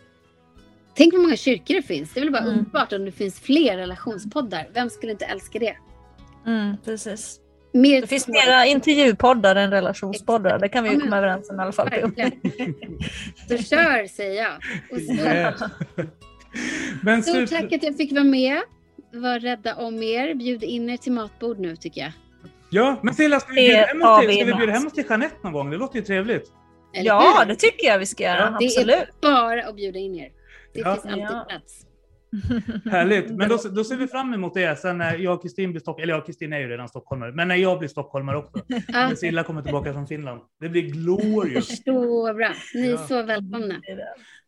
Tänk 0.95 1.14
vad 1.14 1.22
många 1.22 1.36
kyrkor 1.36 1.74
det 1.74 1.82
finns. 1.82 2.14
Det 2.14 2.20
är 2.20 2.22
väl 2.24 2.32
bara 2.32 2.43
Mm. 2.43 2.54
underbart 2.58 2.93
om 2.93 3.06
det 3.06 3.12
finns 3.12 3.39
fler 3.39 3.78
relationspoddar. 3.78 4.70
Vem 4.74 4.89
skulle 4.89 5.12
inte 5.12 5.26
älska 5.26 5.60
det? 5.60 5.76
Mm, 6.47 6.78
precis. 6.86 7.39
Mer 7.74 8.01
Det 8.01 8.07
finns 8.07 8.28
mera 8.28 8.65
intervjupoddar 8.65 9.55
än 9.55 9.71
relationspoddar. 9.71 10.59
Det 10.59 10.69
kan 10.69 10.84
vi 10.84 10.89
ju 10.89 10.99
komma 10.99 11.17
överens 11.17 11.49
om 11.49 11.59
i 11.59 11.63
alla 11.63 11.71
fall. 11.71 11.89
Så 13.49 13.57
kör, 13.63 14.07
säger 14.07 14.41
jag. 14.43 14.53
Och 14.91 14.99
Yeah. 14.99 15.55
stort, 15.55 15.69
Men 17.01 17.24
stort 17.24 17.36
slut... 17.36 17.49
tack 17.49 17.74
att 17.74 17.84
jag 17.84 17.97
fick 17.97 18.11
vara 18.11 18.24
med. 18.24 18.61
Var 19.13 19.39
rädda 19.39 19.76
om 19.76 20.03
er. 20.03 20.34
Bjud 20.34 20.63
in 20.63 20.89
er 20.89 20.97
till 20.97 21.11
matbord 21.11 21.59
nu 21.59 21.76
tycker 21.76 22.01
jag. 22.01 22.11
Ja, 22.69 22.99
men 23.01 23.13
Silla, 23.13 23.39
ska 23.39 23.49
vi 23.53 23.55
bjuda 23.55 23.86
hem 23.86 24.01
oss 24.01 24.19
till, 24.19 24.28
vi 24.28 24.36
ska 24.36 24.43
vi 24.45 24.49
med 24.51 24.57
bjuda 24.57 24.74
hem 24.74 24.88
oss 24.88 24.93
till 24.93 25.05
Jeanette 25.09 25.36
någon 25.43 25.53
gång? 25.53 25.69
Det 25.71 25.78
låter 25.78 25.95
ju 25.99 26.05
trevligt. 26.05 26.51
Eller 26.95 27.05
Ja, 27.07 27.38
hur? 27.39 27.45
det 27.47 27.55
tycker 27.55 27.88
jag 27.88 27.99
vi 27.99 28.05
ska 28.05 28.24
göra. 28.24 28.38
Ja. 28.39 28.57
Det 28.59 28.65
Absolut. 28.65 28.95
är 28.95 29.07
bara 29.21 29.63
att 29.67 29.76
bjuda 29.76 29.99
in 29.99 30.15
er. 30.15 30.30
Det 30.74 30.80
Ja. 30.80 30.93
finns 30.93 31.05
alltid 31.05 31.24
Ja. 31.24 31.45
plats. 31.49 31.86
Härligt. 32.91 33.29
Men 33.29 33.49
då, 33.49 33.57
då 33.57 33.84
ser 33.84 33.95
vi 33.95 34.07
fram 34.07 34.34
emot 34.34 34.53
det 34.53 34.79
sen 34.79 34.97
när 34.97 35.17
jag 35.17 35.34
och 35.34 35.41
Kristin 35.41 35.71
blir 35.71 35.81
stockholmare. 35.81 36.03
Eller 36.03 36.13
ja, 36.13 36.21
Kristin 36.25 36.53
är 36.53 36.59
ju 36.59 36.67
redan 36.67 36.89
stockholmare. 36.89 37.31
Men 37.31 37.47
när 37.47 37.55
jag 37.55 37.79
blir 37.79 37.89
stockholmare 37.89 38.38
också. 38.38 38.63
När 38.88 39.15
Silla 39.15 39.43
kommer 39.43 39.61
tillbaka 39.61 39.93
från 39.93 40.07
Finland. 40.07 40.41
Det 40.59 40.69
blir 40.69 40.81
glorious. 40.81 41.84
så 41.86 42.34
bra. 42.34 42.51
Ni 42.73 42.88
är 42.88 42.91
Ja. 42.91 43.07
så 43.07 43.23
välkomna. 43.23 43.81